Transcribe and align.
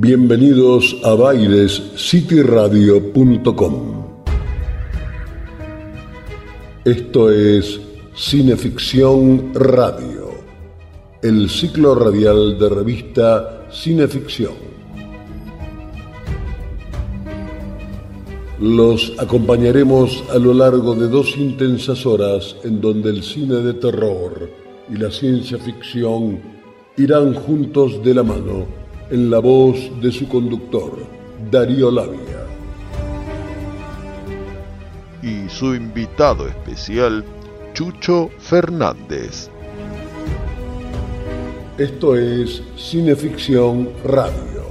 Bienvenidos 0.00 0.96
a 1.02 1.14
bairescityradio.com. 1.14 4.06
Esto 6.84 7.32
es 7.32 7.80
Cineficción 8.14 9.52
Radio, 9.54 10.28
el 11.20 11.50
ciclo 11.50 11.96
radial 11.96 12.60
de 12.60 12.68
revista 12.68 13.66
Cineficción. 13.72 14.52
Los 18.60 19.14
acompañaremos 19.18 20.22
a 20.32 20.38
lo 20.38 20.54
largo 20.54 20.94
de 20.94 21.08
dos 21.08 21.36
intensas 21.36 22.06
horas 22.06 22.54
en 22.62 22.80
donde 22.80 23.10
el 23.10 23.24
cine 23.24 23.56
de 23.56 23.74
terror 23.74 24.48
y 24.88 24.96
la 24.96 25.10
ciencia 25.10 25.58
ficción 25.58 26.40
irán 26.96 27.34
juntos 27.34 28.00
de 28.04 28.14
la 28.14 28.22
mano 28.22 28.77
en 29.10 29.30
la 29.30 29.38
voz 29.38 29.90
de 30.02 30.12
su 30.12 30.28
conductor, 30.28 30.92
Darío 31.50 31.90
Labia. 31.90 32.44
Y 35.22 35.48
su 35.48 35.74
invitado 35.74 36.46
especial, 36.46 37.24
Chucho 37.72 38.30
Fernández. 38.38 39.50
Esto 41.78 42.16
es 42.16 42.62
Cineficción 42.76 43.88
Radio. 44.04 44.68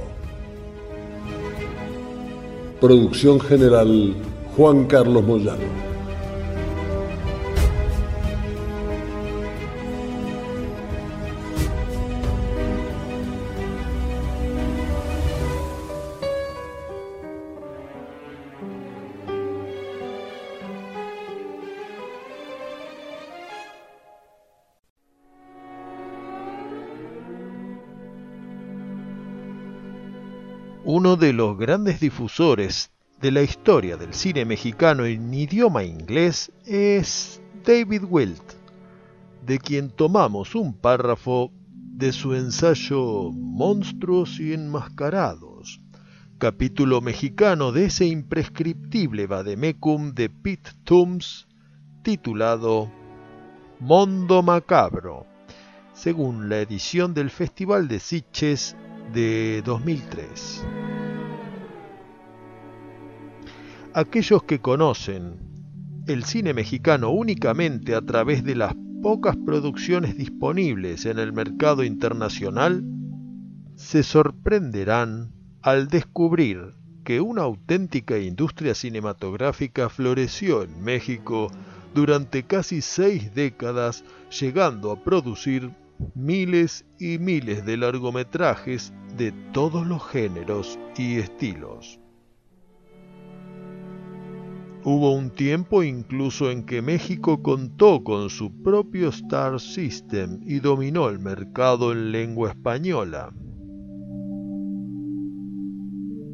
Producción 2.80 3.40
general, 3.40 4.14
Juan 4.56 4.84
Carlos 4.86 5.24
Moyano. 5.24 5.87
Uno 31.08 31.16
de 31.16 31.32
los 31.32 31.56
grandes 31.56 32.00
difusores 32.00 32.90
de 33.18 33.30
la 33.30 33.40
historia 33.40 33.96
del 33.96 34.12
cine 34.12 34.44
mexicano 34.44 35.06
en 35.06 35.32
idioma 35.32 35.82
inglés 35.82 36.52
es 36.66 37.40
David 37.64 38.02
Wilt, 38.06 38.42
de 39.46 39.58
quien 39.58 39.88
tomamos 39.88 40.54
un 40.54 40.74
párrafo 40.74 41.50
de 41.72 42.12
su 42.12 42.34
ensayo 42.34 43.32
Monstruos 43.32 44.38
y 44.38 44.52
Enmascarados, 44.52 45.80
capítulo 46.36 47.00
mexicano 47.00 47.72
de 47.72 47.86
ese 47.86 48.04
imprescriptible 48.04 49.26
vademecum 49.26 50.12
de 50.12 50.28
Pete 50.28 50.72
Toombs 50.84 51.48
titulado 52.02 52.92
Mondo 53.80 54.42
Macabro, 54.42 55.24
según 55.94 56.50
la 56.50 56.58
edición 56.58 57.14
del 57.14 57.30
Festival 57.30 57.88
de 57.88 57.98
Sitges 57.98 58.76
de 59.14 59.62
2003. 59.64 60.97
Aquellos 63.98 64.44
que 64.44 64.60
conocen 64.60 65.40
el 66.06 66.22
cine 66.22 66.54
mexicano 66.54 67.10
únicamente 67.10 67.96
a 67.96 68.00
través 68.00 68.44
de 68.44 68.54
las 68.54 68.76
pocas 69.02 69.36
producciones 69.36 70.16
disponibles 70.16 71.04
en 71.04 71.18
el 71.18 71.32
mercado 71.32 71.82
internacional, 71.82 72.84
se 73.74 74.04
sorprenderán 74.04 75.32
al 75.62 75.88
descubrir 75.88 76.76
que 77.02 77.20
una 77.20 77.42
auténtica 77.42 78.18
industria 78.18 78.76
cinematográfica 78.76 79.88
floreció 79.88 80.62
en 80.62 80.80
México 80.80 81.50
durante 81.92 82.44
casi 82.44 82.82
seis 82.82 83.34
décadas, 83.34 84.04
llegando 84.40 84.92
a 84.92 85.02
producir 85.02 85.72
miles 86.14 86.84
y 87.00 87.18
miles 87.18 87.66
de 87.66 87.76
largometrajes 87.76 88.92
de 89.16 89.32
todos 89.52 89.84
los 89.88 90.06
géneros 90.06 90.78
y 90.96 91.16
estilos. 91.16 91.98
Hubo 94.90 95.12
un 95.12 95.28
tiempo 95.28 95.82
incluso 95.82 96.50
en 96.50 96.64
que 96.64 96.80
México 96.80 97.42
contó 97.42 98.02
con 98.02 98.30
su 98.30 98.62
propio 98.62 99.10
Star 99.10 99.60
System 99.60 100.40
y 100.46 100.60
dominó 100.60 101.10
el 101.10 101.18
mercado 101.18 101.92
en 101.92 102.10
lengua 102.10 102.48
española. 102.48 103.30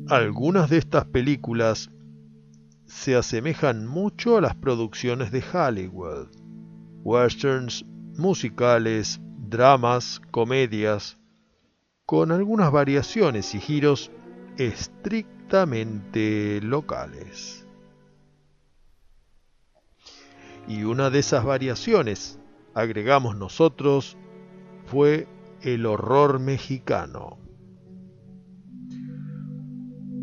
Algunas 0.09 0.71
de 0.71 0.79
estas 0.79 1.07
películas 1.07 1.91
se 2.87 3.17
asemejan 3.17 3.89
mucho 3.89 4.37
a 4.37 4.41
las 4.41 4.55
producciones 4.55 5.33
de 5.33 5.43
Hollywood, 5.53 6.29
westerns 7.03 7.85
musicales, 8.17 9.21
dramas, 9.49 10.21
comedias, 10.31 11.19
con 12.07 12.31
algunas 12.31 12.71
variaciones 12.71 13.53
y 13.57 13.59
giros 13.59 14.13
estrictamente 14.59 16.61
locales. 16.63 17.64
Y 20.67 20.85
una 20.85 21.11
de 21.11 21.19
esas 21.19 21.45
variaciones, 21.45 22.39
agregamos 22.75 23.37
nosotros, 23.37 24.17
fue 24.87 25.27
el 25.63 25.87
horror 25.87 26.41
mexicano. 26.41 27.39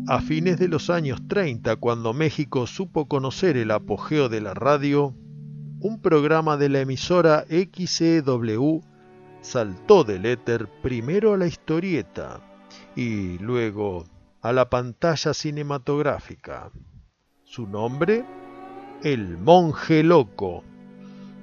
A 0.08 0.20
fines 0.20 0.58
de 0.58 0.68
los 0.68 0.90
años 0.90 1.20
30, 1.28 1.76
cuando 1.76 2.12
México 2.12 2.66
supo 2.66 3.06
conocer 3.06 3.56
el 3.56 3.70
apogeo 3.70 4.28
de 4.28 4.40
la 4.40 4.52
radio, 4.52 5.14
un 5.80 6.00
programa 6.00 6.56
de 6.56 6.68
la 6.68 6.80
emisora 6.80 7.44
XCW 7.48 8.80
saltó 9.40 10.04
del 10.04 10.26
éter 10.26 10.68
primero 10.82 11.34
a 11.34 11.36
la 11.36 11.46
historieta 11.46 12.40
y 12.96 13.38
luego 13.38 14.04
a 14.40 14.52
la 14.52 14.68
pantalla 14.68 15.34
cinematográfica. 15.34 16.70
Su 17.44 17.66
nombre, 17.66 18.24
El 19.02 19.36
Monje 19.38 20.02
Loco, 20.02 20.62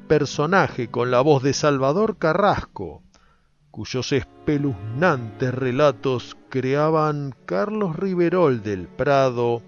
personaje 0.07 0.87
con 0.87 1.11
la 1.11 1.21
voz 1.21 1.43
de 1.43 1.53
Salvador 1.53 2.17
Carrasco, 2.17 3.03
cuyos 3.69 4.11
espeluznantes 4.11 5.53
relatos 5.53 6.37
creaban 6.49 7.35
Carlos 7.45 7.95
Riverol 7.95 8.63
del 8.63 8.87
Prado 8.87 9.61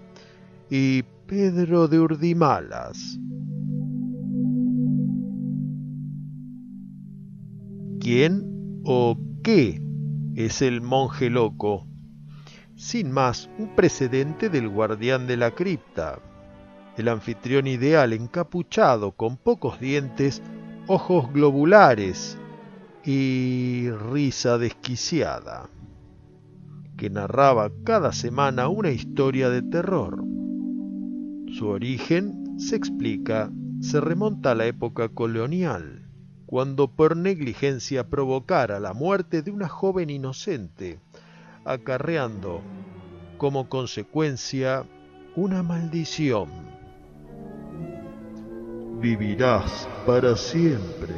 y 0.70 1.02
Pedro 1.26 1.88
de 1.88 2.00
Urdimalas. 2.00 3.18
quién 8.02 8.82
o 8.84 9.16
qué 9.44 9.80
es 10.34 10.60
el 10.60 10.80
monje 10.80 11.30
loco. 11.30 11.86
Sin 12.74 13.12
más, 13.12 13.48
un 13.58 13.76
precedente 13.76 14.48
del 14.48 14.68
guardián 14.68 15.28
de 15.28 15.36
la 15.36 15.52
cripta, 15.52 16.18
el 16.96 17.08
anfitrión 17.08 17.66
ideal 17.66 18.12
encapuchado 18.12 19.12
con 19.12 19.36
pocos 19.36 19.80
dientes, 19.80 20.42
ojos 20.86 21.32
globulares 21.32 22.38
y 23.04 23.90
risa 23.90 24.58
desquiciada, 24.58 25.68
que 26.96 27.10
narraba 27.10 27.70
cada 27.84 28.12
semana 28.12 28.68
una 28.68 28.90
historia 28.90 29.48
de 29.48 29.62
terror. 29.62 30.22
Su 31.52 31.68
origen, 31.68 32.58
se 32.58 32.76
explica, 32.76 33.50
se 33.80 34.00
remonta 34.00 34.52
a 34.52 34.54
la 34.54 34.66
época 34.66 35.08
colonial 35.08 36.02
cuando 36.52 36.88
por 36.88 37.16
negligencia 37.16 38.10
provocara 38.10 38.78
la 38.78 38.92
muerte 38.92 39.40
de 39.40 39.50
una 39.50 39.68
joven 39.68 40.10
inocente, 40.10 41.00
acarreando 41.64 42.60
como 43.38 43.70
consecuencia 43.70 44.84
una 45.34 45.62
maldición. 45.62 46.71
Vivirás 49.02 49.88
para 50.06 50.36
siempre. 50.36 51.12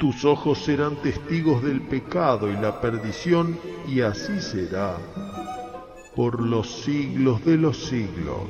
Tus 0.00 0.24
ojos 0.24 0.58
serán 0.58 0.96
testigos 0.96 1.62
del 1.62 1.82
pecado 1.82 2.50
y 2.50 2.54
la 2.54 2.80
perdición, 2.80 3.56
y 3.86 4.00
así 4.00 4.40
será 4.40 4.96
por 6.16 6.40
los 6.44 6.68
siglos 6.68 7.44
de 7.44 7.58
los 7.58 7.84
siglos. 7.84 8.48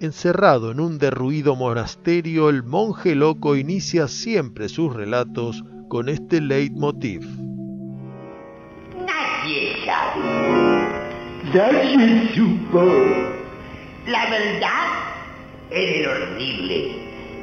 Encerrado 0.00 0.70
en 0.70 0.80
un 0.80 0.98
derruido 0.98 1.56
monasterio, 1.56 2.48
el 2.48 2.62
monje 2.62 3.14
loco 3.14 3.54
inicia 3.54 4.08
siempre 4.08 4.70
sus 4.70 4.94
relatos 4.94 5.62
con 5.90 6.08
este 6.08 6.40
leitmotiv. 6.40 7.20
Nadie 8.96 9.74
sabe. 9.84 11.52
Nadie 11.52 12.34
supo. 12.34 13.41
La 14.06 14.28
verdad 14.28 15.12
en 15.70 16.00
el 16.00 16.08
horrible, 16.08 16.96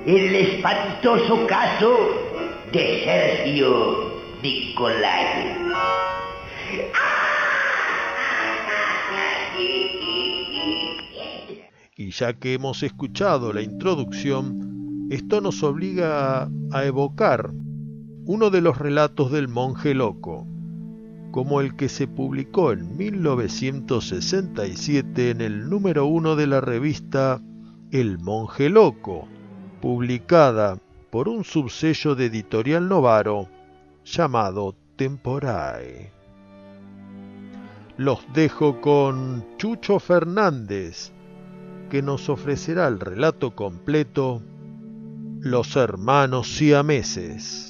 el 0.05 0.35
espantoso 0.35 1.47
caso 1.47 1.97
de 2.71 3.03
Sergio 3.05 4.11
Nicolai. 4.43 5.55
Y 11.95 12.11
ya 12.11 12.33
que 12.33 12.53
hemos 12.53 12.83
escuchado 12.83 13.53
la 13.53 13.61
introducción, 13.61 15.07
esto 15.11 15.39
nos 15.39 15.63
obliga 15.63 16.49
a 16.73 16.85
evocar 16.85 17.51
uno 18.25 18.49
de 18.49 18.61
los 18.61 18.77
relatos 18.77 19.31
del 19.31 19.47
monje 19.47 19.93
loco, 19.93 20.45
como 21.39 21.61
el 21.61 21.77
que 21.77 21.87
se 21.87 22.05
publicó 22.05 22.73
en 22.73 22.97
1967 22.97 25.29
en 25.29 25.39
el 25.39 25.69
número 25.69 26.05
uno 26.05 26.35
de 26.35 26.47
la 26.47 26.59
revista 26.59 27.39
El 27.91 28.19
monje 28.19 28.69
loco, 28.69 29.25
publicada 29.81 30.79
por 31.09 31.29
un 31.29 31.45
subsello 31.45 32.15
de 32.15 32.25
editorial 32.25 32.89
Novaro 32.89 33.47
llamado 34.03 34.75
Temporae. 34.97 36.11
Los 37.95 38.19
dejo 38.33 38.81
con 38.81 39.45
Chucho 39.55 39.99
Fernández, 39.99 41.13
que 41.89 42.01
nos 42.01 42.27
ofrecerá 42.27 42.89
el 42.89 42.99
relato 42.99 43.55
completo 43.55 44.41
Los 45.39 45.77
hermanos 45.77 46.49
siameses. 46.49 47.68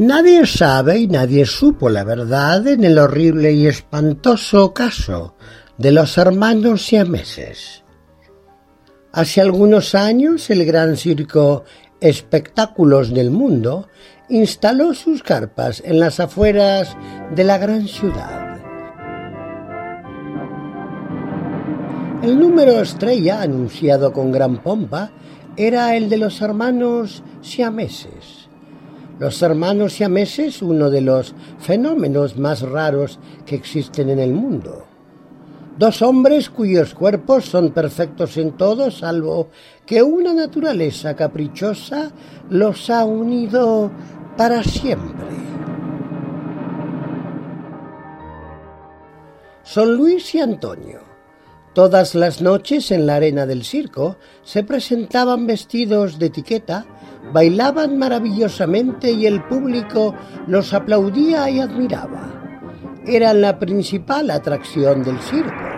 Nadie 0.00 0.46
sabe 0.46 0.98
y 1.00 1.08
nadie 1.08 1.44
supo 1.44 1.90
la 1.90 2.04
verdad 2.04 2.66
en 2.66 2.84
el 2.84 2.98
horrible 2.98 3.52
y 3.52 3.66
espantoso 3.66 4.72
caso 4.72 5.34
de 5.76 5.92
los 5.92 6.16
hermanos 6.16 6.86
siameses. 6.86 7.84
Hace 9.12 9.42
algunos 9.42 9.94
años 9.94 10.48
el 10.48 10.64
gran 10.64 10.96
circo 10.96 11.64
Espectáculos 12.00 13.12
del 13.12 13.30
Mundo 13.30 13.88
instaló 14.30 14.94
sus 14.94 15.22
carpas 15.22 15.82
en 15.84 16.00
las 16.00 16.18
afueras 16.18 16.96
de 17.34 17.44
la 17.44 17.58
gran 17.58 17.86
ciudad. 17.86 18.58
El 22.22 22.40
número 22.40 22.80
estrella 22.80 23.42
anunciado 23.42 24.14
con 24.14 24.32
gran 24.32 24.62
pompa 24.62 25.10
era 25.58 25.94
el 25.94 26.08
de 26.08 26.16
los 26.16 26.40
hermanos 26.40 27.22
siameses 27.42 28.39
los 29.20 29.42
hermanos 29.42 29.92
siameses, 29.92 30.62
uno 30.62 30.88
de 30.88 31.02
los 31.02 31.34
fenómenos 31.58 32.38
más 32.38 32.62
raros 32.62 33.18
que 33.44 33.54
existen 33.54 34.08
en 34.08 34.18
el 34.18 34.32
mundo. 34.32 34.86
Dos 35.78 36.00
hombres 36.00 36.48
cuyos 36.48 36.94
cuerpos 36.94 37.44
son 37.44 37.70
perfectos 37.70 38.38
en 38.38 38.52
todo, 38.52 38.90
salvo 38.90 39.50
que 39.84 40.02
una 40.02 40.32
naturaleza 40.32 41.14
caprichosa 41.14 42.10
los 42.48 42.88
ha 42.88 43.04
unido 43.04 43.90
para 44.38 44.64
siempre. 44.64 45.28
Son 49.62 49.94
Luis 49.96 50.34
y 50.34 50.40
Antonio. 50.40 51.00
Todas 51.74 52.14
las 52.14 52.40
noches 52.40 52.90
en 52.90 53.06
la 53.06 53.16
arena 53.16 53.44
del 53.44 53.64
circo 53.64 54.16
se 54.42 54.64
presentaban 54.64 55.46
vestidos 55.46 56.18
de 56.18 56.26
etiqueta 56.26 56.86
bailaban 57.32 57.98
maravillosamente 57.98 59.10
y 59.12 59.26
el 59.26 59.42
público 59.44 60.14
los 60.46 60.72
aplaudía 60.74 61.48
y 61.50 61.60
admiraba. 61.60 62.22
Eran 63.06 63.40
la 63.40 63.58
principal 63.58 64.30
atracción 64.30 65.02
del 65.02 65.18
circo. 65.20 65.70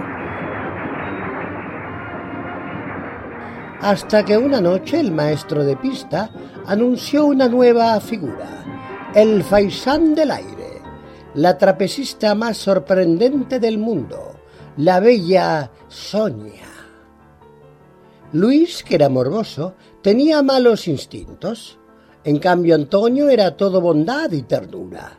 Hasta 3.80 4.24
que 4.24 4.38
una 4.38 4.60
noche 4.60 5.00
el 5.00 5.10
maestro 5.10 5.64
de 5.64 5.76
pista 5.76 6.30
anunció 6.66 7.26
una 7.26 7.48
nueva 7.48 7.98
figura, 8.00 8.64
el 9.14 9.42
faisán 9.42 10.14
del 10.14 10.30
aire, 10.30 10.80
la 11.34 11.58
trapecista 11.58 12.34
más 12.34 12.58
sorprendente 12.58 13.58
del 13.58 13.78
mundo, 13.78 14.36
la 14.76 15.00
bella 15.00 15.70
Sonia. 15.88 16.68
Luis, 18.32 18.82
que 18.82 18.94
era 18.94 19.08
morboso, 19.08 19.74
tenía 20.02 20.42
malos 20.42 20.88
instintos. 20.88 21.78
En 22.24 22.38
cambio, 22.38 22.74
Antonio 22.74 23.28
era 23.28 23.56
todo 23.56 23.80
bondad 23.80 24.30
y 24.32 24.42
ternura. 24.42 25.18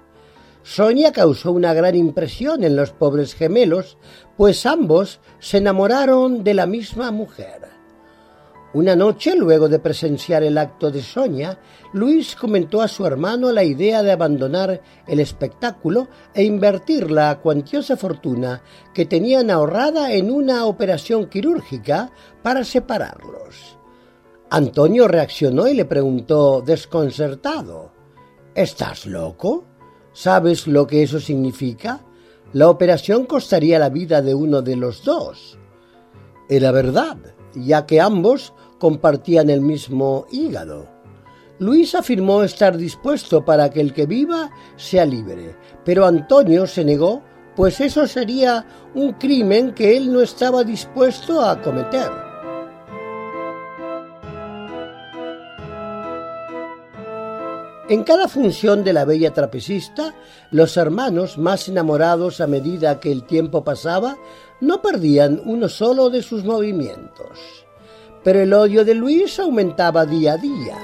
Sonia 0.62 1.12
causó 1.12 1.52
una 1.52 1.74
gran 1.74 1.96
impresión 1.96 2.64
en 2.64 2.76
los 2.76 2.92
pobres 2.92 3.36
gemelos, 3.36 3.98
pues 4.38 4.66
ambos 4.66 5.20
se 5.40 5.58
enamoraron 5.58 6.44
de 6.44 6.54
la 6.54 6.66
misma 6.66 7.12
mujer. 7.12 7.64
Una 8.74 8.96
noche, 8.96 9.36
luego 9.36 9.70
de 9.70 9.78
presenciar 9.78 10.42
el 10.42 10.58
acto 10.58 10.90
de 10.90 11.04
Sonia, 11.04 11.60
Luis 11.94 12.36
comentó 12.36 12.82
a 12.82 12.88
su 12.88 13.06
hermano 13.06 13.52
la 13.52 13.64
idea 13.64 14.02
de 14.02 14.12
abandonar 14.12 14.82
el 15.06 15.20
espectáculo 15.20 16.08
e 16.34 16.44
invertir 16.44 17.12
la 17.12 17.40
cuantiosa 17.40 17.98
fortuna 17.98 18.64
que 18.92 19.06
tenían 19.06 19.52
ahorrada 19.52 20.14
en 20.14 20.32
una 20.32 20.66
operación 20.66 21.30
quirúrgica 21.30 22.10
para 22.42 22.64
separarlos. 22.64 23.73
Antonio 24.54 25.08
reaccionó 25.08 25.68
y 25.68 25.74
le 25.74 25.86
preguntó 25.86 26.62
desconcertado, 26.62 27.92
¿Estás 28.54 29.08
loco? 29.08 29.64
¿Sabes 30.14 30.68
lo 30.68 30.86
que 30.86 31.02
eso 31.02 31.20
significa? 31.20 32.06
La 32.52 32.70
operación 32.70 33.26
costaría 33.26 33.80
la 33.80 33.90
vida 33.90 34.22
de 34.22 34.36
uno 34.36 34.62
de 34.62 34.76
los 34.76 35.04
dos. 35.04 35.58
Era 36.48 36.72
verdad, 36.72 37.18
ya 37.56 37.88
que 37.88 38.00
ambos 38.00 38.54
compartían 38.78 39.50
el 39.50 39.62
mismo 39.62 40.28
hígado. 40.32 40.88
Luis 41.58 41.96
afirmó 41.96 42.44
estar 42.44 42.78
dispuesto 42.78 43.44
para 43.44 43.72
que 43.72 43.82
el 43.82 43.92
que 43.92 44.06
viva 44.06 44.52
sea 44.76 45.04
libre, 45.04 45.56
pero 45.84 46.06
Antonio 46.06 46.68
se 46.68 46.86
negó, 46.86 47.24
pues 47.56 47.82
eso 47.82 48.06
sería 48.06 48.68
un 48.94 49.14
crimen 49.14 49.74
que 49.74 49.98
él 49.98 50.14
no 50.14 50.22
estaba 50.22 50.64
dispuesto 50.64 51.42
a 51.42 51.60
cometer. 51.60 52.33
En 57.90 58.04
cada 58.04 58.28
función 58.28 58.84
de 58.84 58.94
la 58.94 59.06
bella 59.06 59.34
trapecista, 59.34 60.14
los 60.52 60.78
hermanos, 60.78 61.38
más 61.38 61.68
enamorados 61.68 62.42
a 62.42 62.48
medida 62.48 63.00
que 63.00 63.12
el 63.12 63.24
tiempo 63.24 63.64
pasaba, 63.64 64.18
no 64.62 64.82
perdían 64.82 65.42
uno 65.46 65.68
solo 65.68 66.10
de 66.10 66.22
sus 66.22 66.46
movimientos 66.46 67.64
pero 68.24 68.42
el 68.42 68.54
odio 68.54 68.86
de 68.86 68.96
Luis 68.96 69.40
aumentaba 69.40 70.06
día 70.06 70.34
a 70.34 70.38
día. 70.38 70.78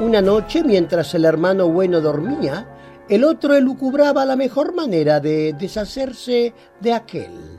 Una 0.00 0.20
noche, 0.20 0.62
mientras 0.62 1.14
el 1.14 1.24
hermano 1.24 1.68
bueno 1.68 2.00
dormía, 2.00 2.68
el 3.08 3.24
otro 3.24 3.54
elucubraba 3.54 4.24
la 4.24 4.36
mejor 4.36 4.74
manera 4.74 5.18
de 5.20 5.54
deshacerse 5.54 6.52
de 6.80 6.92
aquel. 6.92 7.57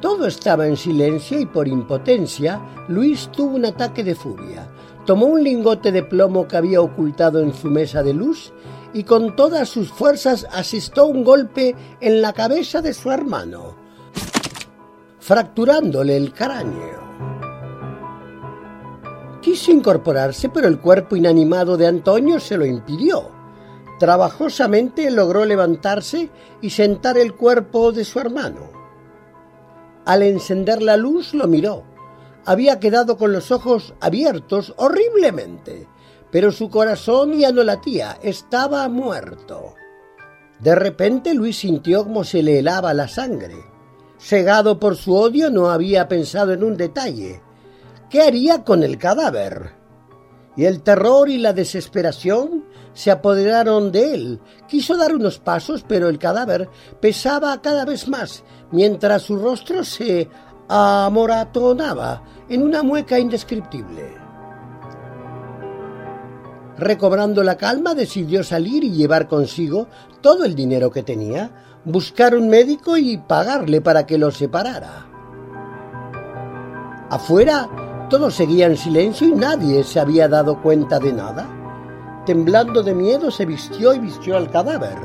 Todo 0.00 0.26
estaba 0.26 0.66
en 0.66 0.76
silencio 0.76 1.40
y 1.40 1.46
por 1.46 1.68
impotencia, 1.68 2.60
Luis 2.88 3.30
tuvo 3.32 3.56
un 3.56 3.64
ataque 3.64 4.04
de 4.04 4.14
furia. 4.14 4.68
Tomó 5.06 5.26
un 5.26 5.42
lingote 5.42 5.90
de 5.90 6.02
plomo 6.02 6.46
que 6.46 6.56
había 6.56 6.80
ocultado 6.80 7.40
en 7.40 7.54
su 7.54 7.68
mesa 7.68 8.02
de 8.02 8.12
luz 8.12 8.52
y 8.92 9.04
con 9.04 9.36
todas 9.36 9.68
sus 9.68 9.90
fuerzas 9.90 10.46
asistó 10.52 11.06
un 11.06 11.24
golpe 11.24 11.74
en 12.00 12.20
la 12.20 12.32
cabeza 12.32 12.82
de 12.82 12.92
su 12.92 13.10
hermano, 13.10 13.76
fracturándole 15.18 16.16
el 16.16 16.32
cráneo. 16.32 17.06
Quiso 19.40 19.70
incorporarse, 19.70 20.48
pero 20.48 20.66
el 20.66 20.78
cuerpo 20.80 21.14
inanimado 21.14 21.76
de 21.76 21.86
Antonio 21.86 22.40
se 22.40 22.56
lo 22.56 22.66
impidió. 22.66 23.30
Trabajosamente 23.98 25.10
logró 25.10 25.44
levantarse 25.44 26.30
y 26.60 26.70
sentar 26.70 27.16
el 27.16 27.34
cuerpo 27.34 27.92
de 27.92 28.04
su 28.04 28.18
hermano. 28.18 28.75
Al 30.06 30.22
encender 30.22 30.80
la 30.80 30.96
luz 30.96 31.34
lo 31.34 31.46
miró. 31.46 31.84
Había 32.46 32.80
quedado 32.80 33.18
con 33.18 33.32
los 33.32 33.50
ojos 33.50 33.92
abiertos 34.00 34.72
horriblemente 34.78 35.88
pero 36.30 36.52
su 36.52 36.68
corazón 36.68 37.38
ya 37.38 37.52
no 37.52 37.62
latía, 37.62 38.18
estaba 38.22 38.88
muerto. 38.88 39.74
De 40.60 40.74
repente 40.74 41.34
Luis 41.34 41.58
sintió 41.58 42.04
como 42.04 42.24
se 42.24 42.42
le 42.42 42.58
helaba 42.58 42.94
la 42.94 43.08
sangre. 43.08 43.56
Cegado 44.18 44.80
por 44.80 44.96
su 44.96 45.14
odio, 45.14 45.50
no 45.50 45.70
había 45.70 46.08
pensado 46.08 46.52
en 46.52 46.64
un 46.64 46.76
detalle. 46.76 47.40
¿Qué 48.10 48.22
haría 48.22 48.64
con 48.64 48.82
el 48.82 48.98
cadáver? 48.98 49.72
Y 50.56 50.64
el 50.64 50.82
terror 50.82 51.28
y 51.28 51.38
la 51.38 51.52
desesperación 51.52 52.64
se 52.96 53.10
apoderaron 53.10 53.92
de 53.92 54.14
él. 54.14 54.40
Quiso 54.66 54.96
dar 54.96 55.14
unos 55.14 55.38
pasos, 55.38 55.84
pero 55.86 56.08
el 56.08 56.18
cadáver 56.18 56.70
pesaba 56.98 57.60
cada 57.60 57.84
vez 57.84 58.08
más, 58.08 58.42
mientras 58.72 59.22
su 59.22 59.36
rostro 59.36 59.84
se 59.84 60.28
amoratonaba 60.66 62.22
en 62.48 62.62
una 62.62 62.82
mueca 62.82 63.18
indescriptible. 63.18 64.14
Recobrando 66.78 67.44
la 67.44 67.56
calma, 67.56 67.94
decidió 67.94 68.42
salir 68.42 68.82
y 68.82 68.92
llevar 68.92 69.28
consigo 69.28 69.88
todo 70.22 70.44
el 70.44 70.54
dinero 70.54 70.90
que 70.90 71.02
tenía. 71.02 71.62
buscar 71.84 72.34
un 72.34 72.48
médico 72.48 72.96
y 72.96 73.16
pagarle 73.16 73.80
para 73.80 74.06
que 74.06 74.18
lo 74.18 74.32
separara. 74.32 75.06
Afuera 77.08 77.68
todo 78.10 78.28
seguía 78.28 78.66
en 78.66 78.76
silencio 78.76 79.28
y 79.28 79.32
nadie 79.32 79.84
se 79.84 80.00
había 80.00 80.26
dado 80.26 80.60
cuenta 80.60 80.98
de 80.98 81.12
nada. 81.12 81.55
Temblando 82.26 82.82
de 82.82 82.92
miedo 82.92 83.30
se 83.30 83.46
vistió 83.46 83.94
y 83.94 84.00
vistió 84.00 84.36
al 84.36 84.50
cadáver. 84.50 84.96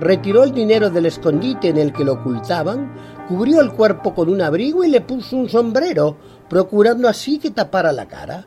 Retiró 0.00 0.42
el 0.42 0.52
dinero 0.52 0.90
del 0.90 1.06
escondite 1.06 1.68
en 1.68 1.78
el 1.78 1.92
que 1.92 2.04
lo 2.04 2.14
ocultaban, 2.14 2.92
cubrió 3.28 3.60
el 3.60 3.70
cuerpo 3.70 4.12
con 4.12 4.28
un 4.28 4.42
abrigo 4.42 4.82
y 4.82 4.88
le 4.88 5.00
puso 5.00 5.36
un 5.36 5.48
sombrero, 5.48 6.16
procurando 6.48 7.08
así 7.08 7.38
que 7.38 7.52
tapara 7.52 7.92
la 7.92 8.08
cara. 8.08 8.44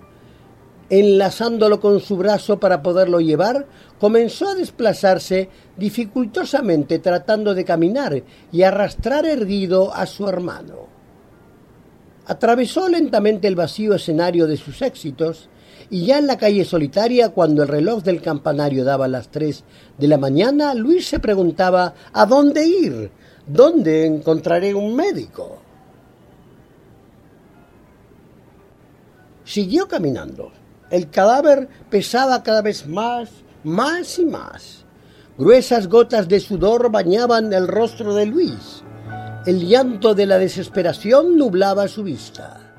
Enlazándolo 0.90 1.80
con 1.80 2.02
su 2.02 2.18
brazo 2.18 2.60
para 2.60 2.82
poderlo 2.82 3.22
llevar, 3.22 3.66
comenzó 3.98 4.50
a 4.50 4.56
desplazarse 4.56 5.48
dificultosamente 5.78 7.00
tratando 7.00 7.54
de 7.54 7.64
caminar 7.64 8.24
y 8.52 8.64
arrastrar 8.64 9.26
erguido 9.26 9.94
a 9.94 10.06
su 10.06 10.28
hermano. 10.28 10.88
Atravesó 12.26 12.90
lentamente 12.90 13.48
el 13.48 13.56
vacío 13.56 13.96
escenario 13.96 14.48
de 14.48 14.58
sus 14.58 14.82
éxitos 14.82 15.48
y 15.92 16.06
ya 16.06 16.20
en 16.20 16.26
la 16.26 16.38
calle 16.38 16.64
solitaria, 16.64 17.30
cuando 17.30 17.64
el 17.64 17.68
reloj 17.68 18.02
del 18.02 18.22
campanario 18.22 18.86
daba 18.86 19.10
las 19.10 19.28
tres 19.28 19.66
de 19.98 20.08
la 20.08 20.18
mañana, 20.18 20.74
Luis 20.74 21.06
se 21.06 21.20
preguntaba 21.20 21.94
¿a 22.14 22.26
dónde 22.26 22.66
ir? 22.66 23.12
¿Dónde 23.46 24.06
encontraré 24.06 24.74
un 24.74 24.96
médico? 24.96 25.60
Siguió 29.44 29.90
caminando. 29.90 30.54
El 30.90 31.10
cadáver 31.10 31.68
pesaba 31.90 32.42
cada 32.42 32.62
vez 32.62 32.88
más, 32.88 33.30
más 33.66 34.18
y 34.18 34.24
más. 34.24 34.86
Gruesas 35.38 35.90
gotas 35.90 36.30
de 36.30 36.40
sudor 36.40 36.90
bañaban 36.90 37.52
el 37.52 37.68
rostro 37.68 38.16
de 38.16 38.28
Luis. 38.28 38.82
El 39.46 39.68
llanto 39.68 40.16
de 40.16 40.26
la 40.26 40.38
desesperación 40.38 41.38
nublaba 41.38 41.90
su 41.90 42.04
vista. 42.04 42.71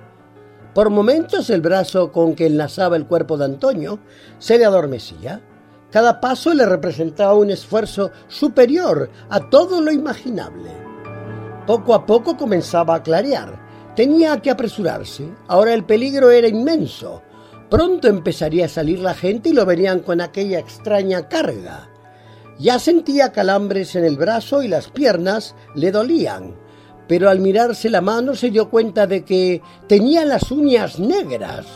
Por 0.74 0.88
momentos 0.88 1.50
el 1.50 1.60
brazo 1.60 2.12
con 2.12 2.34
que 2.34 2.46
enlazaba 2.46 2.96
el 2.96 3.06
cuerpo 3.06 3.36
de 3.36 3.44
Antonio 3.44 3.98
se 4.38 4.56
le 4.56 4.64
adormecía. 4.64 5.40
Cada 5.90 6.20
paso 6.20 6.54
le 6.54 6.64
representaba 6.64 7.34
un 7.34 7.50
esfuerzo 7.50 8.10
superior 8.28 9.10
a 9.28 9.50
todo 9.50 9.82
lo 9.82 9.92
imaginable. 9.92 10.70
Poco 11.66 11.94
a 11.94 12.06
poco 12.06 12.38
comenzaba 12.38 12.94
a 12.94 13.02
clarear. 13.02 13.60
Tenía 13.94 14.40
que 14.40 14.50
apresurarse. 14.50 15.28
Ahora 15.48 15.74
el 15.74 15.84
peligro 15.84 16.30
era 16.30 16.48
inmenso. 16.48 17.22
Pronto 17.68 18.08
empezaría 18.08 18.64
a 18.64 18.68
salir 18.68 18.98
la 19.00 19.14
gente 19.14 19.50
y 19.50 19.52
lo 19.52 19.66
verían 19.66 20.00
con 20.00 20.22
aquella 20.22 20.58
extraña 20.58 21.28
carga. 21.28 21.90
Ya 22.58 22.78
sentía 22.78 23.32
calambres 23.32 23.94
en 23.96 24.04
el 24.04 24.16
brazo 24.16 24.62
y 24.62 24.68
las 24.68 24.88
piernas 24.88 25.54
le 25.74 25.90
dolían, 25.90 26.54
pero 27.08 27.28
al 27.28 27.40
mirarse 27.40 27.90
la 27.90 28.00
mano 28.00 28.34
se 28.34 28.50
dio 28.50 28.70
cuenta 28.70 29.06
de 29.06 29.24
que 29.24 29.60
tenía 29.86 30.24
las 30.24 30.50
uñas 30.50 30.98
negras. 30.98 31.66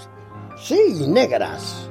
Sí, 0.58 1.06
negras. 1.08 1.90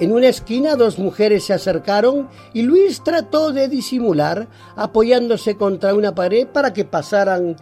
En 0.00 0.12
una 0.12 0.28
esquina 0.28 0.74
dos 0.74 0.98
mujeres 0.98 1.44
se 1.44 1.52
acercaron 1.52 2.28
y 2.52 2.62
Luis 2.62 3.04
trató 3.04 3.52
de 3.52 3.68
disimular 3.68 4.48
apoyándose 4.74 5.56
contra 5.56 5.94
una 5.94 6.14
pared 6.14 6.46
para 6.46 6.72
que 6.72 6.84
pasaran 6.84 7.56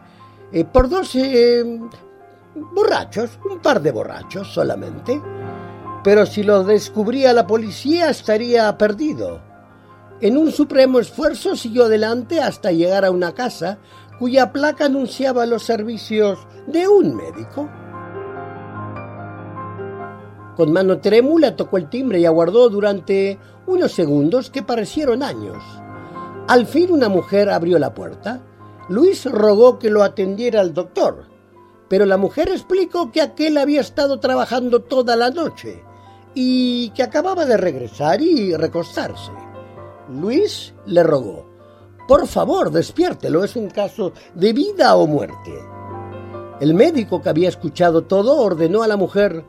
eh, 0.53 0.65
por 0.65 0.89
dos 0.89 1.15
eh, 1.17 1.81
borrachos, 2.55 3.39
un 3.51 3.59
par 3.59 3.83
de 3.83 3.93
borrachos 3.93 4.49
solamente. 4.53 5.21
Pero 6.03 6.25
si 6.25 6.43
lo 6.43 6.65
descubría 6.65 7.33
la 7.33 7.47
policía 7.47 8.09
estaría 8.09 8.77
perdido. 8.79 9.43
En 10.23 10.37
un 10.37 10.51
supremo 10.53 11.01
esfuerzo 11.01 11.57
siguió 11.57 11.85
adelante 11.85 12.41
hasta 12.41 12.73
llegar 12.73 13.05
a 13.05 13.11
una 13.11 13.33
casa 13.33 13.79
cuya 14.21 14.53
placa 14.53 14.85
anunciaba 14.85 15.47
los 15.47 15.63
servicios 15.63 16.39
de 16.67 16.87
un 16.87 17.17
médico. 17.17 17.71
Con 20.57 20.73
mano 20.73 20.99
trémula 20.99 21.57
tocó 21.57 21.79
el 21.79 21.89
timbre 21.89 22.21
y 22.21 22.27
aguardó 22.27 22.69
durante 22.69 23.39
unos 23.67 23.93
segundos 23.93 24.51
que 24.51 24.63
parecieron 24.63 25.23
años. 25.23 25.65
Al 26.49 26.67
fin 26.67 26.93
una 26.93 27.09
mujer 27.09 27.49
abrió 27.49 27.79
la 27.79 27.95
puerta. 27.95 28.43
Luis 28.91 29.25
rogó 29.25 29.79
que 29.79 29.89
lo 29.89 30.03
atendiera 30.03 30.61
el 30.61 30.75
doctor, 30.75 31.25
pero 31.89 32.05
la 32.05 32.19
mujer 32.19 32.51
explicó 32.51 33.11
que 33.11 33.23
aquel 33.23 33.57
había 33.57 33.81
estado 33.81 34.21
trabajando 34.21 34.83
toda 34.83 35.17
la 35.17 35.31
noche 35.31 35.83
y 36.35 36.91
que 36.91 37.05
acababa 37.05 37.47
de 37.47 37.57
regresar 37.57 38.21
y 38.21 38.55
recostarse. 38.55 39.33
Luis 40.11 40.75
le 40.85 41.03
rogó, 41.05 41.50
por 42.11 42.27
favor, 42.27 42.73
despiértelo, 42.73 43.45
es 43.45 43.55
un 43.55 43.69
caso 43.71 44.13
de 44.35 44.53
vida 44.53 44.97
o 44.97 45.07
muerte. 45.07 45.55
El 46.61 46.75
médico 46.75 47.23
que 47.23 47.29
había 47.29 47.49
escuchado 47.49 48.03
todo 48.03 48.39
ordenó 48.39 48.83
a 48.83 48.89
la 48.89 48.97
mujer, 48.97 49.45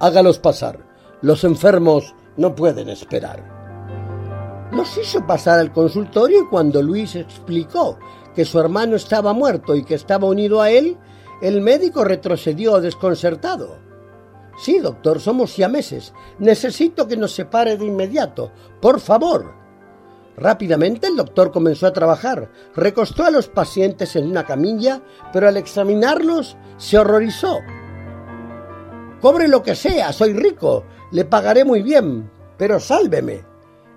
hágalos 0.00 0.40
pasar, 0.40 0.84
los 1.22 1.44
enfermos 1.44 2.12
no 2.36 2.56
pueden 2.56 2.88
esperar. 2.88 4.68
Los 4.72 4.98
hizo 4.98 5.24
pasar 5.24 5.60
al 5.60 5.72
consultorio 5.72 6.42
y 6.42 6.46
cuando 6.48 6.82
Luis 6.82 7.14
explicó 7.14 8.00
que 8.34 8.44
su 8.44 8.58
hermano 8.58 8.96
estaba 8.96 9.32
muerto 9.32 9.76
y 9.76 9.84
que 9.84 9.94
estaba 9.94 10.26
unido 10.26 10.60
a 10.60 10.72
él, 10.72 10.98
el 11.40 11.60
médico 11.60 12.02
retrocedió 12.02 12.80
desconcertado. 12.80 13.78
Sí, 14.58 14.80
doctor, 14.80 15.20
somos 15.20 15.52
siameses. 15.52 16.14
Necesito 16.40 17.06
que 17.06 17.16
nos 17.16 17.30
separe 17.30 17.76
de 17.76 17.84
inmediato. 17.84 18.50
Por 18.80 18.98
favor. 18.98 19.59
Rápidamente 20.40 21.06
el 21.06 21.16
doctor 21.16 21.52
comenzó 21.52 21.86
a 21.86 21.92
trabajar. 21.92 22.50
Recostó 22.74 23.24
a 23.24 23.30
los 23.30 23.48
pacientes 23.48 24.16
en 24.16 24.26
una 24.26 24.46
camilla, 24.46 25.02
pero 25.32 25.46
al 25.46 25.58
examinarlos 25.58 26.56
se 26.78 26.98
horrorizó. 26.98 27.58
Cobre 29.20 29.48
lo 29.48 29.62
que 29.62 29.74
sea, 29.74 30.14
soy 30.14 30.32
rico, 30.32 30.84
le 31.12 31.26
pagaré 31.26 31.64
muy 31.66 31.82
bien, 31.82 32.30
pero 32.56 32.80
sálveme, 32.80 33.44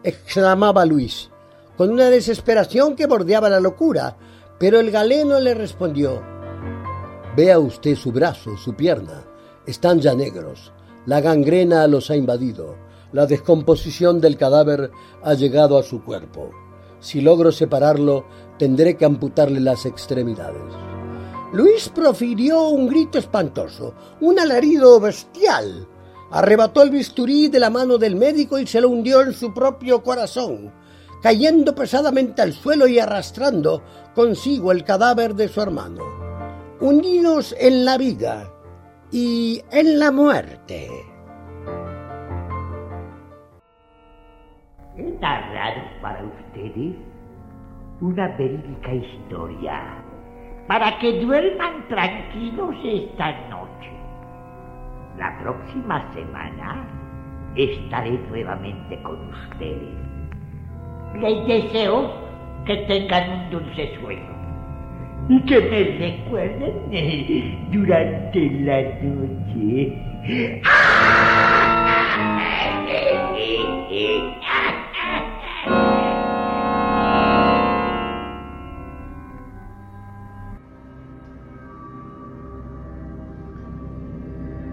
exclamaba 0.03 0.85
Luis, 0.85 1.29
con 1.77 1.89
una 1.89 2.09
desesperación 2.09 2.97
que 2.97 3.07
bordeaba 3.07 3.49
la 3.49 3.61
locura, 3.61 4.17
pero 4.59 4.81
el 4.81 4.91
galeno 4.91 5.39
le 5.39 5.53
respondió, 5.53 6.21
Vea 7.37 7.57
usted 7.57 7.95
su 7.95 8.11
brazo, 8.11 8.57
su 8.57 8.75
pierna, 8.75 9.23
están 9.65 10.01
ya 10.01 10.13
negros, 10.13 10.73
la 11.05 11.21
gangrena 11.21 11.87
los 11.87 12.11
ha 12.11 12.17
invadido, 12.17 12.75
la 13.13 13.27
descomposición 13.27 14.19
del 14.19 14.37
cadáver 14.37 14.91
ha 15.23 15.35
llegado 15.35 15.77
a 15.77 15.83
su 15.83 16.03
cuerpo. 16.03 16.49
Si 16.99 17.21
logro 17.21 17.51
separarlo, 17.51 18.25
tendré 18.57 18.97
que 18.97 19.05
amputarle 19.05 19.59
las 19.59 19.85
extremidades. 19.85 20.73
Luis 21.53 21.89
profirió 21.89 22.69
un 22.69 22.87
grito 22.87 23.19
espantoso, 23.19 23.93
un 24.21 24.39
alarido 24.39 24.99
bestial. 24.99 25.87
Arrebató 26.31 26.81
el 26.81 26.89
bisturí 26.89 27.49
de 27.49 27.59
la 27.59 27.69
mano 27.69 27.99
del 27.99 28.15
médico 28.15 28.57
y 28.57 28.65
se 28.65 28.81
lo 28.81 28.89
hundió 28.89 29.21
en 29.21 29.33
su 29.33 29.53
propio 29.53 30.01
corazón, 30.01 30.73
cayendo 31.21 31.75
pesadamente 31.75 32.41
al 32.41 32.53
suelo 32.53 32.87
y 32.87 32.97
arrastrando 32.97 33.83
consigo 34.15 34.71
el 34.71 34.83
cadáver 34.83 35.35
de 35.35 35.47
su 35.47 35.61
hermano. 35.61 36.03
Unidos 36.81 37.55
en 37.59 37.85
la 37.85 37.99
vida 37.99 38.51
y 39.11 39.61
en 39.69 39.99
la 39.99 40.11
muerte. 40.11 41.12
He 44.95 45.01
narrado 45.19 45.81
para 46.03 46.23
ustedes 46.23 46.93
una 47.99 48.27
verídica 48.37 48.93
historia 48.93 49.81
para 50.67 50.99
que 50.99 51.19
duerman 51.19 51.87
tranquilos 51.87 52.75
esta 52.83 53.31
noche. 53.49 53.89
La 55.17 55.35
próxima 55.39 56.13
semana 56.13 56.85
estaré 57.55 58.19
nuevamente 58.29 59.01
con 59.01 59.17
ustedes. 59.29 59.97
Les 61.19 61.47
deseo 61.47 62.11
que 62.65 62.77
tengan 62.87 63.31
un 63.31 63.49
dulce 63.49 63.99
sueño 63.99 64.33
y 65.29 65.39
que 65.41 65.59
me 65.59 65.83
recuerden 66.07 67.71
durante 67.71 68.49
la 68.61 68.81
noche. 69.01 70.13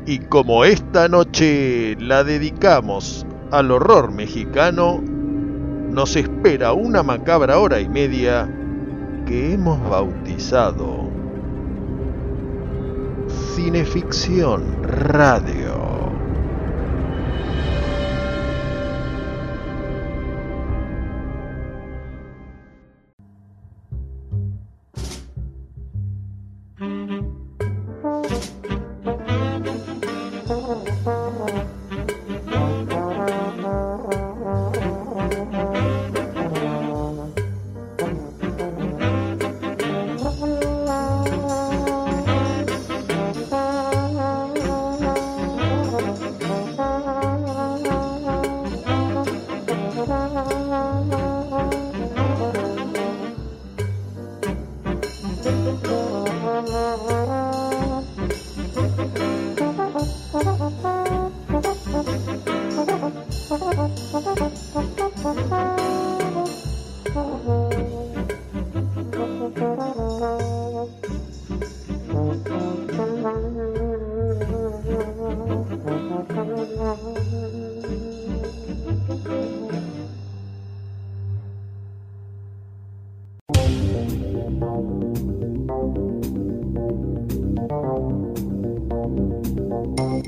Y 0.06 0.18
como 0.30 0.64
esta 0.64 1.06
noche 1.08 1.96
la 2.00 2.24
dedicamos 2.24 3.26
al 3.50 3.70
horror 3.70 4.10
mexicano, 4.10 5.02
nos 5.02 6.16
espera 6.16 6.72
una 6.72 7.02
macabra 7.02 7.58
hora 7.58 7.78
y 7.78 7.90
media 7.90 8.48
que 9.26 9.52
hemos 9.52 9.86
bautizado 9.90 11.10
Cineficción 13.54 14.82
Radio. 14.82 16.19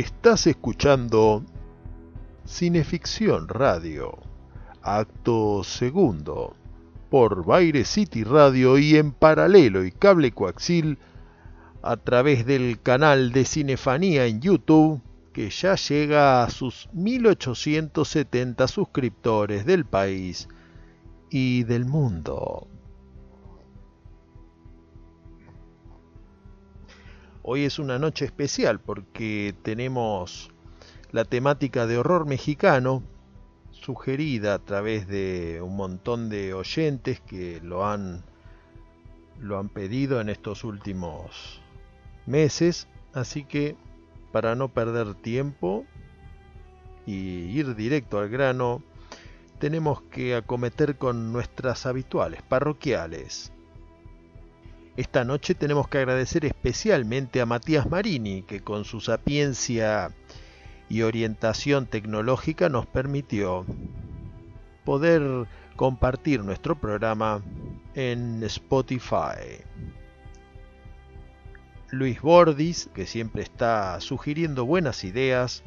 Estás 0.00 0.46
escuchando 0.46 1.44
Cineficción 2.46 3.48
Radio, 3.48 4.18
acto 4.80 5.62
segundo, 5.62 6.56
por 7.10 7.44
Baire 7.44 7.84
City 7.84 8.24
Radio 8.24 8.78
y 8.78 8.96
en 8.96 9.12
paralelo 9.12 9.84
y 9.84 9.92
cable 9.92 10.32
coaxil 10.32 10.96
a 11.82 11.98
través 11.98 12.46
del 12.46 12.80
canal 12.80 13.32
de 13.32 13.44
Cinefanía 13.44 14.24
en 14.24 14.40
YouTube, 14.40 15.02
que 15.34 15.50
ya 15.50 15.74
llega 15.74 16.44
a 16.44 16.48
sus 16.48 16.88
1870 16.94 18.68
suscriptores 18.68 19.66
del 19.66 19.84
país 19.84 20.48
y 21.28 21.64
del 21.64 21.84
mundo. 21.84 22.69
Hoy 27.52 27.64
es 27.64 27.80
una 27.80 27.98
noche 27.98 28.26
especial 28.26 28.78
porque 28.78 29.56
tenemos 29.64 30.52
la 31.10 31.24
temática 31.24 31.88
de 31.88 31.98
horror 31.98 32.24
mexicano 32.24 33.02
sugerida 33.72 34.54
a 34.54 34.60
través 34.60 35.08
de 35.08 35.60
un 35.60 35.74
montón 35.74 36.28
de 36.28 36.54
oyentes 36.54 37.18
que 37.18 37.60
lo 37.60 37.84
han 37.84 38.22
lo 39.40 39.58
han 39.58 39.68
pedido 39.68 40.20
en 40.20 40.28
estos 40.28 40.62
últimos 40.62 41.60
meses, 42.24 42.86
así 43.14 43.42
que 43.42 43.74
para 44.30 44.54
no 44.54 44.68
perder 44.68 45.16
tiempo 45.16 45.84
y 47.04 47.14
ir 47.14 47.74
directo 47.74 48.20
al 48.20 48.28
grano, 48.28 48.80
tenemos 49.58 50.02
que 50.02 50.36
acometer 50.36 50.98
con 50.98 51.32
nuestras 51.32 51.84
habituales 51.84 52.42
parroquiales. 52.42 53.50
Esta 54.96 55.24
noche 55.24 55.54
tenemos 55.54 55.88
que 55.88 55.98
agradecer 55.98 56.44
especialmente 56.44 57.40
a 57.40 57.46
Matías 57.46 57.88
Marini, 57.88 58.42
que 58.42 58.60
con 58.60 58.84
su 58.84 59.00
sapiencia 59.00 60.10
y 60.88 61.02
orientación 61.02 61.86
tecnológica 61.86 62.68
nos 62.68 62.86
permitió 62.86 63.64
poder 64.84 65.46
compartir 65.76 66.42
nuestro 66.42 66.74
programa 66.74 67.40
en 67.94 68.42
Spotify. 68.42 69.62
Luis 71.90 72.20
Bordis, 72.20 72.90
que 72.92 73.06
siempre 73.06 73.42
está 73.42 74.00
sugiriendo 74.00 74.66
buenas 74.66 75.04
ideas 75.04 75.62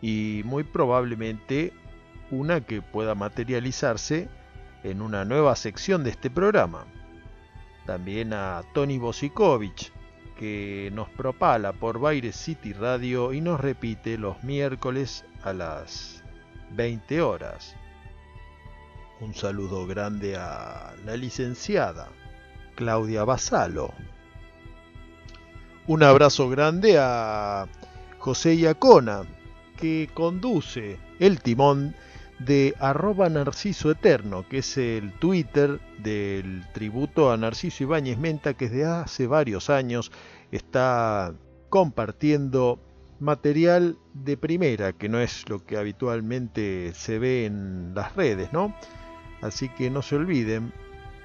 y 0.00 0.40
muy 0.46 0.64
probablemente 0.64 1.74
una 2.30 2.62
que 2.62 2.80
pueda 2.80 3.14
materializarse 3.14 4.28
en 4.82 5.02
una 5.02 5.26
nueva 5.26 5.56
sección 5.56 6.04
de 6.04 6.10
este 6.10 6.30
programa 6.30 6.86
también 7.86 8.32
a 8.32 8.62
Tony 8.72 8.98
Bosikovic, 8.98 9.92
que 10.38 10.90
nos 10.92 11.08
propala 11.10 11.72
por 11.72 11.98
Baire 11.98 12.32
City 12.32 12.72
Radio 12.72 13.32
y 13.32 13.40
nos 13.40 13.60
repite 13.60 14.16
los 14.16 14.42
miércoles 14.42 15.24
a 15.42 15.52
las 15.52 16.24
20 16.70 17.20
horas. 17.20 17.76
Un 19.20 19.34
saludo 19.34 19.86
grande 19.86 20.36
a 20.36 20.94
la 21.04 21.16
licenciada 21.16 22.08
Claudia 22.74 23.24
Basalo. 23.24 23.92
Un 25.86 26.02
abrazo 26.02 26.48
grande 26.48 26.96
a 26.98 27.66
José 28.18 28.54
Iacona, 28.56 29.24
que 29.76 30.08
conduce 30.14 30.98
el 31.18 31.42
timón 31.42 31.94
de 32.40 32.74
arroba 32.80 33.28
Narciso 33.28 33.90
Eterno, 33.90 34.48
que 34.48 34.58
es 34.58 34.78
el 34.78 35.12
Twitter 35.12 35.78
del 35.98 36.64
tributo 36.72 37.30
a 37.30 37.36
Narciso 37.36 37.84
Ibáñez 37.84 38.18
Menta, 38.18 38.54
que 38.54 38.68
desde 38.68 38.86
hace 38.86 39.26
varios 39.26 39.68
años 39.68 40.10
está 40.50 41.34
compartiendo 41.68 42.80
material 43.20 43.98
de 44.14 44.38
primera, 44.38 44.94
que 44.94 45.10
no 45.10 45.20
es 45.20 45.48
lo 45.50 45.64
que 45.64 45.76
habitualmente 45.76 46.92
se 46.94 47.18
ve 47.18 47.44
en 47.44 47.94
las 47.94 48.16
redes, 48.16 48.52
¿no? 48.52 48.74
Así 49.42 49.68
que 49.68 49.90
no 49.90 50.00
se 50.00 50.16
olviden, 50.16 50.72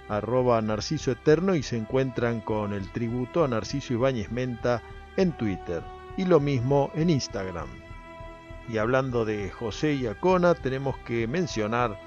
arroba 0.10 0.62
Narciso 0.62 1.12
Eterno 1.12 1.56
y 1.56 1.64
se 1.64 1.78
encuentran 1.78 2.42
con 2.42 2.74
el 2.74 2.92
tributo 2.92 3.46
a 3.46 3.48
Narciso 3.48 3.94
Ibáñez 3.94 4.32
Menta 4.32 4.84
en 5.16 5.32
Twitter 5.32 5.82
y 6.18 6.26
lo 6.26 6.42
mismo 6.42 6.92
en 6.94 7.10
Instagram. 7.10 7.85
Y 8.68 8.78
hablando 8.78 9.26
de 9.26 9.52
José 9.52 9.94
y 9.94 10.08
Acona, 10.08 10.56
tenemos 10.56 10.98
que 11.00 11.28
mencionar 11.28 12.00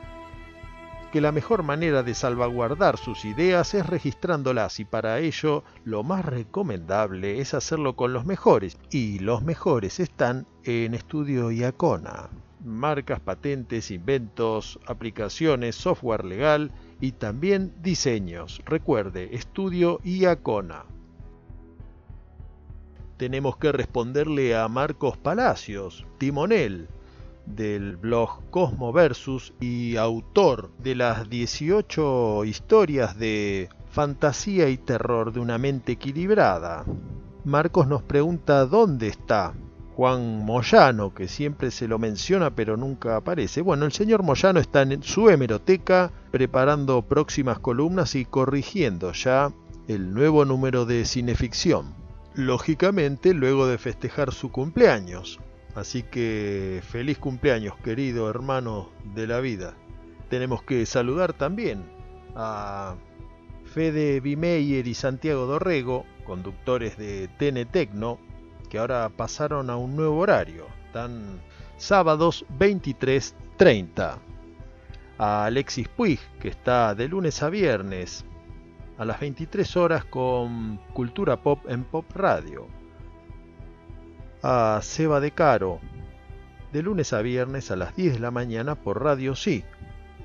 que 1.13 1.21
la 1.21 1.33
mejor 1.33 1.63
manera 1.63 2.03
de 2.03 2.15
salvaguardar 2.15 2.99
sus 2.99 3.25
ideas 3.25 3.73
es 3.75 3.87
registrándolas 3.87 4.79
y 4.79 4.85
para 4.85 5.21
ello 5.21 5.65
lo 5.85 6.03
más 6.03 6.25
recomendable 6.25 7.41
es 7.41 7.55
hacerlo 7.55 7.97
con 7.97 8.13
los 8.13 8.27
mejores 8.27 8.77
y 8.91 9.19
los 9.21 9.43
mejores 9.43 10.01
están 10.01 10.47
en 10.65 10.95
Estudio 10.95 11.51
Iacona. 11.51 12.29
Marcas, 12.63 13.21
patentes, 13.21 13.91
inventos, 13.91 14.79
aplicaciones, 14.87 15.77
software 15.77 16.25
legal 16.25 16.73
y 17.01 17.13
también 17.13 17.73
diseños. 17.81 18.61
Recuerde, 18.67 19.35
Estudio 19.35 20.01
Iacona 20.05 20.85
tenemos 23.19 23.57
que 23.57 23.73
responderle 23.73 24.57
a 24.57 24.69
Marcos 24.69 25.17
Palacios, 25.19 26.07
timonel 26.19 26.89
del 27.47 27.97
blog 27.97 28.49
Cosmo 28.51 28.93
Versus 28.93 29.53
y 29.61 29.97
autor 29.97 30.71
de 30.79 30.95
las 30.95 31.29
18 31.29 32.45
historias 32.45 33.19
de 33.19 33.69
fantasía 33.91 34.69
y 34.69 34.79
terror 34.79 35.33
de 35.33 35.41
una 35.41 35.59
mente 35.59 35.93
equilibrada. 35.93 36.85
Marcos 37.45 37.89
nos 37.89 38.03
pregunta 38.03 38.67
dónde 38.67 39.09
está 39.09 39.53
Juan 39.97 40.45
Moyano, 40.45 41.13
que 41.13 41.27
siempre 41.27 41.73
se 41.73 41.89
lo 41.89 41.99
menciona 41.99 42.51
pero 42.55 42.77
nunca 42.77 43.17
aparece. 43.17 43.63
Bueno, 43.63 43.85
el 43.85 43.93
señor 43.93 44.23
Moyano 44.23 44.61
está 44.61 44.83
en 44.83 45.03
su 45.03 45.29
hemeroteca 45.29 46.13
preparando 46.31 47.03
próximas 47.03 47.59
columnas 47.59 48.15
y 48.15 48.25
corrigiendo 48.25 49.11
ya 49.13 49.51
el 49.89 50.15
nuevo 50.15 50.45
número 50.45 50.85
de 50.85 51.05
cineficción 51.05 51.99
lógicamente 52.39 53.35
luego 53.35 53.67
de 53.67 53.79
festejar 53.79 54.33
su 54.33 54.53
cumpleaños. 54.53 55.41
Así 55.75 56.05
que 56.05 56.81
feliz 56.89 57.19
cumpleaños, 57.19 57.77
querido 57.83 58.31
hermano 58.31 58.91
de 59.13 59.27
la 59.27 59.41
vida. 59.41 59.75
Tenemos 60.31 60.63
que 60.63 60.87
saludar 60.87 61.33
también 61.33 61.83
a 62.37 62.95
Fede 63.65 64.21
Bimeyer 64.21 64.87
y 64.87 64.95
Santiago 64.95 65.47
Dorrego, 65.47 66.07
conductores 66.25 66.97
de 66.97 67.27
TN 67.27 67.67
Tecno, 67.73 68.21
que 68.71 68.79
ahora 68.79 69.09
pasaron 69.09 69.69
a 69.69 69.77
un 69.77 69.97
nuevo 69.97 70.19
horario. 70.19 70.67
Están 70.87 71.41
sábados 71.77 72.45
23.30. 72.57 74.17
A 75.19 75.45
Alexis 75.45 75.89
Puig, 75.89 76.21
que 76.41 76.49
está 76.49 76.95
de 76.95 77.09
lunes 77.09 77.43
a 77.43 77.51
viernes 77.51 78.25
a 78.99 79.05
las 79.05 79.21
23 79.21 79.77
horas 79.77 80.05
con 80.05 80.79
Cultura 80.93 81.41
Pop 81.41 81.61
en 81.69 81.85
Pop 81.85 82.05
Radio. 82.15 82.67
A 84.43 84.81
Seba 84.83 85.21
de 85.21 85.31
Caro, 85.31 85.81
de 86.73 86.83
lunes 86.83 87.13
a 87.13 87.23
viernes 87.23 87.71
a 87.71 87.77
las 87.77 87.95
10 87.97 88.15
de 88.15 88.19
la 88.19 88.31
mañana 88.31 88.75
por 88.75 89.03
Radio 89.03 89.37
Sí, 89.37 89.65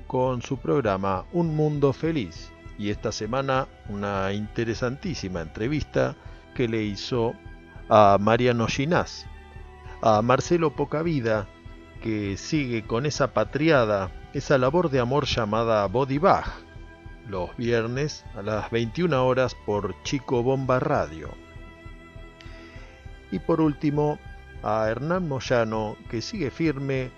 con 0.08 0.42
su 0.42 0.58
programa 0.58 1.24
Un 1.32 1.54
Mundo 1.54 1.92
Feliz. 1.92 2.50
Y 2.76 2.90
esta 2.90 3.12
semana 3.12 3.68
una 3.88 4.32
interesantísima 4.32 5.40
entrevista 5.40 6.16
que 6.56 6.66
le 6.66 6.82
hizo 6.82 7.34
a 7.88 8.18
Mariano 8.20 8.66
Ginás. 8.66 9.26
a 10.02 10.20
Marcelo 10.20 10.74
Pocavida, 10.74 11.46
que 12.02 12.36
sigue 12.36 12.86
con 12.86 13.06
esa 13.06 13.32
patriada, 13.32 14.10
esa 14.34 14.58
labor 14.58 14.90
de 14.90 15.00
amor 15.00 15.24
llamada 15.24 15.86
Body 15.86 16.18
Bag, 16.18 16.44
los 17.28 17.56
viernes 17.56 18.24
a 18.34 18.42
las 18.42 18.70
21 18.70 19.26
horas 19.26 19.54
por 19.66 19.94
Chico 20.02 20.42
Bomba 20.42 20.80
Radio. 20.80 21.30
Y 23.30 23.38
por 23.38 23.60
último, 23.60 24.18
a 24.62 24.88
Hernán 24.88 25.28
Moyano, 25.28 25.96
que 26.10 26.22
sigue 26.22 26.50
firme 26.50 27.10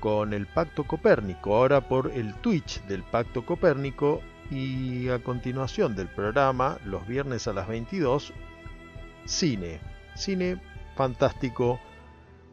con 0.00 0.32
el 0.32 0.46
Pacto 0.46 0.84
Copérnico, 0.84 1.56
ahora 1.56 1.88
por 1.88 2.10
el 2.10 2.34
Twitch 2.34 2.82
del 2.84 3.02
Pacto 3.02 3.44
Copérnico 3.44 4.20
y 4.50 5.08
a 5.08 5.18
continuación 5.18 5.96
del 5.96 6.08
programa, 6.08 6.78
los 6.84 7.06
viernes 7.06 7.48
a 7.48 7.52
las 7.52 7.66
22, 7.66 8.32
cine, 9.24 9.80
cine 10.14 10.60
fantástico 10.94 11.80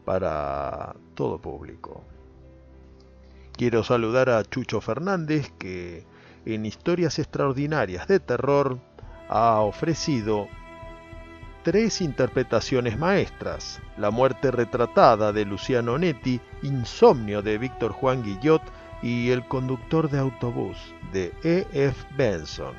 para 0.06 0.95
todo 1.13 1.39
público. 1.39 2.04
Quiero 3.54 3.84
saludar 3.84 4.30
a 4.30 4.43
Chucho 4.43 4.82
Fernández 4.82 5.52
que 5.60 6.06
en 6.45 6.65
Historias 6.65 7.19
Extraordinarias 7.19 8.08
de 8.08 8.19
Terror 8.19 8.80
ha 9.30 9.60
ofrecido 9.62 10.47
tres 11.63 12.01
interpretaciones 12.01 12.97
maestras, 12.97 13.80
La 13.97 14.12
muerte 14.12 14.51
retratada 14.51 15.32
de 15.32 15.45
Luciano 15.45 15.97
Netti, 15.97 16.41
Insomnio 16.63 17.41
de 17.41 17.58
Víctor 17.58 17.91
Juan 17.91 18.23
Guillot 18.23 18.62
y 19.01 19.30
El 19.30 19.47
conductor 19.47 20.10
de 20.10 20.19
autobús 20.19 20.77
de 21.12 21.34
E. 21.43 21.67
F. 21.73 22.06
Benson. 22.15 22.75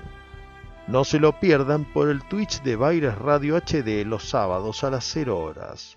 No 0.89 1.05
se 1.05 1.21
lo 1.21 1.39
pierdan 1.39 1.85
por 1.85 2.09
el 2.09 2.23
Twitch 2.25 2.63
de 2.63 2.77
Baires 2.77 3.17
Radio 3.17 3.57
HD 3.57 4.05
los 4.05 4.29
sábados 4.29 4.83
a 4.83 4.91
las 4.91 5.05
0 5.05 5.39
horas. 5.39 5.97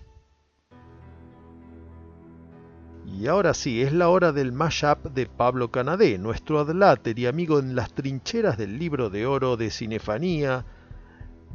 Y 3.06 3.28
ahora 3.28 3.54
sí, 3.54 3.80
es 3.82 3.92
la 3.92 4.08
hora 4.08 4.32
del 4.32 4.50
mashup 4.50 5.12
de 5.14 5.26
Pablo 5.26 5.70
Canadé, 5.70 6.18
nuestro 6.18 6.58
adláter 6.58 7.16
y 7.18 7.26
amigo 7.26 7.60
en 7.60 7.76
las 7.76 7.94
trincheras 7.94 8.58
del 8.58 8.80
libro 8.80 9.10
de 9.10 9.26
oro 9.26 9.56
de 9.56 9.70
Cinefanía, 9.70 10.64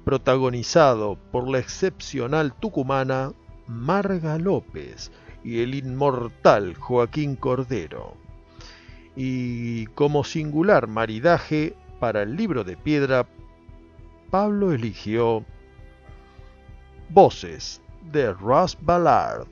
protagonizado 0.06 1.18
por 1.30 1.50
la 1.50 1.58
excepcional 1.58 2.54
tucumana 2.58 3.32
Marga 3.66 4.38
López 4.38 5.12
y 5.44 5.60
el 5.60 5.74
inmortal 5.74 6.76
Joaquín 6.76 7.36
Cordero. 7.36 8.14
Y 9.14 9.84
como 9.88 10.24
singular 10.24 10.86
maridaje 10.86 11.76
para 12.00 12.22
el 12.22 12.36
libro 12.36 12.64
de 12.64 12.78
piedra, 12.78 13.26
Pablo 14.30 14.72
eligió 14.72 15.44
Voces 17.10 17.82
de 18.12 18.32
Ross 18.32 18.76
Ballard. 18.80 19.46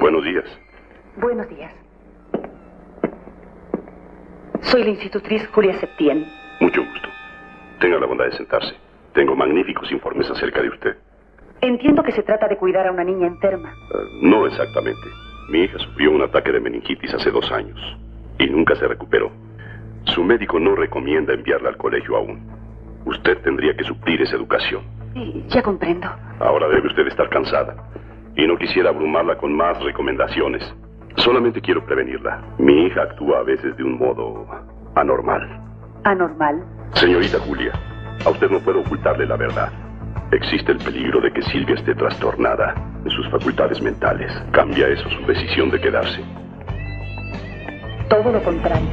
Buenos 0.00 0.24
días. 0.24 0.44
Buenos 1.16 1.48
días. 1.48 1.72
Soy 4.62 4.84
la 4.84 4.90
institutriz 4.90 5.46
Julia 5.48 5.78
Septién. 5.78 6.26
Mucho 6.60 6.82
gusto. 6.82 7.08
Tenga 7.80 7.98
la 7.98 8.06
bondad 8.06 8.24
de 8.26 8.32
sentarse. 8.32 8.74
Tengo 9.12 9.36
magníficos 9.36 9.90
informes 9.92 10.30
acerca 10.30 10.62
de 10.62 10.68
usted. 10.68 10.96
Entiendo 11.60 12.02
que 12.02 12.12
se 12.12 12.22
trata 12.22 12.48
de 12.48 12.56
cuidar 12.56 12.86
a 12.86 12.92
una 12.92 13.04
niña 13.04 13.26
enferma. 13.26 13.72
Uh, 13.90 14.26
no 14.26 14.46
exactamente. 14.46 15.08
Mi 15.50 15.64
hija 15.64 15.78
sufrió 15.78 16.10
un 16.10 16.22
ataque 16.22 16.50
de 16.50 16.60
meningitis 16.60 17.12
hace 17.14 17.30
dos 17.30 17.50
años 17.52 17.78
y 18.38 18.46
nunca 18.46 18.74
se 18.76 18.88
recuperó. 18.88 19.30
Su 20.04 20.24
médico 20.24 20.58
no 20.58 20.74
recomienda 20.74 21.32
enviarla 21.32 21.70
al 21.70 21.76
colegio 21.76 22.16
aún. 22.16 22.40
Usted 23.04 23.38
tendría 23.42 23.74
que 23.76 23.84
suplir 23.84 24.20
esa 24.22 24.36
educación. 24.36 24.82
Sí, 25.14 25.44
ya 25.48 25.62
comprendo. 25.62 26.08
Ahora 26.40 26.68
debe 26.68 26.88
usted 26.88 27.06
estar 27.06 27.28
cansada. 27.28 27.76
Y 28.36 28.46
no 28.46 28.56
quisiera 28.56 28.90
abrumarla 28.90 29.36
con 29.36 29.54
más 29.54 29.82
recomendaciones. 29.82 30.62
Solamente 31.16 31.60
quiero 31.60 31.84
prevenirla. 31.84 32.42
Mi 32.58 32.86
hija 32.86 33.02
actúa 33.02 33.40
a 33.40 33.42
veces 33.42 33.76
de 33.76 33.84
un 33.84 33.98
modo 33.98 34.46
anormal. 34.94 35.60
¿Anormal? 36.04 36.64
Señorita 36.94 37.38
Julia, 37.40 37.72
a 38.24 38.30
usted 38.30 38.50
no 38.50 38.60
puedo 38.60 38.80
ocultarle 38.80 39.26
la 39.26 39.36
verdad. 39.36 39.70
Existe 40.32 40.72
el 40.72 40.78
peligro 40.78 41.20
de 41.20 41.30
que 41.30 41.42
Silvia 41.42 41.74
esté 41.74 41.94
trastornada 41.94 42.74
en 43.04 43.10
sus 43.10 43.28
facultades 43.30 43.80
mentales. 43.82 44.32
¿Cambia 44.52 44.88
eso 44.88 45.08
su 45.10 45.26
decisión 45.26 45.70
de 45.70 45.80
quedarse? 45.80 46.24
Todo 48.08 48.32
lo 48.32 48.42
contrario. 48.42 48.88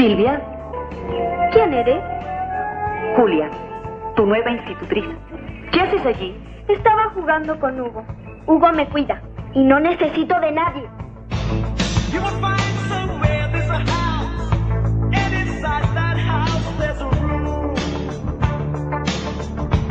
Silvia, 0.00 0.40
¿quién 1.52 1.74
eres? 1.74 2.02
Julia, 3.16 3.50
tu 4.16 4.24
nueva 4.24 4.50
institutriz. 4.50 5.04
¿Qué 5.70 5.78
haces 5.78 6.06
allí? 6.06 6.34
Estaba 6.68 7.10
jugando 7.10 7.60
con 7.60 7.78
Hugo. 7.78 8.02
Hugo 8.46 8.72
me 8.72 8.88
cuida 8.88 9.20
y 9.52 9.62
no 9.62 9.78
necesito 9.78 10.40
de 10.40 10.52
nadie. 10.52 10.88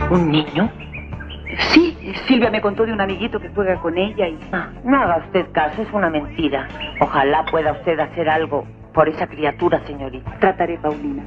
¿Un 0.10 0.32
niño? 0.32 0.72
Sí, 1.72 1.96
Silvia 2.28 2.50
me 2.50 2.62
contó 2.62 2.84
de 2.84 2.94
un 2.94 3.02
amiguito 3.02 3.40
que 3.40 3.50
juega 3.50 3.80
con 3.80 3.96
ella 3.96 4.28
y... 4.28 4.40
Ah, 4.52 4.70
no 4.84 5.04
haga 5.04 5.18
usted 5.18 5.52
caso, 5.52 5.84
es 5.84 5.94
una 5.94 6.10
mentira. 6.10 6.68
Ojalá 7.00 7.46
pueda 7.52 7.74
usted 7.74 8.00
hacer 8.00 8.28
algo 8.28 8.66
por 8.94 9.08
esa 9.10 9.28
criatura, 9.28 9.80
señorita. 9.86 10.38
Trataré, 10.40 10.78
Paulina. 10.78 11.24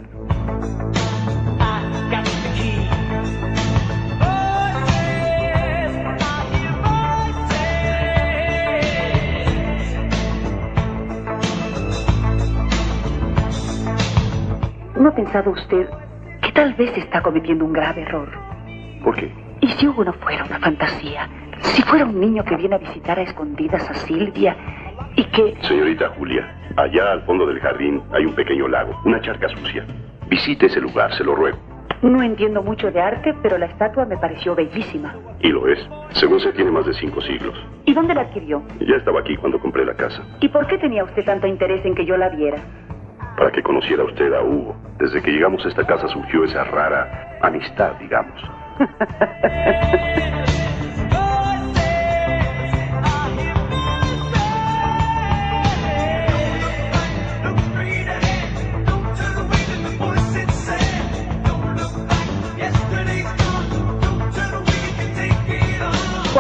¿No 14.96 15.08
ha 15.08 15.14
pensado 15.16 15.50
usted 15.50 15.88
que 16.42 16.52
tal 16.52 16.74
vez 16.74 16.96
está 16.96 17.22
cometiendo 17.22 17.64
un 17.64 17.72
grave 17.72 18.02
error? 18.02 18.28
¿Por 19.02 19.16
qué? 19.16 19.32
¿Y 19.60 19.68
si 19.68 19.88
Hugo 19.88 20.04
no 20.04 20.12
fuera 20.12 20.44
una 20.44 20.60
fantasía? 20.60 21.28
Si 21.60 21.82
fuera 21.82 22.04
un 22.04 22.20
niño 22.20 22.44
que 22.44 22.56
viene 22.56 22.76
a 22.76 22.78
visitar 22.78 23.18
a 23.18 23.22
escondidas 23.22 23.88
a 23.90 23.94
Silvia 23.94 24.56
y 25.16 25.24
que... 25.24 25.56
Señorita 25.62 26.08
Julia, 26.10 26.48
allá 26.76 27.12
al 27.12 27.22
fondo 27.22 27.46
del 27.46 27.60
jardín 27.60 28.02
hay 28.12 28.24
un 28.24 28.34
pequeño 28.34 28.68
lago, 28.68 29.00
una 29.04 29.20
charca 29.20 29.48
sucia. 29.48 29.84
Visite 30.28 30.66
ese 30.66 30.80
lugar, 30.80 31.12
se 31.14 31.24
lo 31.24 31.34
ruego. 31.34 31.58
No 32.02 32.20
entiendo 32.20 32.62
mucho 32.62 32.90
de 32.90 33.00
arte, 33.00 33.32
pero 33.42 33.58
la 33.58 33.66
estatua 33.66 34.04
me 34.04 34.16
pareció 34.16 34.56
bellísima. 34.56 35.14
Y 35.40 35.48
lo 35.48 35.68
es. 35.68 35.78
Según 36.14 36.40
se 36.40 36.52
tiene 36.52 36.72
más 36.72 36.84
de 36.84 36.94
cinco 36.94 37.20
siglos. 37.20 37.56
¿Y 37.84 37.94
dónde 37.94 38.14
la 38.14 38.22
adquirió? 38.22 38.62
Ya 38.80 38.96
estaba 38.96 39.20
aquí 39.20 39.36
cuando 39.36 39.60
compré 39.60 39.84
la 39.84 39.94
casa. 39.94 40.20
¿Y 40.40 40.48
por 40.48 40.66
qué 40.66 40.78
tenía 40.78 41.04
usted 41.04 41.24
tanto 41.24 41.46
interés 41.46 41.84
en 41.84 41.94
que 41.94 42.04
yo 42.04 42.16
la 42.16 42.28
viera? 42.28 42.58
Para 43.36 43.52
que 43.52 43.62
conociera 43.62 44.02
usted 44.02 44.32
a 44.32 44.42
Hugo. 44.42 44.74
Desde 44.98 45.22
que 45.22 45.30
llegamos 45.30 45.64
a 45.64 45.68
esta 45.68 45.86
casa 45.86 46.08
surgió 46.08 46.42
esa 46.44 46.64
rara 46.64 47.38
amistad, 47.40 47.92
digamos. 48.00 48.42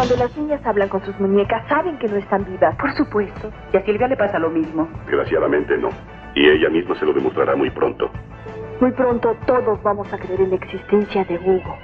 Cuando 0.02 0.16
las 0.16 0.36
niñas 0.36 0.60
hablan 0.66 0.88
con 0.88 1.00
sus 1.04 1.16
muñecas, 1.20 1.62
saben 1.68 1.96
que 1.98 2.08
no 2.08 2.16
están 2.16 2.44
vivas. 2.44 2.74
Por 2.74 2.92
supuesto. 2.96 3.52
Y 3.72 3.76
a 3.76 3.84
Silvia 3.84 4.08
le 4.08 4.16
pasa 4.16 4.36
lo 4.36 4.50
mismo. 4.50 4.88
Desgraciadamente 5.06 5.78
no. 5.78 5.90
Y 6.34 6.48
ella 6.48 6.70
misma 6.70 6.98
se 6.98 7.06
lo 7.06 7.12
demostrará 7.12 7.54
muy 7.54 7.70
pronto. 7.70 8.10
Muy 8.80 8.90
pronto 8.90 9.36
todos 9.46 9.80
vamos 9.84 10.12
a 10.12 10.18
creer 10.18 10.40
en 10.40 10.50
la 10.50 10.56
existencia 10.56 11.24
de 11.24 11.38
Hugo. 11.38 11.78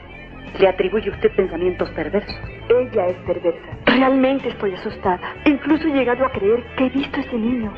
¿Le 0.59 0.67
atribuye 0.67 1.11
usted 1.11 1.31
pensamientos 1.37 1.89
perversos? 1.91 2.35
Ella 2.69 3.07
es 3.07 3.17
perversa. 3.19 3.69
Realmente 3.87 4.49
estoy 4.49 4.75
asustada. 4.75 5.21
Incluso 5.45 5.87
he 5.87 5.93
llegado 5.93 6.27
a 6.27 6.33
creer 6.33 6.65
que 6.77 6.87
he 6.87 6.89
visto 6.89 7.19
a 7.19 7.21
ese 7.21 7.37
niño. 7.39 7.73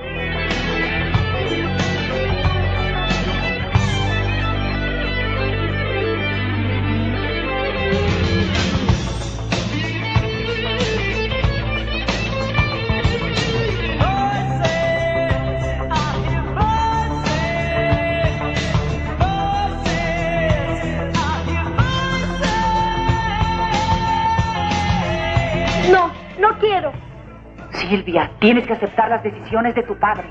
Silvia, 27.90 28.30
tienes 28.38 28.68
que 28.68 28.74
aceptar 28.74 29.08
las 29.08 29.20
decisiones 29.24 29.74
de 29.74 29.82
tu 29.82 29.98
padre. 29.98 30.22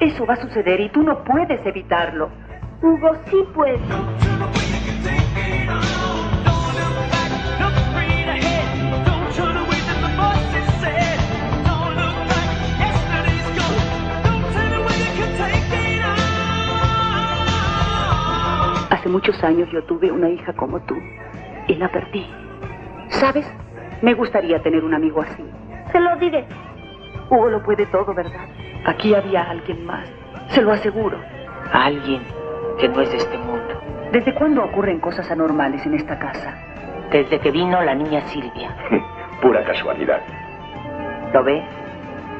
Eso 0.00 0.26
va 0.26 0.34
a 0.34 0.36
suceder 0.36 0.80
y 0.80 0.88
tú 0.88 1.00
no 1.04 1.22
puedes 1.22 1.64
evitarlo. 1.64 2.28
Hugo 2.82 3.12
sí 3.26 3.36
puede. 3.54 3.78
Hace 18.90 19.08
muchos 19.08 19.44
años 19.44 19.68
yo 19.72 19.84
tuve 19.84 20.10
una 20.10 20.30
hija 20.30 20.52
como 20.54 20.80
tú 20.80 20.96
y 21.68 21.76
la 21.76 21.88
perdí. 21.92 22.26
¿Sabes? 23.10 23.46
Me 24.02 24.14
gustaría 24.14 24.60
tener 24.64 24.82
un 24.82 24.94
amigo 24.94 25.22
así. 25.22 25.44
Se 25.92 26.00
lo 26.00 26.16
diré. 26.16 26.44
Hugo 27.30 27.48
lo 27.48 27.62
puede 27.62 27.86
todo, 27.86 28.12
¿verdad? 28.14 28.46
Aquí 28.86 29.14
había 29.14 29.42
alguien 29.42 29.84
más. 29.86 30.08
Se 30.48 30.62
lo 30.62 30.72
aseguro. 30.72 31.18
Alguien 31.72 32.22
que 32.78 32.88
no 32.88 33.00
es 33.00 33.10
de 33.10 33.16
este 33.18 33.38
mundo. 33.38 33.80
¿Desde 34.12 34.34
cuándo 34.34 34.62
ocurren 34.64 35.00
cosas 35.00 35.30
anormales 35.30 35.84
en 35.86 35.94
esta 35.94 36.18
casa? 36.18 36.54
Desde 37.10 37.38
que 37.40 37.50
vino 37.50 37.80
la 37.82 37.94
niña 37.94 38.20
Silvia. 38.26 38.74
Pura 39.42 39.64
casualidad. 39.64 40.20
¿Lo 41.32 41.42
ve? 41.42 41.62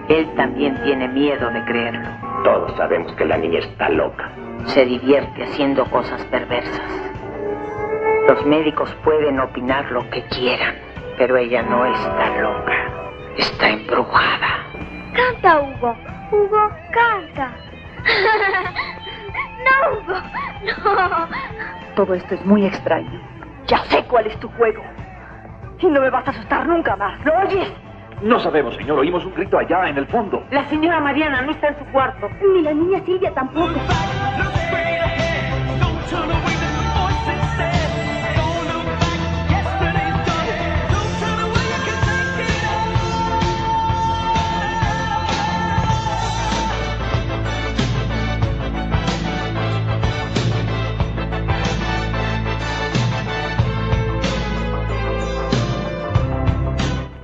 Él 0.09 0.29
también 0.37 0.81
tiene 0.83 1.09
miedo 1.09 1.51
de 1.51 1.65
creerlo. 1.65 2.09
Todos 2.45 2.77
sabemos 2.77 3.13
que 3.13 3.25
la 3.25 3.39
niña 3.39 3.61
está 3.61 3.89
loca. 3.89 4.31
Se 4.67 4.85
divierte 4.85 5.45
haciendo 5.45 5.85
cosas 5.87 6.23
perversas. 6.27 7.13
Los 8.29 8.45
médicos 8.47 8.95
pueden 9.03 9.41
opinar 9.41 9.91
lo 9.93 10.09
que 10.11 10.23
quieran, 10.27 10.75
pero 11.19 11.37
ella 11.37 11.63
no 11.63 11.87
está 11.87 12.41
loca. 12.41 12.75
Está 13.37 13.71
embrujada. 13.71 14.64
Canta, 15.15 15.61
Hugo. 15.61 15.97
Hugo, 16.33 16.71
canta. 16.93 17.53
no, 19.65 19.99
Hugo, 19.99 20.21
no. 20.67 21.29
Todo 21.95 22.15
esto 22.15 22.35
es 22.35 22.45
muy 22.45 22.67
extraño. 22.67 23.21
Ya 23.67 23.79
sé 23.85 24.05
cuál 24.05 24.27
es 24.27 24.39
tu 24.41 24.49
juego. 24.51 24.83
Y 25.79 25.87
no 25.87 26.01
me 26.01 26.11
vas 26.11 26.27
a 26.27 26.31
asustar 26.31 26.67
nunca 26.67 26.97
más. 26.97 27.25
¿Lo 27.25 27.33
oyes? 27.39 27.73
No 28.23 28.39
sabemos, 28.41 28.75
señor. 28.77 28.99
Oímos 28.99 29.25
un 29.25 29.35
grito 29.35 29.59
allá 29.59 29.89
en 29.89 29.99
el 29.99 30.07
fondo. 30.07 30.43
La 30.51 30.65
señora 30.69 31.01
Mariana 31.01 31.43
no 31.43 31.53
está 31.53 31.69
en 31.69 31.79
su 31.79 31.85
cuarto. 31.93 32.29
Ni 32.55 32.63
la 32.63 32.73
niña 32.73 33.01
Silvia 33.05 33.33
tampoco. 33.33 33.75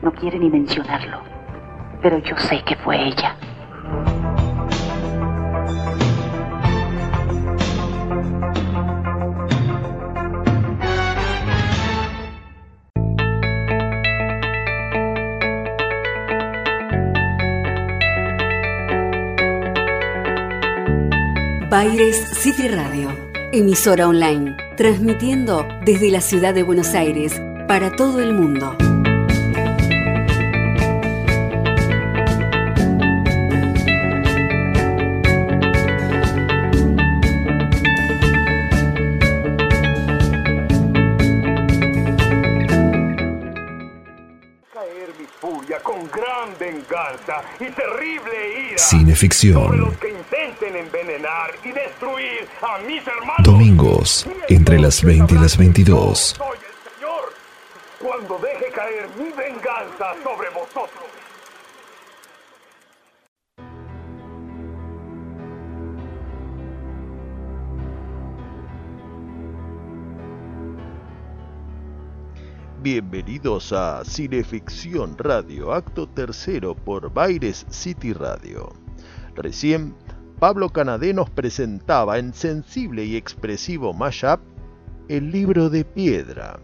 No 0.03 0.13
quiere 0.13 0.39
ni 0.39 0.49
mencionarlo. 0.49 1.21
Pero 2.03 2.19
yo 2.19 2.37
sé 2.39 2.63
que 2.65 2.77
fue 2.77 3.09
ella. 3.09 3.37
Baires 21.71 22.17
City 22.33 22.67
Radio, 22.67 23.11
emisora 23.53 24.09
online, 24.09 24.57
transmitiendo 24.77 25.69
desde 25.85 26.11
la 26.11 26.21
ciudad 26.21 26.53
de 26.53 26.65
Buenos 26.65 26.95
Aires 26.95 27.41
para 27.69 27.95
todo 27.95 28.21
el 28.21 28.35
mundo. 28.35 28.77
Y 47.61 47.65
terrible 47.71 48.71
ira 48.71 48.79
Cineficción. 48.79 49.63
sobre 49.63 49.79
los 49.79 49.97
que 49.99 50.09
intenten 50.11 50.77
envenenar 50.77 51.53
y 51.65 51.73
destruir 51.73 52.49
a 52.63 52.79
mis 52.87 53.07
hermanos. 53.07 53.43
Domingos, 53.45 54.27
entre 54.49 54.79
las 54.79 55.03
20 55.03 55.35
y 55.35 55.39
las 55.39 55.57
22. 55.57 56.19
Soy 56.37 56.59
Bienvenidos 72.83 73.75
a 73.75 74.03
Cineficción 74.07 75.19
Radio, 75.19 75.75
acto 75.75 76.09
tercero 76.09 76.75
por 76.75 77.13
Baires 77.13 77.67
City 77.69 78.15
Radio. 78.15 78.73
Recién, 79.35 79.95
Pablo 80.39 80.71
Canadé 80.71 81.13
nos 81.13 81.29
presentaba 81.29 82.19
en 82.19 82.33
sensible 82.33 83.05
y 83.05 83.17
expresivo 83.17 83.93
mashup 83.93 84.41
El 85.09 85.31
libro 85.31 85.69
de 85.69 85.85
piedra, 85.85 86.59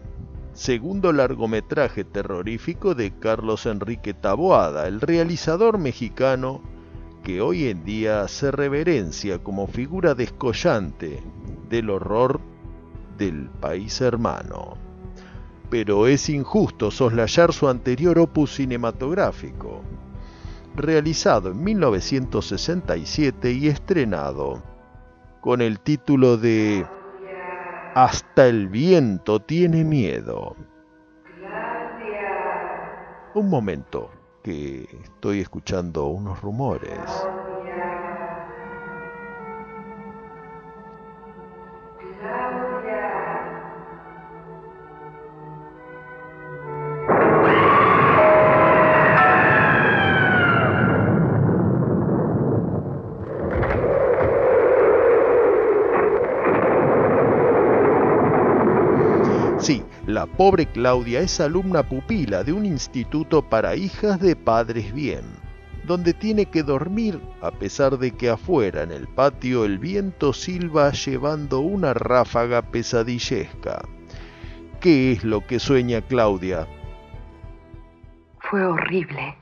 segundo 0.53 1.13
largometraje 1.13 2.03
terrorífico 2.03 2.95
de 2.95 3.11
Carlos 3.19 3.67
Enrique 3.67 4.15
Taboada, 4.15 4.87
el 4.87 5.01
realizador 5.01 5.77
mexicano 5.77 6.63
que 7.23 7.41
hoy 7.41 7.67
en 7.67 7.83
día 7.83 8.27
se 8.27 8.49
reverencia 8.49 9.37
como 9.43 9.67
figura 9.67 10.15
descollante 10.15 11.21
del 11.69 11.91
horror 11.91 12.41
del 13.19 13.51
país 13.61 14.01
hermano 14.01 14.86
pero 15.69 16.07
es 16.07 16.29
injusto 16.29 16.91
soslayar 16.91 17.51
su 17.53 17.67
anterior 17.67 18.17
opus 18.19 18.55
cinematográfico, 18.55 19.81
realizado 20.75 21.51
en 21.51 21.63
1967 21.63 23.51
y 23.51 23.67
estrenado 23.67 24.63
con 25.41 25.61
el 25.61 25.79
título 25.79 26.37
de 26.37 26.85
Hasta 27.95 28.47
el 28.47 28.67
viento 28.67 29.41
tiene 29.41 29.83
miedo. 29.83 30.55
Un 33.33 33.49
momento, 33.49 34.09
que 34.43 34.87
estoy 35.03 35.41
escuchando 35.41 36.07
unos 36.07 36.41
rumores. 36.41 36.99
Pobre 60.37 60.67
Claudia 60.67 61.21
es 61.21 61.41
alumna 61.41 61.81
pupila 61.81 62.43
de 62.43 62.53
un 62.53 62.63
instituto 62.63 63.41
para 63.41 63.75
hijas 63.75 64.19
de 64.19 64.35
padres 64.35 64.93
bien, 64.93 65.23
donde 65.83 66.13
tiene 66.13 66.45
que 66.45 66.61
dormir 66.61 67.19
a 67.41 67.49
pesar 67.49 67.97
de 67.97 68.11
que 68.11 68.29
afuera 68.29 68.83
en 68.83 68.91
el 68.91 69.07
patio 69.07 69.65
el 69.65 69.79
viento 69.79 70.33
silba 70.33 70.91
llevando 70.91 71.61
una 71.61 71.95
ráfaga 71.95 72.61
pesadillesca. 72.61 73.81
¿Qué 74.79 75.13
es 75.13 75.23
lo 75.23 75.41
que 75.41 75.57
sueña 75.57 76.01
Claudia? 76.01 76.67
Fue 78.37 78.63
horrible. 78.63 79.35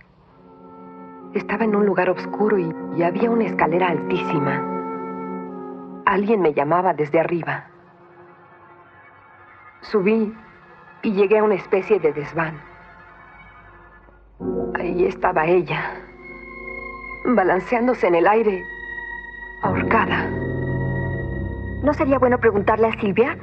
Estaba 1.33 1.65
en 1.65 1.75
un 1.75 1.85
lugar 1.85 2.09
oscuro 2.09 2.57
y, 2.57 2.73
y 2.97 3.03
había 3.03 3.29
una 3.29 3.43
escalera 3.43 3.89
altísima. 3.89 4.63
Alguien 6.05 6.41
me 6.41 6.53
llamaba 6.53 6.93
desde 6.93 7.19
arriba. 7.19 7.65
Subí 9.81 10.33
y 11.05 11.13
llegué 11.13 11.37
a 11.37 11.43
una 11.43 11.53
especie 11.53 11.99
de 11.99 12.11
desván. 12.11 12.59
Ahí 14.73 15.05
estaba 15.05 15.45
ella, 15.45 16.01
balanceándose 17.25 18.07
en 18.07 18.15
el 18.15 18.27
aire, 18.27 18.63
ahorcada. 19.61 20.27
¿No 21.83 21.93
sería 21.93 22.17
bueno 22.17 22.39
preguntarle 22.39 22.87
a 22.87 22.99
Silvia? 22.99 23.37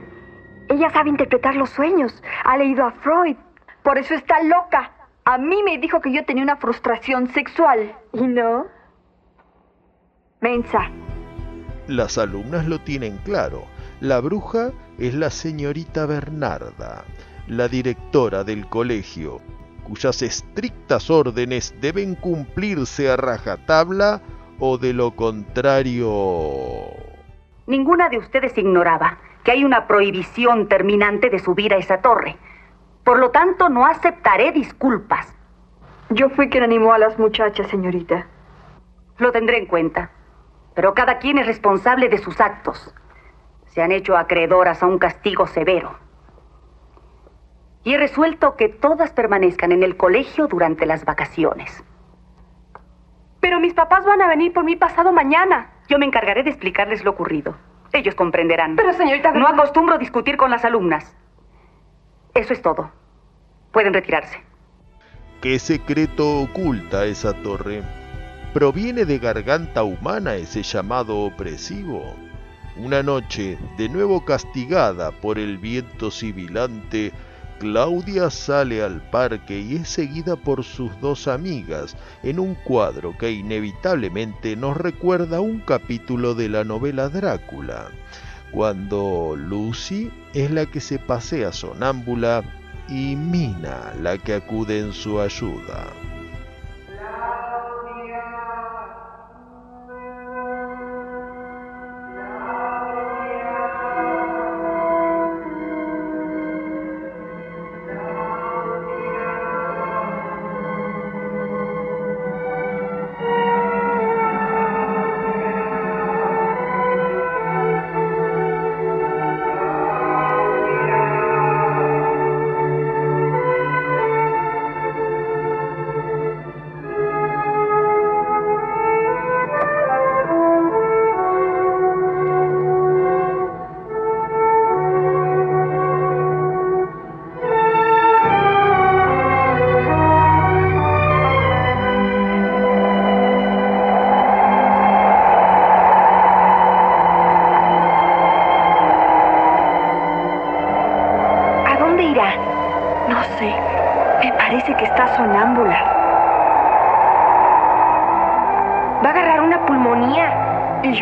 Ella 0.68 0.90
sabe 0.90 1.10
interpretar 1.10 1.54
los 1.54 1.70
sueños. 1.70 2.20
Ha 2.44 2.56
leído 2.56 2.84
a 2.84 2.90
Freud. 2.90 3.36
Por 3.84 3.96
eso 3.96 4.14
está 4.14 4.42
loca. 4.42 4.90
A 5.24 5.38
mí 5.38 5.62
me 5.62 5.78
dijo 5.78 6.00
que 6.00 6.12
yo 6.12 6.24
tenía 6.24 6.42
una 6.42 6.56
frustración 6.56 7.28
sexual. 7.28 7.94
¿Y 8.12 8.26
no? 8.26 8.66
Mensa. 10.40 10.90
Las 11.86 12.18
alumnas 12.18 12.66
lo 12.66 12.80
tienen 12.80 13.18
claro. 13.18 13.62
La 14.00 14.18
bruja 14.18 14.72
es 14.98 15.14
la 15.14 15.30
señorita 15.30 16.06
Bernarda, 16.06 17.04
la 17.48 17.68
directora 17.68 18.44
del 18.44 18.68
colegio, 18.68 19.40
cuyas 19.84 20.22
estrictas 20.22 21.10
órdenes 21.10 21.74
deben 21.80 22.14
cumplirse 22.14 23.10
a 23.10 23.16
rajatabla 23.16 24.20
o 24.58 24.78
de 24.78 24.92
lo 24.92 25.10
contrario... 25.10 26.10
Ninguna 27.66 28.08
de 28.08 28.18
ustedes 28.18 28.56
ignoraba 28.58 29.18
que 29.44 29.52
hay 29.52 29.64
una 29.64 29.86
prohibición 29.86 30.68
terminante 30.68 31.30
de 31.30 31.38
subir 31.38 31.74
a 31.74 31.78
esa 31.78 31.98
torre. 31.98 32.36
Por 33.04 33.18
lo 33.18 33.30
tanto, 33.30 33.68
no 33.68 33.86
aceptaré 33.86 34.52
disculpas. 34.52 35.34
Yo 36.10 36.28
fui 36.28 36.48
quien 36.48 36.62
animó 36.62 36.92
a 36.92 36.98
las 36.98 37.18
muchachas, 37.18 37.68
señorita. 37.68 38.26
Lo 39.18 39.32
tendré 39.32 39.58
en 39.58 39.66
cuenta. 39.66 40.10
Pero 40.74 40.94
cada 40.94 41.18
quien 41.18 41.38
es 41.38 41.46
responsable 41.46 42.08
de 42.08 42.18
sus 42.18 42.40
actos. 42.40 42.94
Se 43.66 43.82
han 43.82 43.92
hecho 43.92 44.16
acreedoras 44.16 44.82
a 44.82 44.86
un 44.86 44.98
castigo 44.98 45.46
severo. 45.46 46.01
Y 47.84 47.94
he 47.94 47.98
resuelto 47.98 48.56
que 48.56 48.68
todas 48.68 49.12
permanezcan 49.12 49.72
en 49.72 49.82
el 49.82 49.96
colegio 49.96 50.46
durante 50.46 50.86
las 50.86 51.04
vacaciones. 51.04 51.82
Pero 53.40 53.58
mis 53.58 53.74
papás 53.74 54.04
van 54.04 54.22
a 54.22 54.28
venir 54.28 54.52
por 54.52 54.64
mí 54.64 54.76
pasado 54.76 55.12
mañana. 55.12 55.72
Yo 55.88 55.98
me 55.98 56.06
encargaré 56.06 56.44
de 56.44 56.50
explicarles 56.50 57.02
lo 57.04 57.10
ocurrido. 57.10 57.56
Ellos 57.92 58.14
comprenderán. 58.14 58.76
Pero 58.76 58.92
señorita... 58.92 59.32
No 59.32 59.46
acostumbro 59.46 59.98
discutir 59.98 60.36
con 60.36 60.50
las 60.50 60.64
alumnas. 60.64 61.16
Eso 62.34 62.52
es 62.52 62.62
todo. 62.62 62.90
Pueden 63.72 63.92
retirarse. 63.92 64.40
¿Qué 65.42 65.58
secreto 65.58 66.42
oculta 66.42 67.04
esa 67.04 67.34
torre? 67.42 67.82
¿Proviene 68.54 69.04
de 69.04 69.18
garganta 69.18 69.82
humana 69.82 70.36
ese 70.36 70.62
llamado 70.62 71.18
opresivo? 71.18 72.14
Una 72.76 73.02
noche, 73.02 73.58
de 73.76 73.88
nuevo 73.88 74.24
castigada 74.24 75.10
por 75.10 75.38
el 75.38 75.58
viento 75.58 76.10
sibilante, 76.10 77.12
Claudia 77.62 78.28
sale 78.28 78.82
al 78.82 79.00
parque 79.00 79.60
y 79.60 79.76
es 79.76 79.88
seguida 79.88 80.34
por 80.34 80.64
sus 80.64 81.00
dos 81.00 81.28
amigas 81.28 81.96
en 82.24 82.40
un 82.40 82.56
cuadro 82.56 83.16
que 83.16 83.30
inevitablemente 83.30 84.56
nos 84.56 84.76
recuerda 84.76 85.40
un 85.40 85.60
capítulo 85.60 86.34
de 86.34 86.48
la 86.48 86.64
novela 86.64 87.08
Drácula, 87.08 87.92
cuando 88.50 89.36
Lucy 89.36 90.10
es 90.34 90.50
la 90.50 90.66
que 90.66 90.80
se 90.80 90.98
pasea 90.98 91.52
sonámbula 91.52 92.42
y 92.88 93.14
Mina 93.14 93.94
la 94.00 94.18
que 94.18 94.34
acude 94.34 94.80
en 94.80 94.92
su 94.92 95.20
ayuda. 95.20 95.86
¿A 96.98 98.81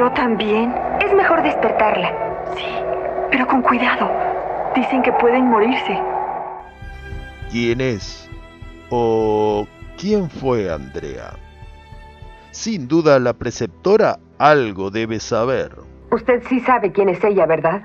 yo 0.01 0.11
también. 0.13 0.75
Es 0.99 1.13
mejor 1.13 1.43
despertarla. 1.43 2.11
Sí, 2.57 2.65
pero 3.31 3.47
con 3.47 3.61
cuidado. 3.61 4.11
Dicen 4.75 5.03
que 5.03 5.13
pueden 5.13 5.45
morirse. 5.51 6.01
¿Quién 7.51 7.83
es? 7.83 8.31
¿O 8.89 9.67
quién 9.99 10.31
fue 10.31 10.73
Andrea? 10.73 11.33
Sin 12.51 12.89
duda 12.89 13.19
la 13.19 13.35
preceptora 13.35 14.17
algo 14.39 14.91
debe 14.91 15.21
saber. 15.21 15.77
Usted 16.11 16.45
sí 16.49 16.61
sabe 16.61 16.93
quién 16.93 17.11
es 17.11 17.23
ella, 17.23 17.45
¿verdad? 17.45 17.83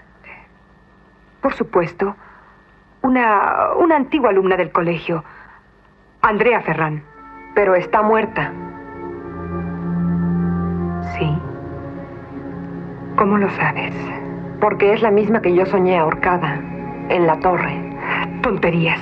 Por 1.41 1.53
supuesto. 1.53 2.15
Una, 3.01 3.73
una 3.77 3.97
antigua 3.97 4.29
alumna 4.29 4.55
del 4.55 4.71
colegio. 4.71 5.21
Andrea 6.21 6.61
Ferrán. 6.61 7.03
Pero 7.55 7.75
está 7.75 8.01
muerta. 8.01 8.53
¿Cómo 13.17 13.37
lo 13.37 13.49
sabes? 13.51 13.93
Porque 14.59 14.93
es 14.93 15.01
la 15.01 15.09
misma 15.09 15.41
que 15.41 15.55
yo 15.55 15.65
soñé 15.65 15.97
ahorcada. 15.97 16.59
En 17.09 17.25
la 17.25 17.39
torre. 17.39 17.79
Tonterías. 18.41 18.99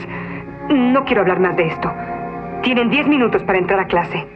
No 0.70 1.04
quiero 1.04 1.22
hablar 1.22 1.40
más 1.40 1.58
de 1.58 1.68
esto. 1.68 1.92
Tienen 2.62 2.92
diez 2.92 3.08
minutos 3.08 3.42
para 3.44 3.58
entrar 3.58 3.80
a 3.80 3.88
clase. 3.88 4.28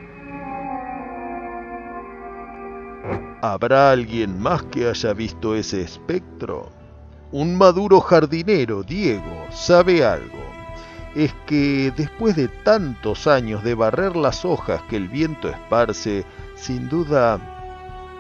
¿Habrá 3.41 3.91
alguien 3.91 4.39
más 4.39 4.63
que 4.63 4.89
haya 4.89 5.13
visto 5.13 5.55
ese 5.55 5.82
espectro? 5.82 6.69
Un 7.32 7.55
maduro 7.55 8.01
jardinero, 8.01 8.82
Diego, 8.82 9.45
sabe 9.51 10.03
algo. 10.03 10.39
Es 11.13 11.36
que 11.45 11.93
después 11.95 12.36
de 12.36 12.47
tantos 12.47 13.28
años 13.28 13.63
de 13.63 13.75
barrer 13.75 14.15
las 14.15 14.43
hojas 14.43 14.82
que 14.89 14.95
el 14.95 15.07
viento 15.07 15.49
esparce, 15.49 16.25
sin 16.55 16.89
duda 16.89 17.57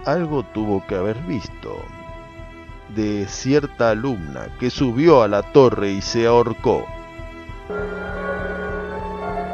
algo 0.05 0.43
tuvo 0.43 0.85
que 0.87 0.95
haber 0.95 1.17
visto. 1.23 1.83
De 2.89 3.25
cierta 3.27 3.89
alumna 3.89 4.47
que 4.59 4.69
subió 4.69 5.23
a 5.23 5.27
la 5.27 5.41
torre 5.41 5.89
y 5.89 6.01
se 6.01 6.25
ahorcó. 6.25 6.85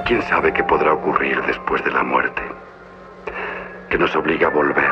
¿Quién 0.05 0.21
sabe 0.23 0.53
qué 0.53 0.63
podrá 0.63 0.93
ocurrir 0.93 1.41
después 1.43 1.83
de 1.83 1.91
la 1.91 2.03
muerte? 2.03 2.41
Que 3.89 3.97
nos 3.97 4.15
obliga 4.15 4.47
a 4.47 4.51
volver 4.51 4.91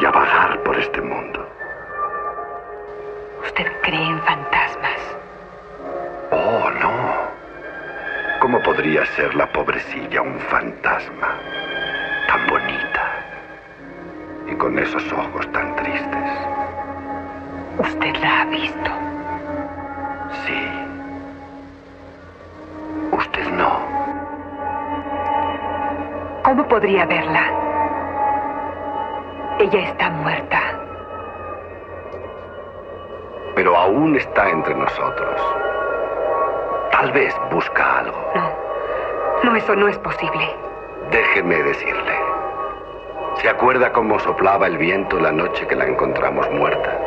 y 0.00 0.04
a 0.04 0.10
vagar 0.10 0.62
por 0.62 0.76
este 0.78 1.00
mundo. 1.00 1.46
¿Usted 3.44 3.66
cree 3.82 4.06
en 4.06 4.20
fantasmas? 4.22 5.00
Oh, 6.30 6.70
no. 6.80 7.14
¿Cómo 8.40 8.60
podría 8.62 9.06
ser 9.14 9.34
la 9.34 9.50
pobrecilla 9.52 10.22
un 10.22 10.38
fantasma? 10.40 11.38
Tan 12.26 12.46
bonita 12.46 13.13
y 14.46 14.54
con 14.56 14.78
esos 14.78 15.12
ojos 15.12 15.50
tan 15.52 15.74
tristes. 15.76 16.30
¿Usted 17.78 18.16
la 18.16 18.40
ha 18.40 18.44
visto? 18.46 18.90
Sí. 20.46 20.70
Usted 23.12 23.48
no. 23.52 23.78
¿Cómo 26.42 26.66
podría 26.68 27.06
verla? 27.06 27.42
Ella 29.58 29.80
está 29.80 30.10
muerta. 30.10 30.60
Pero 33.54 33.76
aún 33.76 34.16
está 34.16 34.48
entre 34.50 34.74
nosotros. 34.74 35.40
Tal 36.90 37.12
vez 37.12 37.34
busca 37.50 38.00
algo. 38.00 38.18
No. 38.34 38.50
No, 39.44 39.56
eso 39.56 39.74
no 39.76 39.88
es 39.88 39.98
posible. 39.98 40.56
Déjeme 41.10 41.62
decirle. 41.62 42.33
¿Se 43.40 43.48
acuerda 43.48 43.92
cómo 43.92 44.18
soplaba 44.20 44.66
el 44.66 44.78
viento 44.78 45.18
la 45.18 45.32
noche 45.32 45.66
que 45.66 45.74
la 45.74 45.86
encontramos 45.86 46.48
muerta? 46.50 47.00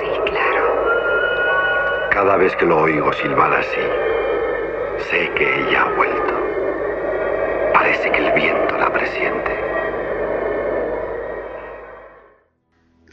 Sí, 0.00 0.06
claro. 0.30 2.08
Cada 2.10 2.36
vez 2.36 2.56
que 2.56 2.64
lo 2.64 2.80
oigo 2.80 3.12
silbar 3.12 3.52
así, 3.52 3.80
sé 5.10 5.30
que 5.34 5.44
ella 5.44 5.82
ha 5.82 5.94
vuelto. 5.94 6.34
Parece 7.72 8.10
que 8.10 8.26
el 8.26 8.32
viento 8.32 8.78
la 8.78 8.92
presiente. 8.92 9.52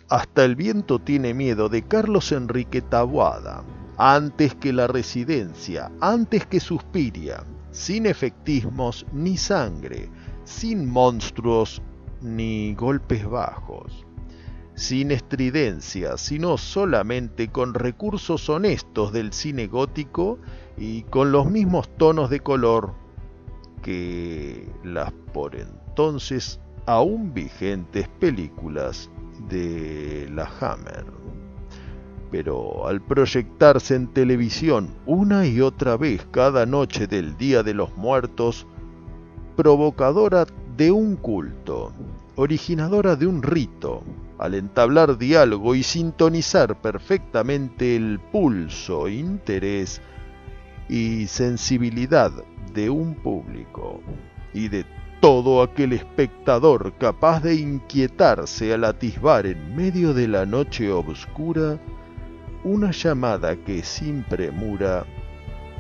Hasta 0.10 0.46
el 0.46 0.56
viento 0.56 1.00
tiene 1.00 1.34
miedo 1.34 1.68
de 1.68 1.84
Carlos 1.84 2.32
Enrique 2.32 2.82
Taboada, 2.82 3.64
antes 3.98 4.56
que 4.56 4.72
la 4.72 4.88
residencia, 4.88 5.92
antes 6.00 6.46
que 6.46 6.60
Suspiria, 6.60 7.44
sin 7.72 8.06
efectismos 8.06 9.06
ni 9.12 9.36
sangre, 9.36 10.10
sin 10.46 10.90
monstruos 10.90 11.82
ni 12.22 12.74
golpes 12.76 13.26
bajos, 13.30 14.06
sin 14.76 15.12
estridencia, 15.12 16.18
sino 16.18 16.58
solamente 16.58 17.50
con 17.50 17.74
recursos 17.74 18.50
honestos 18.50 19.14
del 19.14 19.34
cine 19.34 19.68
gótico 19.68 20.40
y 20.78 21.04
con 21.04 21.32
los 21.32 21.50
mismos 21.50 21.90
tonos 21.98 22.30
de 22.30 22.40
color 22.42 22.94
que 23.82 24.68
las 24.84 25.12
por 25.34 25.56
entonces 25.56 26.60
aún 26.86 27.34
vigentes 27.34 28.08
películas 28.20 29.10
de 29.50 30.30
la 30.34 30.50
Hammer. 30.60 31.06
Pero 32.32 32.88
al 32.88 33.02
proyectarse 33.02 33.96
en 33.96 34.08
televisión 34.08 34.90
una 35.06 35.46
y 35.46 35.62
otra 35.62 35.98
vez 35.98 36.26
cada 36.32 36.66
noche 36.66 37.08
del 37.08 37.38
Día 37.38 37.64
de 37.64 37.74
los 37.74 37.96
Muertos, 37.96 38.66
provocadora 39.56 40.46
de 40.76 40.92
un 40.92 41.16
culto, 41.16 41.94
originadora 42.36 43.16
de 43.16 43.28
un 43.28 43.42
rito, 43.42 44.04
al 44.38 44.56
entablar 44.56 45.18
diálogo 45.18 45.74
y 45.74 45.84
sintonizar 45.84 46.82
perfectamente 46.82 47.96
el 47.96 48.20
pulso, 48.20 49.08
interés 49.08 50.02
y 50.90 51.28
sensibilidad 51.28 52.32
de 52.74 52.90
un 52.90 53.16
público 53.16 54.02
y 54.54 54.68
de 54.68 54.86
todo 55.22 55.62
aquel 55.62 55.94
espectador 55.94 56.94
capaz 56.98 57.42
de 57.42 57.56
inquietarse 57.56 58.74
al 58.74 58.84
atisbar 58.84 59.46
en 59.46 59.76
medio 59.76 60.14
de 60.14 60.28
la 60.28 60.46
noche 60.46 60.92
obscura 60.92 61.80
una 62.66 62.92
llamada 62.92 63.56
que 63.56 63.82
sin 63.82 64.24
premura 64.24 65.06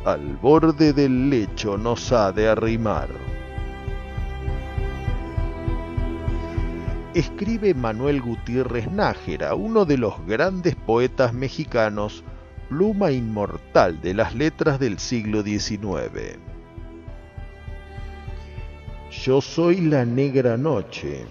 al 0.06 0.38
borde 0.38 0.94
del 0.94 1.30
lecho 1.30 1.78
nos 1.78 2.12
ha 2.12 2.32
de 2.32 2.48
arrimar. 2.48 3.10
Escribe 7.16 7.74
Manuel 7.74 8.20
Gutiérrez 8.22 8.92
Nájera, 8.92 9.56
uno 9.56 9.86
de 9.86 9.98
los 9.98 10.16
grandes 10.28 10.76
poetas 10.76 11.34
mexicanos, 11.34 12.26
pluma 12.68 13.14
inmortal 13.14 14.02
de 14.02 14.14
las 14.14 14.36
letras 14.36 14.82
del 14.82 15.00
siglo 15.00 15.42
XIX. 15.42 15.80
Yo 19.24 19.40
soy 19.40 19.80
la 19.80 20.04
negra 20.04 20.58
noche, 20.58 21.26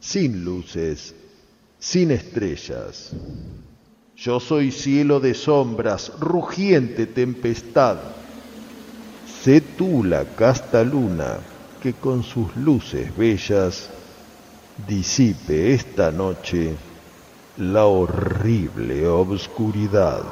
sin 0.00 0.44
luces, 0.44 1.14
sin 1.78 2.10
estrellas. 2.10 3.12
Yo 4.16 4.40
soy 4.40 4.72
cielo 4.72 5.20
de 5.20 5.34
sombras, 5.34 6.14
rugiente 6.18 7.06
tempestad. 7.06 7.98
Sé 9.44 9.60
tú 9.60 10.02
la 10.02 10.24
casta 10.24 10.82
luna 10.82 11.38
que 11.80 11.92
con 11.92 12.24
sus 12.24 12.56
luces 12.56 13.16
bellas 13.16 13.90
disipe 14.84 15.72
esta 15.72 16.10
noche 16.10 16.76
la 17.56 17.86
horrible 17.86 19.06
obscuridad. 19.06 20.22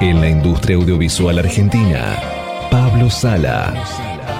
En 0.00 0.20
la 0.20 0.28
industria 0.28 0.76
audiovisual 0.76 1.38
argentina, 1.38 2.20
Pablo 2.70 3.08
Sala. 3.08 3.72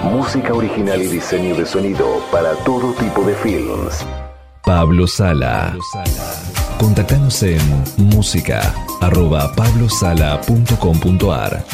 Música 0.03 0.53
original 0.53 1.01
y 1.01 1.07
diseño 1.07 1.55
de 1.55 1.65
sonido 1.65 2.21
para 2.31 2.53
todo 2.63 2.93
tipo 2.93 3.23
de 3.23 3.33
films. 3.33 4.05
Pablo 4.63 5.07
Sala. 5.07 5.75
Contactanos 6.77 7.41
en 7.41 7.59
música 7.97 8.71
arroba 9.01 9.51
pablosala.com.ar 9.55 11.65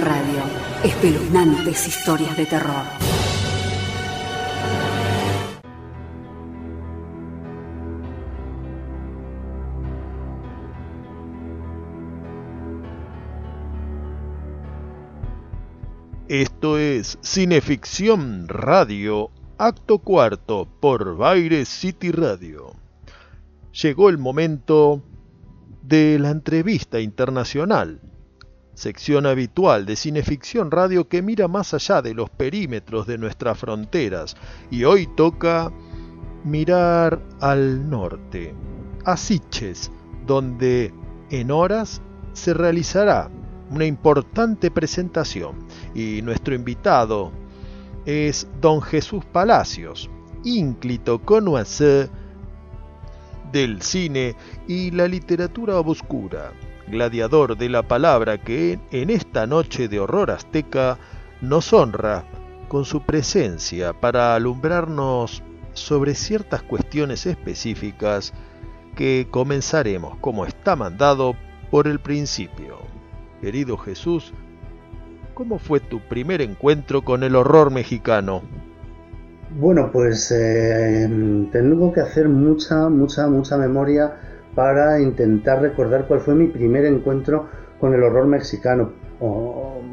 Radio. 0.00 0.40
Espeluznantes 0.84 1.88
historias 1.88 2.36
de 2.36 2.46
terror. 2.46 3.13
Esto 16.40 16.78
es 16.78 17.16
Cineficción 17.22 18.48
Radio, 18.48 19.30
acto 19.56 20.00
cuarto, 20.00 20.66
por 20.80 21.16
Baire 21.16 21.64
City 21.64 22.10
Radio. 22.10 22.74
Llegó 23.70 24.08
el 24.08 24.18
momento 24.18 25.00
de 25.82 26.18
la 26.18 26.30
entrevista 26.30 26.98
internacional, 26.98 28.00
sección 28.74 29.26
habitual 29.26 29.86
de 29.86 29.94
Cineficción 29.94 30.72
Radio 30.72 31.08
que 31.08 31.22
mira 31.22 31.46
más 31.46 31.72
allá 31.72 32.02
de 32.02 32.14
los 32.14 32.30
perímetros 32.30 33.06
de 33.06 33.16
nuestras 33.16 33.56
fronteras 33.56 34.36
y 34.72 34.82
hoy 34.82 35.06
toca 35.06 35.70
mirar 36.42 37.22
al 37.40 37.88
norte, 37.88 38.56
a 39.04 39.16
Siches, 39.16 39.92
donde 40.26 40.92
en 41.30 41.52
horas 41.52 42.02
se 42.32 42.54
realizará 42.54 43.30
una 43.74 43.86
importante 43.86 44.70
presentación 44.70 45.66
y 45.94 46.22
nuestro 46.22 46.54
invitado 46.54 47.32
es 48.06 48.46
don 48.60 48.80
Jesús 48.80 49.24
Palacios, 49.24 50.08
ínclito 50.44 51.20
connoisseur 51.20 52.08
del 53.50 53.82
cine 53.82 54.36
y 54.68 54.92
la 54.92 55.08
literatura 55.08 55.78
obscura, 55.78 56.52
gladiador 56.86 57.56
de 57.56 57.68
la 57.68 57.82
palabra 57.82 58.38
que 58.38 58.78
en 58.92 59.10
esta 59.10 59.46
noche 59.46 59.88
de 59.88 59.98
horror 59.98 60.30
azteca 60.30 60.98
nos 61.40 61.72
honra 61.72 62.24
con 62.68 62.84
su 62.84 63.02
presencia 63.02 63.92
para 63.92 64.36
alumbrarnos 64.36 65.42
sobre 65.72 66.14
ciertas 66.14 66.62
cuestiones 66.62 67.26
específicas 67.26 68.32
que 68.94 69.26
comenzaremos 69.30 70.16
como 70.18 70.46
está 70.46 70.76
mandado 70.76 71.34
por 71.72 71.88
el 71.88 71.98
principio. 71.98 72.93
Querido 73.44 73.76
Jesús, 73.76 74.32
¿cómo 75.34 75.58
fue 75.58 75.78
tu 75.78 76.00
primer 76.00 76.40
encuentro 76.40 77.02
con 77.02 77.22
el 77.22 77.36
horror 77.36 77.70
mexicano? 77.70 78.40
Bueno, 79.60 79.90
pues 79.92 80.32
eh, 80.34 81.06
tengo 81.52 81.92
que 81.92 82.00
hacer 82.00 82.30
mucha, 82.30 82.88
mucha, 82.88 83.28
mucha 83.28 83.58
memoria 83.58 84.14
para 84.54 84.98
intentar 84.98 85.60
recordar 85.60 86.06
cuál 86.08 86.20
fue 86.20 86.34
mi 86.34 86.46
primer 86.46 86.86
encuentro 86.86 87.46
con 87.78 87.92
el 87.92 88.02
horror 88.02 88.26
mexicano. 88.26 88.92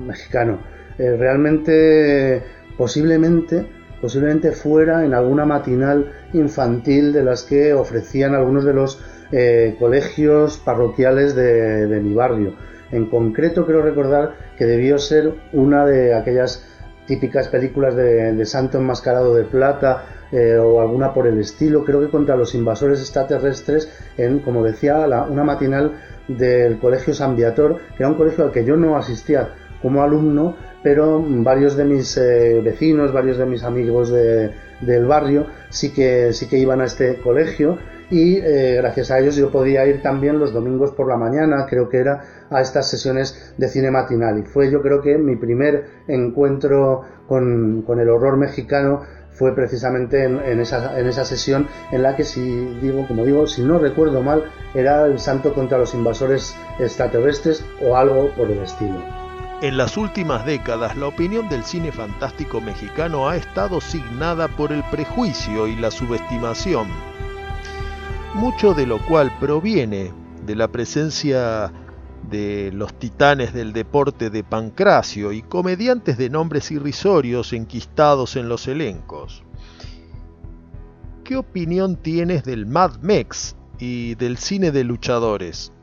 Mexicano. 0.07 0.59
Eh, 0.97 1.17
realmente, 1.17 2.41
posiblemente, 2.77 3.67
posiblemente 3.99 4.53
fuera 4.53 5.03
en 5.03 5.13
alguna 5.13 5.43
matinal 5.43 6.09
infantil 6.31 7.11
de 7.11 7.23
las 7.25 7.43
que 7.43 7.73
ofrecían 7.73 8.33
algunos 8.33 8.63
de 8.63 8.73
los 8.73 9.03
eh, 9.33 9.75
colegios 9.77 10.57
parroquiales 10.57 11.35
de, 11.35 11.99
mi 12.01 12.13
barrio. 12.13 12.70
En 12.91 13.05
concreto, 13.05 13.65
quiero 13.65 13.81
recordar 13.81 14.33
que 14.57 14.65
debió 14.65 14.97
ser 14.97 15.33
una 15.53 15.85
de 15.85 16.13
aquellas 16.13 16.65
típicas 17.05 17.47
películas 17.47 17.95
de, 17.95 18.45
Santo 18.45 18.77
Enmascarado 18.77 19.35
de 19.35 19.43
Plata 19.43 20.03
eh, 20.31 20.57
o 20.57 20.79
alguna 20.79 21.13
por 21.13 21.27
el 21.27 21.39
estilo, 21.39 21.83
creo 21.83 21.99
que 21.99 22.09
contra 22.09 22.35
los 22.35 22.55
invasores 22.55 22.99
extraterrestres, 22.99 23.91
en, 24.17 24.39
como 24.39 24.63
decía, 24.63 25.05
una 25.29 25.43
matinal 25.43 25.93
del 26.27 26.79
Colegio 26.79 27.13
San 27.13 27.35
Viator, 27.35 27.77
que 27.97 28.03
era 28.03 28.09
un 28.09 28.15
colegio 28.15 28.45
al 28.45 28.51
que 28.51 28.63
yo 28.63 28.77
no 28.77 28.95
asistía 28.95 29.49
como 29.81 30.03
alumno, 30.03 30.55
pero 30.83 31.23
varios 31.27 31.75
de 31.75 31.85
mis 31.85 32.17
eh, 32.17 32.61
vecinos, 32.63 33.11
varios 33.11 33.37
de 33.37 33.45
mis 33.45 33.63
amigos 33.63 34.11
del 34.11 35.05
barrio 35.05 35.47
sí 35.69 35.93
que, 35.93 36.33
sí 36.33 36.47
que 36.47 36.57
iban 36.57 36.81
a 36.81 36.85
este 36.85 37.15
colegio 37.17 37.77
y 38.11 38.37
eh, 38.37 38.75
gracias 38.75 39.09
a 39.09 39.19
ellos 39.19 39.37
yo 39.37 39.49
podía 39.49 39.85
ir 39.87 40.01
también 40.01 40.37
los 40.37 40.51
domingos 40.53 40.91
por 40.91 41.07
la 41.07 41.15
mañana, 41.15 41.65
creo 41.67 41.87
que 41.89 41.97
era, 41.97 42.21
a 42.49 42.61
estas 42.61 42.89
sesiones 42.89 43.53
de 43.57 43.67
cine 43.69 43.89
matinal. 43.89 44.37
Y 44.37 44.43
fue 44.43 44.69
yo 44.69 44.81
creo 44.81 45.01
que 45.01 45.17
mi 45.17 45.37
primer 45.37 45.85
encuentro 46.07 47.03
con, 47.27 47.83
el 47.87 48.09
horror 48.09 48.37
mexicano 48.37 49.01
fue 49.31 49.55
precisamente 49.55 50.25
en, 50.25 50.59
esa, 50.59 50.99
en 50.99 51.07
esa 51.07 51.23
sesión 51.23 51.67
en 51.91 52.03
la 52.03 52.17
que, 52.17 52.25
si 52.25 52.41
digo, 52.81 53.07
como 53.07 53.23
digo, 53.23 53.47
si 53.47 53.63
no 53.63 53.79
recuerdo 53.79 54.21
mal, 54.21 54.43
era 54.75 55.05
el 55.05 55.17
santo 55.19 55.53
contra 55.53 55.77
los 55.77 55.93
invasores 55.93 56.53
extraterrestres 56.79 57.65
o 57.81 57.95
algo 57.95 58.29
por 58.35 58.51
el 58.51 58.59
estilo. 58.59 59.01
En 59.61 59.77
las 59.77 59.95
últimas 59.95 60.43
décadas, 60.45 60.97
la 60.97 61.07
opinión 61.07 61.47
del 61.47 61.63
cine 61.63 61.91
fantástico 61.91 62.59
mexicano 62.59 63.29
ha 63.29 63.37
estado 63.37 63.79
signada 63.79 64.47
por 64.47 64.71
el 64.71 64.83
prejuicio 64.85 65.67
y 65.67 65.75
la 65.75 65.91
subestimación, 65.91 66.87
mucho 68.35 68.73
de 68.73 68.85
lo 68.85 68.99
cual 69.05 69.31
proviene 69.39 70.13
de 70.45 70.55
la 70.55 70.69
presencia 70.69 71.71
de 72.29 72.71
los 72.73 72.93
titanes 72.93 73.53
del 73.53 73.73
deporte 73.73 74.29
de 74.29 74.43
Pancracio 74.43 75.31
y 75.31 75.41
comediantes 75.41 76.17
de 76.17 76.29
nombres 76.29 76.71
irrisorios 76.71 77.51
enquistados 77.53 78.35
en 78.35 78.47
los 78.47 78.67
elencos. 78.67 79.43
¿Qué 81.23 81.35
opinión 81.35 81.97
tienes 81.97 82.43
del 82.43 82.65
Mad 82.65 82.97
Mex 83.01 83.55
y 83.79 84.15
del 84.15 84.37
cine 84.37 84.71
de 84.71 84.83
luchadores? 84.83 85.73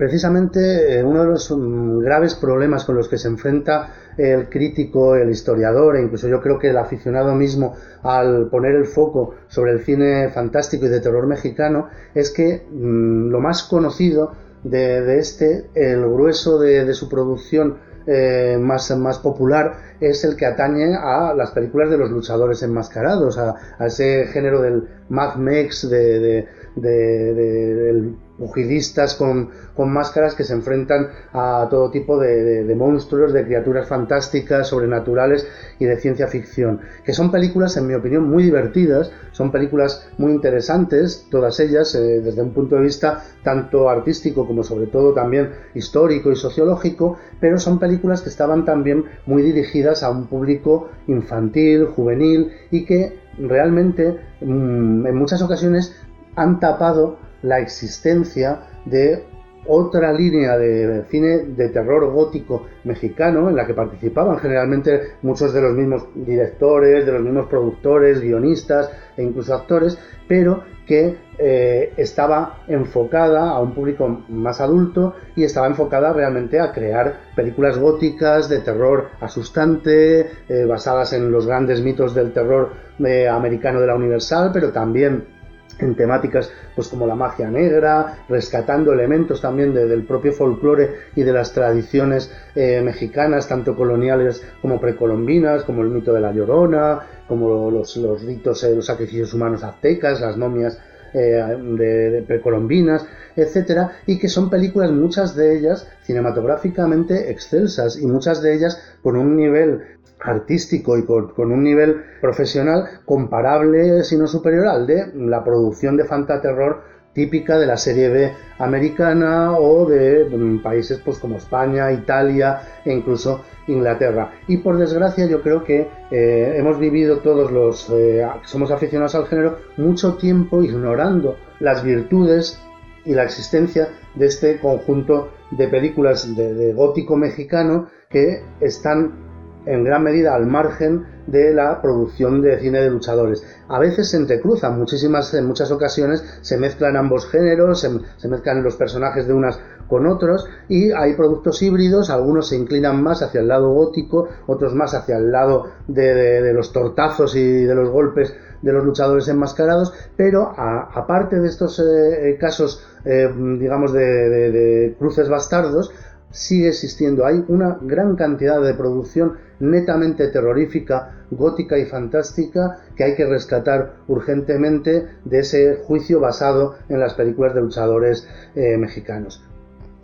Precisamente 0.00 0.98
eh, 0.98 1.04
uno 1.04 1.20
de 1.24 1.28
los 1.28 1.50
mm, 1.50 1.98
graves 1.98 2.34
problemas 2.34 2.86
con 2.86 2.96
los 2.96 3.06
que 3.06 3.18
se 3.18 3.28
enfrenta 3.28 3.92
el 4.16 4.48
crítico, 4.48 5.14
el 5.14 5.28
historiador 5.28 5.96
e 5.96 6.02
incluso 6.02 6.26
yo 6.26 6.40
creo 6.40 6.58
que 6.58 6.70
el 6.70 6.78
aficionado 6.78 7.34
mismo 7.34 7.74
al 8.02 8.48
poner 8.48 8.76
el 8.76 8.86
foco 8.86 9.34
sobre 9.48 9.72
el 9.72 9.80
cine 9.80 10.30
fantástico 10.30 10.86
y 10.86 10.88
de 10.88 11.00
terror 11.00 11.26
mexicano 11.26 11.88
es 12.14 12.30
que 12.30 12.66
mm, 12.70 13.28
lo 13.28 13.40
más 13.40 13.64
conocido 13.64 14.32
de, 14.64 15.18
este, 15.18 15.66
el 15.74 16.00
grueso 16.08 16.58
de, 16.58 16.94
su 16.94 17.06
producción 17.06 17.76
eh, 18.06 18.56
más, 18.58 18.90
más 18.96 19.18
popular 19.18 19.96
es 20.00 20.24
el 20.24 20.34
que 20.34 20.46
atañe 20.46 20.96
a 20.96 21.34
las 21.34 21.50
películas 21.50 21.90
de 21.90 21.98
los 21.98 22.10
luchadores 22.10 22.62
enmascarados, 22.62 23.36
a, 23.36 23.54
ese 23.84 24.28
género 24.28 24.62
del 24.62 24.88
Mad 25.10 25.36
Max, 25.36 25.90
de, 25.90 26.46
del 26.74 28.16
pugilistas 28.40 29.14
con, 29.14 29.50
máscaras 29.80 30.34
que 30.34 30.44
se 30.44 30.52
enfrentan 30.52 31.08
a 31.32 31.66
todo 31.70 31.90
tipo 31.90 32.18
de, 32.18 32.74
monstruos, 32.76 33.32
de 33.32 33.44
criaturas 33.44 33.88
fantásticas, 33.88 34.68
sobrenaturales 34.68 35.46
y 35.78 35.86
de 35.86 35.96
ciencia 35.98 36.26
ficción. 36.26 36.80
Que 37.04 37.14
son 37.14 37.30
películas, 37.30 37.76
en 37.76 37.86
mi 37.86 37.94
opinión, 37.94 38.28
muy 38.28 38.42
divertidas, 38.42 39.10
son 39.32 39.50
películas 39.50 40.06
muy 40.18 40.32
interesantes, 40.32 41.26
todas 41.30 41.60
ellas, 41.60 41.94
eh, 41.94 42.20
desde 42.20 42.42
un 42.42 42.52
punto 42.52 42.76
de 42.76 42.82
vista 42.82 43.24
tanto 43.42 43.88
artístico 43.88 44.46
como 44.46 44.62
sobre 44.64 44.86
todo 44.86 45.14
también 45.14 45.50
histórico 45.74 46.30
y 46.30 46.36
sociológico, 46.36 47.16
pero 47.40 47.58
son 47.58 47.78
películas 47.78 48.20
que 48.20 48.28
estaban 48.28 48.64
también 48.64 49.04
muy 49.24 49.42
dirigidas 49.42 50.02
a 50.02 50.10
un 50.10 50.26
público 50.26 50.90
infantil, 51.06 51.86
juvenil 51.86 52.52
y 52.70 52.84
que 52.84 53.18
realmente 53.38 54.18
mm, 54.40 55.06
en 55.06 55.14
muchas 55.16 55.40
ocasiones 55.42 55.94
han 56.36 56.60
tapado 56.60 57.29
la 57.42 57.60
existencia 57.60 58.60
de 58.84 59.24
otra 59.66 60.12
línea 60.12 60.56
de 60.56 61.04
cine 61.10 61.44
de 61.44 61.68
terror 61.68 62.10
gótico 62.10 62.66
mexicano 62.84 63.48
en 63.48 63.56
la 63.56 63.66
que 63.66 63.74
participaban 63.74 64.38
generalmente 64.38 65.16
muchos 65.22 65.52
de 65.52 65.60
los 65.60 65.74
mismos 65.74 66.06
directores, 66.14 67.04
de 67.04 67.12
los 67.12 67.22
mismos 67.22 67.46
productores, 67.46 68.20
guionistas 68.20 68.90
e 69.16 69.22
incluso 69.22 69.54
actores, 69.54 69.98
pero 70.26 70.64
que 70.86 71.18
eh, 71.38 71.92
estaba 71.96 72.64
enfocada 72.66 73.50
a 73.50 73.60
un 73.60 73.72
público 73.72 74.24
más 74.28 74.60
adulto 74.60 75.14
y 75.36 75.44
estaba 75.44 75.68
enfocada 75.68 76.12
realmente 76.12 76.58
a 76.58 76.72
crear 76.72 77.20
películas 77.36 77.78
góticas 77.78 78.48
de 78.48 78.58
terror 78.60 79.10
asustante, 79.20 80.30
eh, 80.48 80.64
basadas 80.66 81.12
en 81.12 81.30
los 81.30 81.46
grandes 81.46 81.80
mitos 81.80 82.14
del 82.14 82.32
terror 82.32 82.70
eh, 83.04 83.28
americano 83.28 83.80
de 83.80 83.86
la 83.86 83.94
Universal, 83.94 84.50
pero 84.52 84.72
también 84.72 85.39
en 85.80 85.94
temáticas 85.94 86.50
pues 86.74 86.88
como 86.88 87.06
la 87.06 87.14
magia 87.14 87.50
negra, 87.50 88.24
rescatando 88.28 88.92
elementos 88.92 89.40
también 89.40 89.74
del 89.74 90.04
propio 90.04 90.32
folclore 90.32 90.90
y 91.16 91.22
de 91.22 91.32
las 91.32 91.52
tradiciones 91.52 92.32
eh, 92.54 92.80
mexicanas, 92.82 93.48
tanto 93.48 93.76
coloniales 93.76 94.42
como 94.62 94.80
precolombinas, 94.80 95.64
como 95.64 95.82
el 95.82 95.88
mito 95.88 96.12
de 96.12 96.20
la 96.20 96.32
llorona, 96.32 97.00
como 97.26 97.70
los, 97.70 97.96
los 97.96 98.22
ritos, 98.22 98.64
eh, 98.64 98.74
los 98.74 98.86
sacrificios 98.86 99.32
humanos 99.34 99.62
aztecas, 99.62 100.20
las 100.20 100.36
momias 100.36 100.78
eh, 101.12 101.42
de, 101.76 102.22
precolombinas, 102.24 103.04
etcétera, 103.34 103.98
y 104.06 104.16
que 104.16 104.28
son 104.28 104.48
películas, 104.48 104.92
muchas 104.92 105.34
de 105.34 105.58
ellas 105.58 105.88
cinematográficamente 106.02 107.32
excelsas 107.32 107.98
y 108.00 108.06
muchas 108.06 108.40
de 108.42 108.54
ellas 108.54 108.80
con 109.02 109.16
un 109.16 109.34
nivel 109.34 109.80
artístico 110.22 110.98
y 110.98 111.04
con, 111.04 111.32
un 111.36 111.62
nivel 111.62 112.02
profesional 112.20 113.00
comparable, 113.04 114.04
si 114.04 114.16
no 114.16 114.26
superior 114.26 114.66
al 114.66 114.86
de 114.86 115.12
la 115.14 115.42
producción 115.44 115.96
de 115.96 116.04
fantaterror 116.04 116.82
típica 117.12 117.58
de 117.58 117.66
la 117.66 117.76
serie 117.76 118.08
B 118.08 118.32
americana 118.58 119.58
o 119.58 119.84
de 119.86 120.24
mm, 120.24 120.62
países 120.62 121.00
pues 121.04 121.18
como 121.18 121.38
España, 121.38 121.90
Italia 121.90 122.60
e 122.84 122.92
incluso 122.92 123.42
Inglaterra. 123.66 124.32
Y 124.46 124.58
por 124.58 124.78
desgracia 124.78 125.26
yo 125.26 125.42
creo 125.42 125.64
que 125.64 125.88
eh, 126.10 126.54
hemos 126.56 126.78
vivido 126.78 127.18
todos 127.18 127.50
los 127.50 127.86
que 127.86 128.20
eh, 128.20 128.28
somos 128.44 128.70
aficionados 128.70 129.14
al 129.16 129.26
género 129.26 129.56
mucho 129.76 130.14
tiempo 130.14 130.62
ignorando 130.62 131.36
las 131.58 131.82
virtudes 131.82 132.60
y 133.04 133.14
la 133.14 133.24
existencia 133.24 133.88
de 134.14 134.26
este 134.26 134.60
conjunto 134.60 135.30
de 135.50 135.66
películas 135.66 136.36
de 136.36 136.72
gótico 136.74 137.16
mexicano 137.16 137.88
que 138.08 138.42
están 138.60 139.29
en 139.66 139.84
gran 139.84 140.02
medida 140.02 140.34
al 140.34 140.46
margen 140.46 141.04
de 141.26 141.52
la 141.54 141.80
producción 141.80 142.42
de 142.42 142.58
cine 142.58 142.80
de 142.80 142.90
luchadores. 142.90 143.44
A 143.68 143.78
veces 143.78 144.10
se 144.10 144.16
entrecruzan, 144.16 144.78
muchísimas, 144.78 145.32
en 145.34 145.46
muchas 145.46 145.70
ocasiones 145.70 146.24
se 146.40 146.58
mezclan 146.58 146.96
ambos 146.96 147.30
géneros, 147.30 147.80
se, 147.80 148.28
mezclan 148.28 148.62
los 148.62 148.76
personajes 148.76 149.26
de 149.26 149.34
unas 149.34 149.60
con 149.86 150.06
otros 150.06 150.46
y 150.68 150.92
hay 150.92 151.14
productos 151.14 151.62
híbridos, 151.62 152.10
algunos 152.10 152.48
se 152.48 152.56
inclinan 152.56 153.02
más 153.02 153.22
hacia 153.22 153.40
el 153.40 153.48
lado 153.48 153.72
gótico, 153.72 154.28
otros 154.46 154.74
más 154.74 154.94
hacia 154.94 155.16
el 155.16 155.30
lado 155.30 155.66
de, 155.88 156.52
los 156.52 156.72
tortazos 156.72 157.34
y 157.34 157.64
de 157.64 157.74
los 157.74 157.90
golpes 157.90 158.34
de 158.62 158.72
los 158.72 158.84
luchadores 158.84 159.26
enmascarados, 159.28 159.92
pero 160.16 160.52
aparte 160.56 161.40
de 161.40 161.48
estos 161.48 161.80
eh, 161.80 162.36
casos, 162.38 162.84
eh, 163.04 163.28
digamos, 163.58 163.92
de, 163.92 164.94
cruces 164.98 165.28
bastardos, 165.28 165.92
sigue 166.30 166.68
existiendo. 166.68 167.26
Hay 167.26 167.44
una 167.48 167.78
gran 167.80 168.16
cantidad 168.16 168.60
de 168.60 168.74
producción 168.74 169.38
netamente 169.58 170.28
terrorífica, 170.28 171.24
gótica 171.30 171.78
y 171.78 171.84
fantástica 171.84 172.78
que 172.96 173.04
hay 173.04 173.14
que 173.14 173.26
rescatar 173.26 173.96
urgentemente 174.08 175.06
de 175.24 175.38
ese 175.38 175.76
juicio 175.84 176.20
basado 176.20 176.76
en 176.88 177.00
las 177.00 177.14
películas 177.14 177.54
de 177.54 177.60
luchadores 177.62 178.26
eh, 178.54 178.76
mexicanos. 178.76 179.42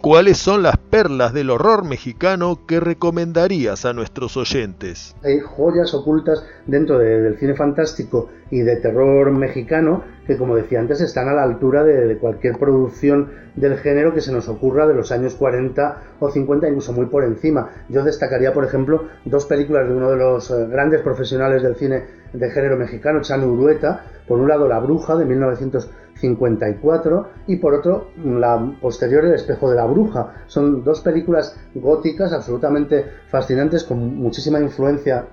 ¿Cuáles 0.07 0.38
son 0.38 0.62
las 0.62 0.76
perlas 0.76 1.32
del 1.32 1.50
horror 1.50 1.84
mexicano 1.84 2.61
que 2.64 2.78
recomendarías 2.78 3.84
a 3.84 3.92
nuestros 3.92 4.36
oyentes? 4.36 5.16
Hay 5.24 5.40
joyas 5.40 5.94
ocultas 5.94 6.44
dentro 6.64 7.00
del 7.00 7.36
cine 7.38 7.57
fantástico 7.57 8.28
y 8.48 8.61
de 8.61 8.76
terror 8.76 9.32
mexicano 9.32 10.04
que, 10.24 10.36
como 10.36 10.54
decía 10.54 10.78
antes, 10.78 11.00
están 11.00 11.28
a 11.28 11.32
la 11.32 11.42
altura 11.42 11.82
de, 11.82 12.18
cualquier 12.18 12.57
producción 12.57 13.32
del 13.57 13.78
género 13.78 14.14
que 14.14 14.20
se 14.20 14.30
nos 14.30 14.48
ocurra 14.48 14.86
de 14.86 14.94
los 14.94 15.11
años 15.11 15.34
40 15.34 16.02
o 16.20 16.30
50, 16.30 16.68
incluso 16.68 16.92
muy 16.92 17.07
por 17.07 17.24
encima. 17.24 17.70
Yo 17.88 18.04
destacaría, 18.04 18.54
por 18.54 18.64
ejemplo, 18.64 19.09
dos 19.24 19.46
películas 19.46 19.88
de 19.88 19.94
uno 19.96 20.12
de 20.12 20.18
los 20.18 20.52
eh, 20.52 20.68
grandes 20.70 21.00
profesionales 21.00 21.64
del 21.64 21.74
cine 21.74 22.04
de 22.32 22.50
género 22.52 22.76
mexicano, 22.76 23.22
Chano 23.22 23.48
Urueta. 23.48 24.04
Por 24.28 24.38
un 24.38 24.46
lado, 24.46 24.68
La 24.68 24.78
Bruja, 24.78 25.16
de 25.16 25.24
1900 25.24 25.90
54 26.21 27.29
y 27.47 27.57
por 27.57 27.75
otro 27.75 28.11
la 28.25 28.75
posterior 28.81 29.25
El 29.25 29.35
espejo 29.35 29.71
de 29.71 29.77
la 29.77 29.87
bruja. 29.87 30.35
Son 30.47 30.83
dos 30.83 31.01
películas 31.01 31.57
góticas 31.75 32.33
absolutamente 32.33 33.05
fascinantes 33.29 33.85
con 33.85 34.17
muchísima 34.17 34.61
influencia 34.61 35.27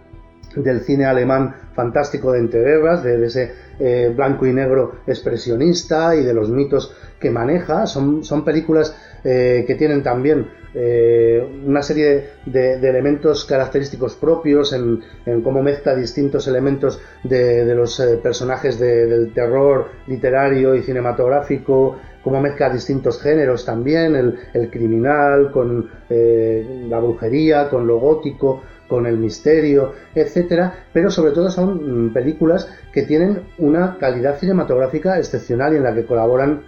del 0.56 0.82
cine 0.82 1.06
alemán 1.06 1.56
fantástico 1.74 2.32
de 2.32 2.40
entreguerras, 2.40 3.04
de, 3.04 3.26
ese 3.26 3.52
eh, 3.80 4.14
blanco 4.16 4.46
y 4.46 4.54
negro 4.54 5.00
expresionista 5.08 6.16
y 6.16 6.24
de 6.24 6.34
los 6.34 6.50
mitos 6.50 6.94
que 7.20 7.32
maneja. 7.32 7.88
Son, 7.88 8.24
son 8.24 8.46
películas 8.46 8.96
eh, 9.24 9.64
que 9.66 9.76
tienen 9.76 10.04
también 10.04 10.48
eh, 10.74 11.46
una 11.66 11.82
serie 11.82 12.30
de, 12.46 12.74
elementos 12.76 13.46
característicos 13.46 14.16
propios 14.16 14.74
en, 14.74 15.02
cómo 15.42 15.62
mezcla 15.62 15.96
distintos 15.96 16.48
elementos 16.48 17.00
de, 17.24 17.74
los 17.76 18.00
eh, 18.00 18.18
personajes 18.22 18.80
del 18.80 19.34
terror 19.34 19.90
literario 20.08 20.76
y 20.76 20.82
cinematográfico, 20.82 21.98
cómo 22.24 22.42
mezcla 22.42 22.70
distintos 22.70 23.22
géneros 23.22 23.66
también, 23.66 24.16
el, 24.54 24.70
criminal 24.70 25.52
con 25.52 25.90
la 26.10 27.00
brujería, 27.00 27.70
con 27.70 27.86
lo 27.86 28.00
gótico, 28.00 28.62
con 28.88 29.08
el 29.08 29.18
misterio, 29.18 29.94
etcétera, 30.14 30.86
pero 30.94 31.10
sobre 31.10 31.32
todo 31.32 31.50
son 31.50 32.10
mm, 32.10 32.14
películas 32.14 32.70
que 32.92 33.04
tienen 33.04 33.42
una 33.58 33.98
calidad 33.98 34.38
cinematográfica 34.38 35.18
excepcional 35.18 35.74
y 35.74 35.78
en 35.78 35.84
la 35.84 35.96
que 35.96 36.06
colaboran 36.06 36.62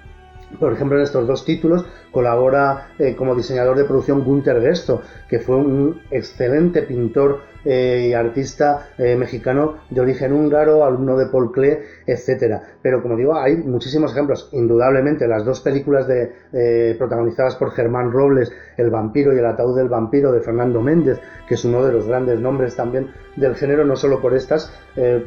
por 0.60 0.74
ejemplo, 0.74 0.98
en 0.98 1.04
estos 1.04 1.28
dos 1.28 1.46
títulos 1.46 1.86
colabora 2.12 2.90
eh, 3.00 3.16
como 3.16 3.36
diseñador 3.36 3.78
de 3.78 3.86
producción 3.86 4.24
Gunther 4.24 4.62
Gesto, 4.62 5.02
que 5.30 5.40
fue 5.40 5.58
un 5.58 6.02
excelente 6.12 6.82
pintor 6.82 7.42
eh, 7.66 8.10
y 8.10 8.14
artista 8.14 8.90
eh, 8.98 9.16
mexicano 9.16 9.78
de 9.90 10.00
origen 10.00 10.32
húngaro, 10.34 10.86
alumno 10.86 11.18
de 11.18 11.26
Paul 11.28 11.52
Klee, 11.52 11.80
etcétera. 12.06 12.62
Pero 12.82 13.02
como 13.02 13.18
digo, 13.18 13.36
hay 13.36 13.58
muchísimos 13.58 14.12
ejemplos. 14.12 14.50
Indudablemente, 14.54 15.28
las 15.28 15.44
dos 15.44 15.62
películas 15.62 16.08
de, 16.08 16.96
protagonizadas 16.98 17.56
por 17.56 17.72
Germán 17.72 18.12
Robles, 18.12 18.52
El 18.78 18.90
vampiro 18.90 19.34
y 19.34 19.40
el 19.40 19.46
ataúd 19.46 19.76
del 19.76 19.90
vampiro 19.90 20.32
de 20.32 20.42
Fernando 20.42 20.82
Méndez, 20.82 21.20
que 21.48 21.56
es 21.56 21.66
uno 21.66 21.84
de 21.84 21.92
los 21.92 22.08
grandes 22.08 22.40
nombres 22.40 22.76
también 22.76 23.10
del 23.36 23.56
género, 23.56 23.84
no 23.84 23.96
solo 23.96 24.22
por 24.22 24.34
estas 24.34 24.72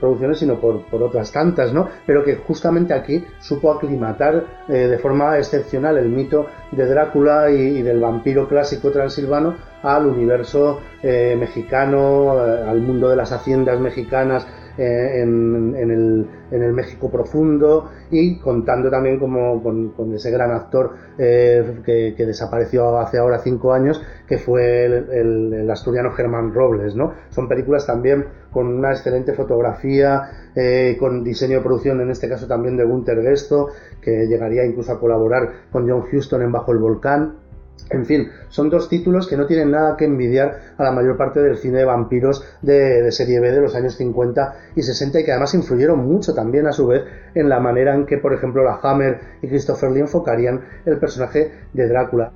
producciones, 0.00 0.38
sino 0.38 0.60
por, 0.60 0.84
otras 0.90 1.32
tantas, 1.32 1.72
¿no? 1.72 1.88
Pero 2.06 2.24
que 2.24 2.36
justamente 2.36 2.94
aquí 2.94 3.24
supo 3.40 3.72
aclimatar 3.72 4.44
de 4.68 4.98
forma 4.98 5.36
excepcional 5.38 5.98
el 5.98 6.08
mito 6.08 6.46
de 6.72 6.86
Drácula 6.86 7.50
y, 7.50 7.82
del 7.82 8.00
vampiro 8.00 8.48
clásico 8.48 8.90
transilvano 8.90 9.56
al 9.82 10.06
universo 10.06 10.80
eh, 11.02 11.36
mexicano, 11.38 12.34
eh, 12.34 12.64
al 12.68 12.80
mundo 12.80 13.08
de 13.08 13.16
las 13.16 13.32
haciendas 13.32 13.78
mexicanas 13.80 14.46
eh, 14.76 15.22
en, 15.22 15.74
el, 16.50 16.72
México 16.72 17.10
profundo 17.10 17.90
y 18.10 18.38
contando 18.38 18.88
también 18.90 19.18
como 19.18 19.60
con, 19.62 20.14
ese 20.14 20.30
gran 20.30 20.52
actor 20.52 20.94
que, 21.16 22.14
desapareció 22.16 22.98
hace 22.98 23.18
ahora 23.18 23.38
cinco 23.38 23.72
años, 23.72 24.00
que 24.26 24.38
fue 24.38 24.84
el, 24.86 25.68
asturiano 25.70 26.12
Germán 26.12 26.54
Robles. 26.54 26.94
¿no? 26.94 27.12
Son 27.30 27.48
películas 27.48 27.86
también 27.86 28.26
con 28.52 28.66
una 28.68 28.90
excelente 28.92 29.32
fotografía, 29.32 30.50
con 31.00 31.24
diseño 31.24 31.58
de 31.58 31.64
producción, 31.64 32.00
en 32.00 32.10
este 32.10 32.28
caso 32.28 32.46
también 32.46 32.76
de 32.76 32.84
Gunther 32.84 33.20
Gesto, 33.22 33.70
que 34.00 34.26
llegaría 34.26 34.64
incluso 34.64 34.92
a 34.92 35.00
colaborar 35.00 35.48
con 35.72 35.88
John 35.88 36.04
Huston 36.12 36.42
en 36.42 36.52
Bajo 36.52 36.70
el 36.70 36.78
Volcán. 36.78 37.47
En 37.90 38.04
fin, 38.04 38.30
son 38.48 38.68
dos 38.68 38.88
títulos 38.88 39.26
que 39.26 39.36
no 39.36 39.46
tienen 39.46 39.70
nada 39.70 39.96
que 39.96 40.04
envidiar 40.04 40.74
a 40.76 40.84
la 40.84 40.92
mayor 40.92 41.16
parte 41.16 41.40
del 41.40 41.56
cine 41.56 41.78
de 41.78 41.84
vampiros 41.84 42.44
de, 42.60 43.10
serie 43.12 43.40
B 43.40 43.50
de 43.50 43.60
los 43.60 43.74
años 43.74 43.94
50 43.94 44.54
y 44.76 44.82
60 44.82 45.20
y 45.20 45.24
que 45.24 45.32
además 45.32 45.54
influyeron 45.54 45.98
mucho 45.98 46.34
también 46.34 46.66
a 46.66 46.72
su 46.72 46.86
vez 46.86 47.04
en 47.34 47.48
la 47.48 47.60
manera 47.60 47.94
en 47.94 48.04
que, 48.04 48.18
por 48.18 48.34
ejemplo, 48.34 48.62
la 48.62 48.78
Hammer 48.82 49.20
y 49.42 49.48
Christopher 49.48 49.90
Lee 49.90 50.00
enfocarían 50.00 50.60
el 50.84 50.98
personaje 50.98 51.50
de 51.72 51.88
Drácula. 51.88 52.32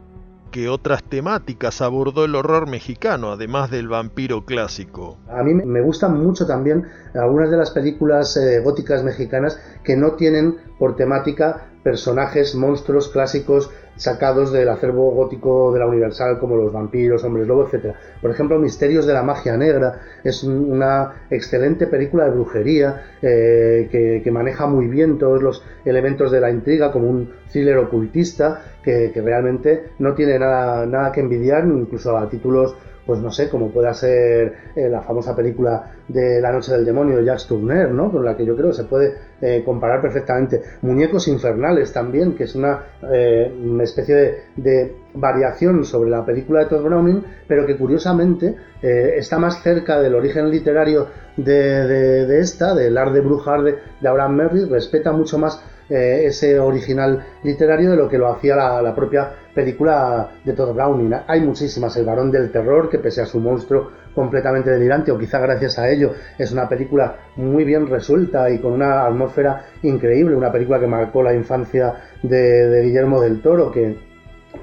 ¿Qué 0.53 0.69
otras 0.69 1.03
temáticas 1.03 1.81
abordó 1.81 2.27
el 2.27 2.35
horror 2.35 2.69
mexicano, 2.69 3.33
además 3.33 3.71
del 3.71 3.89
vampiro 3.89 4.45
clásico? 4.45 5.17
A 5.31 5.43
mí 5.43 5.55
me 5.55 5.81
gustan 5.81 6.23
mucho 6.23 6.47
también 6.47 6.87
algunas 7.15 7.51
de 7.51 7.57
las 7.57 7.71
películas 7.71 8.37
eh, 8.37 8.61
góticas 8.61 9.03
mexicanas 9.03 9.59
que 9.83 9.97
no 9.97 10.13
tienen 10.13 10.59
por 10.79 10.95
temática 10.95 11.69
personajes, 11.83 12.55
monstruos 12.55 13.09
clásicos 13.09 13.71
sacados 13.97 14.53
del 14.53 14.69
acervo 14.69 15.11
gótico 15.11 15.73
de 15.73 15.79
la 15.79 15.87
Universal, 15.87 16.39
como 16.39 16.57
los 16.57 16.73
vampiros, 16.73 17.25
hombres 17.25 17.47
lobo, 17.47 17.69
etc. 17.69 17.95
Por 18.21 18.31
ejemplo, 18.31 18.59
Misterios 18.59 19.07
de 19.07 19.13
la 19.13 19.23
Magia 19.23 19.57
Negra 19.57 20.01
es 20.25 20.43
una 20.45 21.27
excelente 21.31 21.87
película 21.87 22.25
de 22.25 22.31
brujería 22.31 23.03
eh, 23.21 23.89
que, 23.91 24.31
maneja 24.31 24.67
muy 24.67 24.87
bien 24.87 25.19
todos 25.19 25.43
los 25.43 25.63
elementos 25.85 26.33
de 26.33 26.41
la 26.41 26.51
intriga, 26.51 26.91
como 26.91 27.09
un 27.09 27.31
thriller 27.51 27.77
ocultista 27.79 28.63
que, 28.83 29.13
realmente 29.15 29.91
no 29.99 30.15
tiene 30.15 30.39
nada, 30.39 30.87
nada 30.87 31.13
que 31.13 31.21
envidiar, 31.21 31.67
incluso 31.67 32.17
a 32.17 32.29
títulos 32.29 32.75
pues 33.07 33.21
no 33.21 33.31
sé, 33.31 33.49
como 33.49 33.71
pueda 33.71 33.93
ser 33.95 34.55
eh, 34.77 34.89
la 34.89 35.03
famosa 35.03 35.35
película 35.35 35.93
de 36.07 36.41
La 36.41 36.53
Noche 36.53 36.73
del 36.73 36.85
Demonio 36.85 37.17
de 37.17 37.25
Jacques 37.25 37.47
Tourneur, 37.47 37.91
¿no? 37.91 38.11
Con 38.11 38.25
la 38.25 38.37
que 38.37 38.45
yo 38.45 38.57
creo 38.57 38.69
que 38.69 38.77
se 38.77 38.85
puede 38.85 39.15
eh, 39.41 39.63
comparar 39.65 40.01
perfectamente. 40.01 40.63
Muñecos 40.83 41.27
Infernales 41.29 41.93
también, 41.93 42.35
que 42.35 42.45
es 42.45 42.55
una, 42.55 42.81
eh, 43.13 43.53
especie 43.83 44.45
de, 44.57 45.03
variación 45.15 45.85
sobre 45.85 46.09
la 46.09 46.25
película 46.25 46.61
de 46.61 46.67
Todd 46.67 46.85
Browning, 46.85 47.23
pero 47.47 47.67
que 47.67 47.77
curiosamente 47.77 48.57
está 48.81 49.39
más 49.39 49.63
cerca 49.63 50.01
del 50.01 50.15
origen 50.15 50.51
literario 50.51 51.07
de, 51.37 52.25
de, 52.27 52.41
esta, 52.41 52.75
del 52.75 52.97
Art 52.97 53.13
de 53.13 53.21
Brujar 53.21 53.63
de, 53.63 53.77
de 54.01 54.09
Abraham 54.09 54.37
Merritt, 54.37 54.71
respeta 54.71 55.13
mucho 55.13 55.39
más 55.39 55.63
eh, 55.93 56.27
ese 56.27 56.59
original 56.59 57.23
literario 57.43 57.91
de 57.91 57.97
lo 57.99 58.09
que 58.09 58.17
lo 58.17 58.29
hacía 58.29 58.57
la, 58.57 58.95
propia 58.95 59.31
película 59.55 60.31
de 60.43 60.55
Todd 60.55 60.75
Browning. 60.75 61.13
Hay 61.27 61.43
muchísimas, 61.43 61.95
El 61.99 62.07
varón 62.07 62.31
del 62.31 62.51
terror, 62.51 62.89
que 62.89 62.99
pese 62.99 63.21
a 63.21 63.27
su 63.27 63.39
monstruo 63.39 63.91
completamente 64.15 64.71
delirante, 64.71 65.13
o 65.13 65.19
quizá 65.19 65.39
gracias 65.39 65.79
a 65.79 65.91
ello, 65.91 66.15
es 66.39 66.51
una 66.51 66.67
película 66.67 67.17
muy 67.37 67.65
bien 67.65 67.87
resuelta 67.87 68.49
y 68.49 68.59
con 68.59 68.73
una 68.73 69.05
atmósfera 69.05 69.67
increíble, 69.83 70.35
una 70.35 70.51
película 70.51 70.81
que 70.81 70.87
marcó 70.87 71.23
la 71.23 71.35
infancia 71.35 71.95
de, 72.23 72.83
Guillermo 72.83 73.21
del 73.21 73.43
Toro, 73.43 73.71
que, 73.71 73.99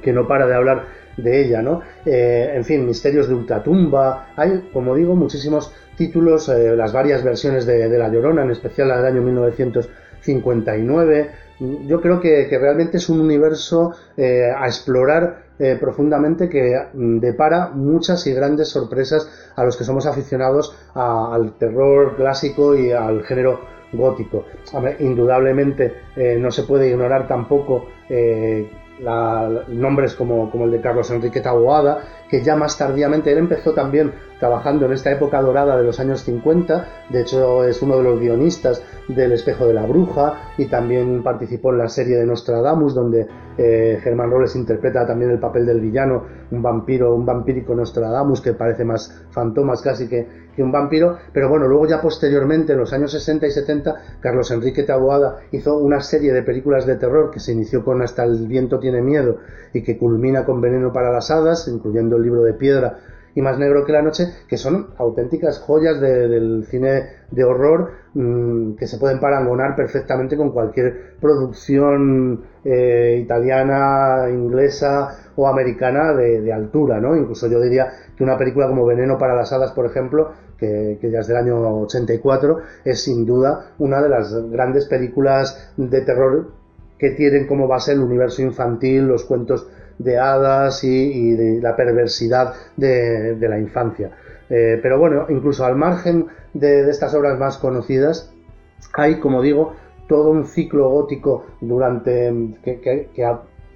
que 0.02 0.12
no 0.12 0.28
para 0.28 0.48
de 0.48 0.56
hablar 0.56 0.86
de 1.16 1.46
ella, 1.46 1.62
¿no? 1.62 1.82
Eh, 2.08 2.54
en 2.56 2.66
fin, 2.66 2.88
Misterios 2.88 3.28
de 3.28 3.36
Ultratumba, 3.36 4.30
hay, 4.36 4.70
como 4.74 4.96
digo, 4.96 5.16
muchísimos 5.16 5.72
títulos, 5.96 6.50
eh, 6.50 6.76
las 6.76 6.92
varias 6.92 7.24
versiones 7.24 7.68
de, 7.68 7.88
de, 7.88 7.98
La 8.00 8.10
Llorona, 8.10 8.42
en 8.42 8.50
especial 8.50 8.88
la 8.88 8.98
del 8.98 9.06
año 9.06 9.22
1900 9.22 9.90
59. 10.22 11.30
Yo 11.88 12.00
creo 12.02 12.22
que, 12.22 12.48
realmente 12.50 12.98
es 12.98 13.10
un 13.10 13.20
universo 13.20 13.94
eh, 14.16 14.50
a 14.56 14.66
explorar 14.66 15.50
eh, 15.60 15.78
profundamente 15.80 16.48
que 16.48 16.74
mm, 16.94 17.20
depara 17.20 17.70
muchas 17.74 18.26
y 18.28 18.34
grandes 18.34 18.70
sorpresas 18.70 19.52
a 19.56 19.66
los 19.66 19.76
que 19.76 19.84
somos 19.84 20.06
aficionados 20.06 20.76
al 20.94 21.54
terror 21.58 22.16
clásico 22.16 22.76
y 22.76 22.92
al 22.92 23.24
género 23.24 23.60
gótico. 23.92 24.46
indudablemente 25.00 25.94
eh, 26.16 26.38
no 26.40 26.52
se 26.52 26.64
puede 26.64 26.90
ignorar 26.90 27.28
tampoco 27.28 27.88
nombres 29.70 30.14
como, 30.14 30.50
como, 30.52 30.66
el 30.66 30.72
de 30.72 30.82
Carlos 30.82 31.10
Enrique 31.12 31.42
Taboada, 31.42 32.04
que 32.30 32.44
ya 32.44 32.56
más 32.56 32.78
tardíamente, 32.78 33.32
él 33.32 33.40
empezó 33.40 33.74
también 33.74 34.14
trabajando 34.40 34.86
en 34.86 34.94
esta 34.94 35.12
época 35.12 35.42
dorada 35.42 35.78
de 35.78 35.84
los 35.84 36.00
años 36.00 36.24
50, 36.24 36.88
de 37.10 37.22
hecho 37.22 37.66
es 37.66 37.82
uno 37.82 37.98
de 37.98 38.04
los 38.04 38.20
guionistas 38.20 38.82
del 39.08 39.34
Espejo 39.34 39.66
de 39.66 39.74
la 39.74 39.86
Bruja 39.86 40.54
y 40.58 40.66
también 40.68 41.24
participó 41.24 41.72
en 41.72 41.80
la 41.80 41.90
serie 41.90 42.18
de 42.18 42.26
Nostradamus, 42.26 42.94
donde 42.94 43.28
eh, 43.58 44.00
Germán 44.02 44.32
Robles 44.32 44.56
interpreta 44.56 45.06
también 45.06 45.32
el 45.32 45.40
papel 45.40 45.66
del 45.66 45.82
villano, 45.82 46.24
un 46.52 46.62
vampiro, 46.62 47.14
un 47.14 47.26
vampírico 47.26 47.76
Nostradamus 47.76 48.40
que 48.40 48.54
parece 48.54 48.86
más 48.86 49.26
fantomas 49.32 49.82
casi 49.82 50.08
que, 50.08 50.28
que 50.56 50.64
un 50.64 50.72
vampiro, 50.72 51.18
pero 51.34 51.50
bueno, 51.50 51.68
luego 51.68 51.88
ya 51.88 52.02
posteriormente, 52.02 52.74
en 52.74 52.80
los 52.80 52.94
años 52.94 53.12
60 53.12 53.48
y 53.48 53.52
70, 53.52 53.96
Carlos 54.22 54.52
Enrique 54.52 54.84
Taboada 54.84 55.40
hizo 55.52 55.78
una 55.78 56.00
serie 56.02 56.32
de 56.32 56.44
películas 56.44 56.86
de 56.86 56.96
terror 56.96 57.32
que 57.32 57.40
se 57.40 57.52
inició 57.52 57.84
con 57.84 58.02
Hasta 58.02 58.24
el 58.24 58.48
viento 58.48 58.80
tiene 58.80 59.02
miedo 59.02 59.38
y 59.74 59.84
que 59.84 59.98
culmina 59.98 60.46
con 60.46 60.62
Veneno 60.62 60.94
para 60.94 61.12
las 61.12 61.32
hadas, 61.32 61.68
incluyendo 61.68 62.19
el 62.20 62.26
libro 62.26 62.44
de 62.44 62.54
piedra 62.54 63.00
y 63.36 63.42
Más 63.42 63.58
negro 63.58 63.86
que 63.86 63.92
la 63.92 64.02
noche, 64.02 64.26
que 64.48 64.58
son 64.58 64.88
auténticas 64.98 65.60
joyas 65.60 66.02
del 66.02 66.66
cine 66.70 67.04
de 67.32 67.44
horror 67.44 67.92
mm, 68.14 68.74
que 68.74 68.88
se 68.88 68.98
pueden 68.98 69.20
parangonar 69.20 69.76
perfectamente 69.76 70.36
con 70.36 70.52
cualquier 70.52 71.16
producción 71.22 72.44
eh, 72.64 73.20
italiana, 73.24 74.30
inglesa 74.30 75.32
o 75.36 75.48
americana 75.48 76.14
de, 76.14 76.52
altura, 76.52 77.00
¿no? 77.00 77.16
Incluso 77.16 77.48
yo 77.48 77.62
diría 77.62 77.88
que 78.18 78.24
una 78.24 78.38
película 78.38 78.68
como 78.68 78.86
Veneno 78.86 79.18
para 79.18 79.36
las 79.36 79.54
hadas, 79.54 79.72
por 79.72 79.86
ejemplo, 79.86 80.32
que, 80.58 80.98
ya 81.02 81.20
es 81.20 81.28
del 81.28 81.38
año 81.38 81.82
84, 81.82 82.58
es 82.84 83.04
sin 83.04 83.26
duda 83.26 83.72
una 83.78 84.02
de 84.02 84.10
las 84.10 84.34
grandes 84.52 84.86
películas 84.88 85.72
de 85.78 86.02
terror 86.02 86.52
que 86.98 87.12
tienen 87.12 87.48
como 87.48 87.68
base 87.68 87.94
el 87.94 88.02
universo 88.02 88.42
infantil, 88.42 89.08
los 89.08 89.24
cuentos 89.24 89.70
de 90.00 90.18
hadas 90.18 90.84
y, 90.84 91.34
de 91.34 91.62
la 91.62 91.76
perversidad 91.76 92.54
de, 92.76 93.38
la 93.40 93.60
infancia. 93.60 94.12
Eh, 94.50 94.80
pero 94.82 94.98
bueno, 94.98 95.28
incluso 95.30 95.66
al 95.66 95.76
margen 95.76 96.26
de, 96.54 96.90
estas 96.90 97.14
obras 97.14 97.38
más 97.38 97.58
conocidas, 97.58 98.34
hay, 98.94 99.20
como 99.20 99.42
digo, 99.42 99.76
todo 100.08 100.32
un 100.32 100.48
ciclo 100.48 100.90
gótico 100.90 101.46
durante 101.62 102.34
que, 102.64 103.12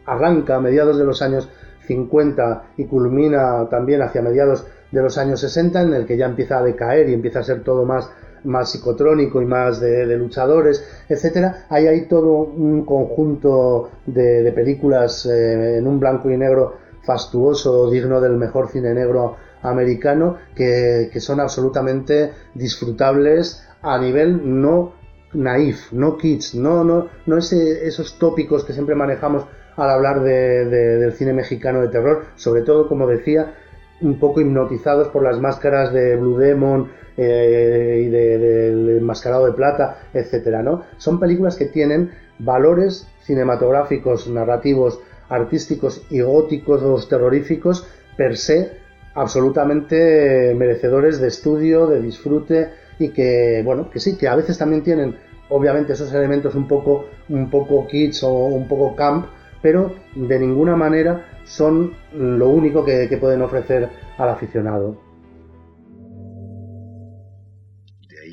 arranca 0.05 0.55
a 0.55 0.59
mediados 0.59 0.97
de 0.97 1.05
los 1.05 1.21
años 1.21 1.49
50 1.87 2.63
y 2.77 2.85
culmina 2.85 3.67
también 3.69 4.01
hacia 4.01 4.21
mediados 4.21 4.65
de 4.91 5.01
los 5.01 5.17
años 5.17 5.41
60, 5.41 5.81
en 5.81 5.93
el 5.93 6.05
que 6.05 6.17
ya 6.17 6.25
empieza 6.25 6.57
a 6.57 6.63
decaer 6.63 7.09
y 7.09 7.13
empieza 7.13 7.39
a 7.39 7.43
ser 7.43 7.63
todo 7.63 7.85
más 7.85 8.09
más 8.45 8.71
psicotrónico 8.71 9.41
y 9.41 9.45
más 9.45 9.79
de, 9.79 10.05
luchadores, 10.17 10.85
etcétera, 11.07 11.65
ahí 11.69 11.87
hay 11.87 12.07
todo 12.07 12.37
un 12.37 12.85
conjunto 12.85 13.91
de, 14.05 14.51
películas 14.53 15.25
eh, 15.25 15.77
en 15.77 15.87
un 15.87 15.99
blanco 15.99 16.29
y 16.29 16.37
negro 16.37 16.77
fastuoso, 17.03 17.89
digno 17.89 18.21
del 18.21 18.37
mejor 18.37 18.69
cine 18.69 18.93
negro 18.93 19.35
americano, 19.61 20.37
que, 20.55 21.09
son 21.19 21.39
absolutamente 21.39 22.31
disfrutables 22.53 23.67
a 23.81 23.97
nivel 23.97 24.41
no 24.61 24.93
naif, 25.33 25.91
no 25.91 26.17
kids, 26.17 26.55
no, 26.55 26.83
no, 26.83 27.07
no 27.25 27.37
ese, 27.37 27.85
esos 27.87 28.19
tópicos 28.19 28.63
que 28.63 28.73
siempre 28.73 28.95
manejamos 28.95 29.45
al 29.75 29.89
hablar 29.89 30.21
del 30.21 31.13
cine 31.13 31.33
mexicano 31.33 31.81
de 31.81 31.87
terror, 31.87 32.25
sobre 32.35 32.61
todo, 32.61 32.87
como 32.87 33.07
decía, 33.07 33.55
un 34.01 34.19
poco 34.19 34.41
hipnotizados 34.41 35.07
por 35.09 35.23
las 35.23 35.39
máscaras 35.39 35.93
de 35.93 36.15
Blue 36.15 36.37
Demon, 36.37 36.89
eh, 37.15 38.05
y 38.07 38.09
del 38.09 38.85
de, 38.87 38.97
Enmascarado 38.97 39.45
de 39.45 39.51
Plata, 39.53 39.99
etcétera, 40.13 40.63
¿no? 40.63 40.83
Son 40.97 41.19
películas 41.19 41.55
que 41.55 41.65
tienen 41.65 42.11
valores 42.39 43.07
cinematográficos, 43.21 44.27
narrativos, 44.27 44.99
artísticos 45.29 46.05
y 46.09 46.21
góticos 46.21 46.81
o 46.81 47.07
terroríficos 47.07 47.87
per 48.17 48.35
se 48.35 48.83
absolutamente 49.13 50.55
merecedores 50.55 51.19
de 51.19 51.27
estudio, 51.27 51.85
de 51.85 52.01
disfrute 52.01 52.71
y 52.97 53.09
que, 53.09 53.61
bueno, 53.63 53.91
que 53.91 53.99
sí, 53.99 54.17
que 54.17 54.27
a 54.27 54.35
veces 54.35 54.57
también 54.57 54.83
tienen 54.83 55.15
obviamente 55.49 55.93
esos 55.93 56.11
elementos 56.13 56.55
un 56.55 56.67
poco, 56.67 57.05
un 57.29 57.49
poco 57.49 57.85
kids 57.85 58.23
o 58.23 58.33
un 58.33 58.67
poco 58.67 58.95
camp, 58.95 59.27
pero 59.63 59.95
de 60.13 60.39
ninguna 60.39 60.75
manera 60.75 61.39
son 61.45 61.95
lo 62.13 62.49
único 62.49 62.85
que 62.85 63.17
pueden 63.19 63.41
ofrecer 63.41 63.89
al 64.17 64.29
aficionado. 64.29 65.01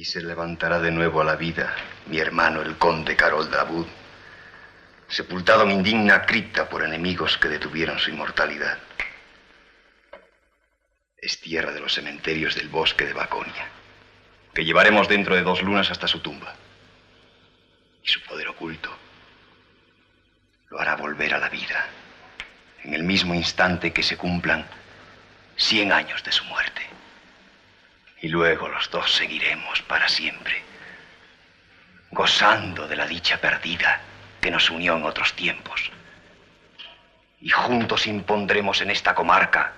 y 0.00 0.04
se 0.06 0.22
levantará 0.22 0.80
de 0.80 0.90
nuevo 0.90 1.20
a 1.20 1.24
la 1.24 1.36
vida 1.36 1.74
mi 2.06 2.18
hermano 2.18 2.62
el 2.62 2.78
conde 2.78 3.16
Carol 3.16 3.50
Dabud, 3.50 3.86
sepultado 5.08 5.64
en 5.64 5.72
indigna 5.72 6.24
cripta 6.24 6.70
por 6.70 6.82
enemigos 6.82 7.36
que 7.36 7.48
detuvieron 7.48 7.98
su 7.98 8.08
inmortalidad. 8.08 8.78
Es 11.18 11.38
tierra 11.38 11.72
de 11.72 11.80
los 11.80 11.92
cementerios 11.92 12.54
del 12.54 12.68
bosque 12.68 13.04
de 13.04 13.12
Baconia, 13.12 13.68
que 14.54 14.64
llevaremos 14.64 15.06
dentro 15.06 15.34
de 15.34 15.42
dos 15.42 15.62
lunas 15.62 15.90
hasta 15.90 16.08
su 16.08 16.20
tumba. 16.20 16.54
Y 18.02 18.08
su 18.08 18.22
poder 18.22 18.48
oculto 18.48 18.90
lo 20.70 20.80
hará 20.80 20.94
volver 20.94 21.34
a 21.34 21.38
la 21.38 21.48
vida 21.48 21.84
en 22.84 22.94
el 22.94 23.02
mismo 23.02 23.34
instante 23.34 23.92
que 23.92 24.04
se 24.04 24.16
cumplan 24.16 24.64
cien 25.56 25.92
años 25.92 26.22
de 26.22 26.32
su 26.32 26.44
muerte 26.44 26.82
y 28.22 28.28
luego 28.28 28.68
los 28.68 28.88
dos 28.90 29.12
seguiremos 29.12 29.82
para 29.82 30.08
siempre, 30.08 30.62
gozando 32.12 32.86
de 32.86 32.96
la 32.96 33.06
dicha 33.06 33.40
perdida 33.40 34.00
que 34.40 34.50
nos 34.50 34.70
unió 34.70 34.96
en 34.96 35.04
otros 35.04 35.34
tiempos. 35.34 35.90
Y 37.40 37.48
juntos 37.48 38.06
impondremos 38.06 38.80
en 38.82 38.90
esta 38.90 39.14
comarca 39.14 39.72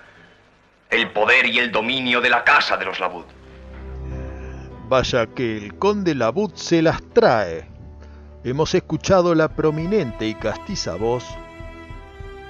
el 0.89 1.09
poder 1.11 1.45
y 1.45 1.59
el 1.59 1.71
dominio 1.71 2.21
de 2.21 2.29
la 2.29 2.43
casa 2.43 2.77
de 2.77 2.85
los 2.85 2.99
Labud. 2.99 3.25
Vaya 4.89 5.25
que 5.27 5.57
el 5.57 5.75
conde 5.79 6.13
Labud 6.13 6.53
se 6.55 6.81
las 6.81 7.01
trae. 7.13 7.72
Hemos 8.45 8.75
escuchado 8.75 9.35
la 9.35 9.47
prominente 9.47 10.27
y 10.27 10.35
castiza 10.35 10.95
voz 10.95 11.23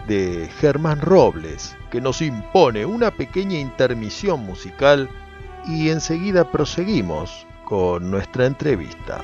de 0.07 0.49
Germán 0.59 0.99
Robles, 0.99 1.77
que 1.91 2.01
nos 2.01 2.23
impone 2.23 2.83
una 2.83 3.11
pequeña 3.11 3.59
intermisión 3.59 4.43
musical 4.43 5.07
y 5.67 5.89
enseguida 5.89 6.49
proseguimos 6.49 7.45
con 7.65 8.09
nuestra 8.09 8.47
entrevista. 8.47 9.21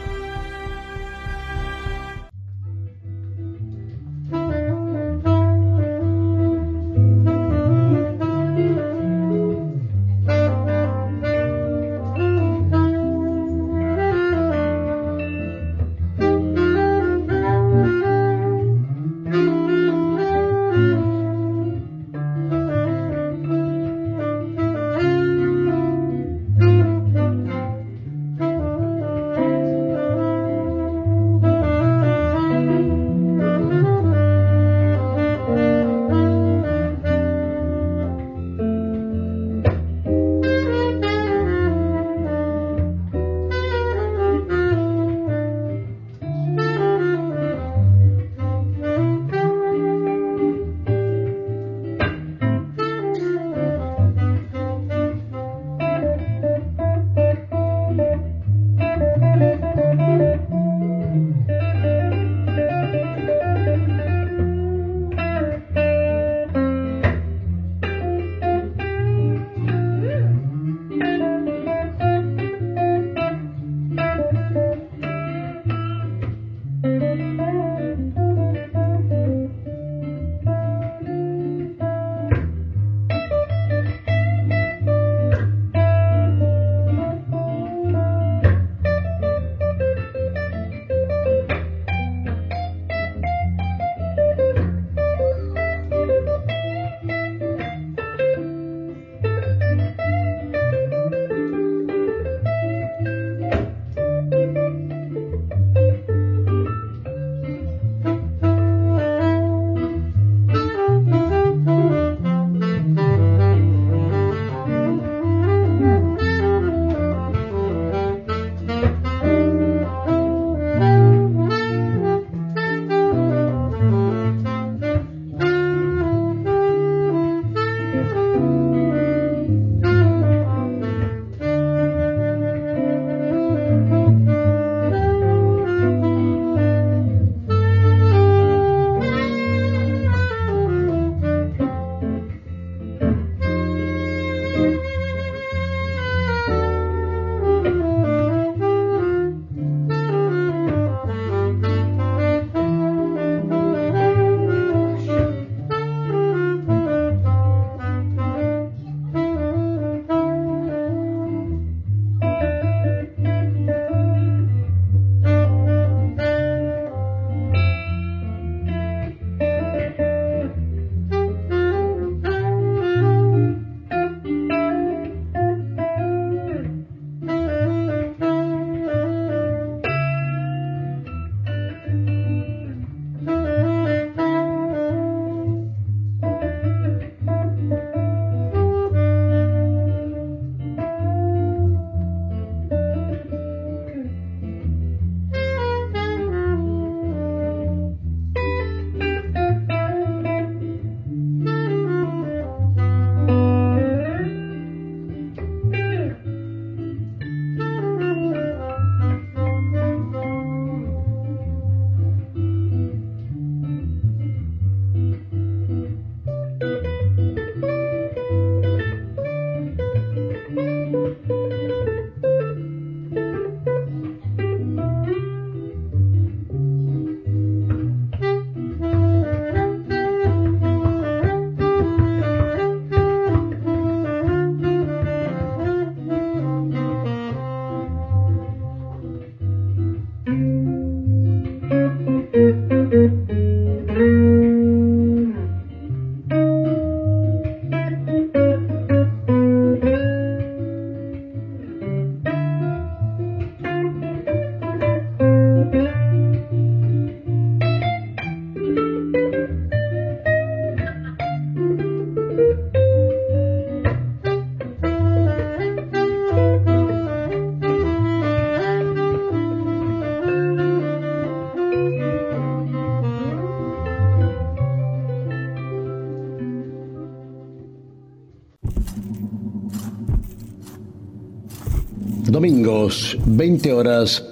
Domingos, 282.29 283.17
20 283.25 283.73
horas, 283.73 284.23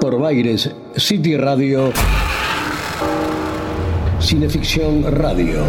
por 0.00 0.20
Baires 0.20 0.70
City 0.94 1.36
Radio, 1.36 1.90
Cineficción 4.20 5.02
Radio. 5.02 5.64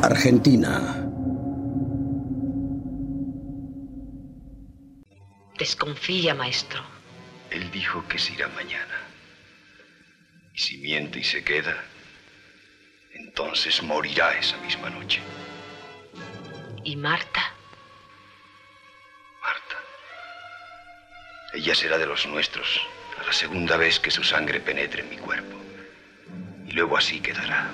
Argentina. 0.00 1.04
Desconfía, 5.58 6.36
maestro. 6.36 6.84
Él 7.50 7.68
dijo 7.72 8.06
que 8.06 8.20
se 8.20 8.34
irá 8.34 8.46
mañana. 8.46 8.94
Y 10.54 10.58
si 10.60 10.78
miente 10.78 11.18
y 11.18 11.24
se 11.24 11.42
queda, 11.42 11.82
entonces 13.12 13.82
morirá 13.82 14.38
esa 14.38 14.56
misma 14.58 14.88
noche. 14.88 15.20
¿Y 16.84 16.94
Marta? 16.94 17.42
Marta. 19.42 19.76
Ella 21.54 21.74
será 21.74 21.98
de 21.98 22.06
los 22.06 22.24
nuestros 22.28 22.80
a 23.20 23.24
la 23.24 23.32
segunda 23.32 23.76
vez 23.76 23.98
que 23.98 24.10
su 24.10 24.22
sangre 24.22 24.60
penetre 24.60 25.02
en 25.02 25.10
mi 25.10 25.16
cuerpo. 25.16 25.56
Y 26.66 26.72
luego 26.72 26.96
así 26.96 27.20
quedará 27.20 27.68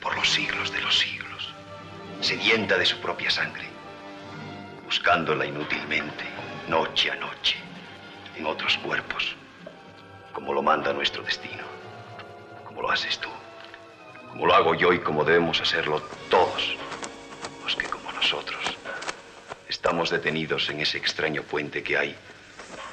por 0.00 0.16
los 0.16 0.28
siglos 0.28 0.72
de 0.72 0.80
los 0.80 0.98
siglos, 0.98 1.54
sedienta 2.20 2.76
de 2.76 2.84
su 2.84 3.00
propia 3.00 3.30
sangre, 3.30 3.66
buscándola 4.84 5.46
inútilmente 5.46 6.24
noche 6.68 7.10
a 7.10 7.16
noche, 7.16 7.56
en 8.36 8.46
otros 8.46 8.76
cuerpos, 8.78 9.36
como 10.32 10.52
lo 10.52 10.62
manda 10.62 10.92
nuestro 10.92 11.22
destino, 11.22 11.64
como 12.64 12.82
lo 12.82 12.90
haces 12.90 13.18
tú, 13.18 13.28
como 14.30 14.46
lo 14.46 14.54
hago 14.54 14.74
yo 14.74 14.92
y 14.92 14.98
como 14.98 15.24
debemos 15.24 15.60
hacerlo 15.60 16.00
todos, 16.30 16.76
los 17.62 17.76
que 17.76 17.86
como 17.86 18.10
nosotros 18.12 18.76
estamos 19.68 20.10
detenidos 20.10 20.68
en 20.70 20.80
ese 20.80 20.98
extraño 20.98 21.42
puente 21.42 21.82
que 21.82 21.96
hay 21.96 22.16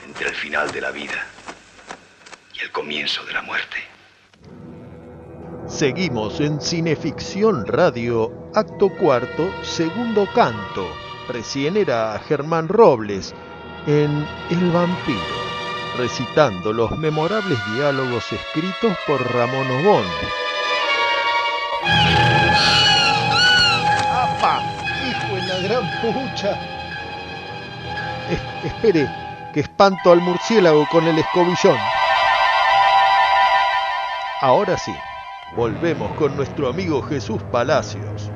entre 0.06 0.30
el 0.30 0.36
final 0.36 0.72
de 0.72 0.82
la 0.82 0.92
vida 0.92 1.26
y 2.62 2.66
el 2.66 2.72
comienzo 2.72 3.24
de 3.26 3.34
la 3.34 3.42
muerte. 3.42 3.78
Seguimos 5.68 6.40
en 6.42 6.60
Cineficción 6.60 7.66
Radio, 7.66 8.32
acto 8.54 8.90
cuarto, 8.98 9.50
segundo 9.64 10.28
canto. 10.34 10.88
Recién 11.30 11.78
era 11.78 12.20
Germán 12.28 12.68
Robles 12.68 13.34
en 13.88 14.28
El 14.50 14.72
vampiro, 14.72 15.20
recitando 15.98 16.74
los 16.74 16.92
memorables 16.98 17.58
diálogos 17.74 18.26
escritos 18.34 18.98
por 19.08 19.22
Ramón 19.34 19.68
Obón. 19.72 20.06
¡Apa! 24.10 24.62
¡Hijo 25.08 25.36
de 25.36 25.42
la 25.48 25.60
gran 25.60 26.02
pucha! 26.02 26.60
Es- 28.30 28.66
espere, 28.66 29.10
que 29.54 29.62
espanto 29.62 30.12
al 30.12 30.22
murciélago 30.22 30.86
con 30.92 31.08
el 31.08 31.18
escobillón. 31.18 31.78
Ahora 34.44 34.76
sí, 34.76 34.92
volvemos 35.56 36.12
con 36.14 36.36
nuestro 36.36 36.68
amigo 36.68 37.04
Jesús 37.04 37.44
Palacios. 37.52 38.32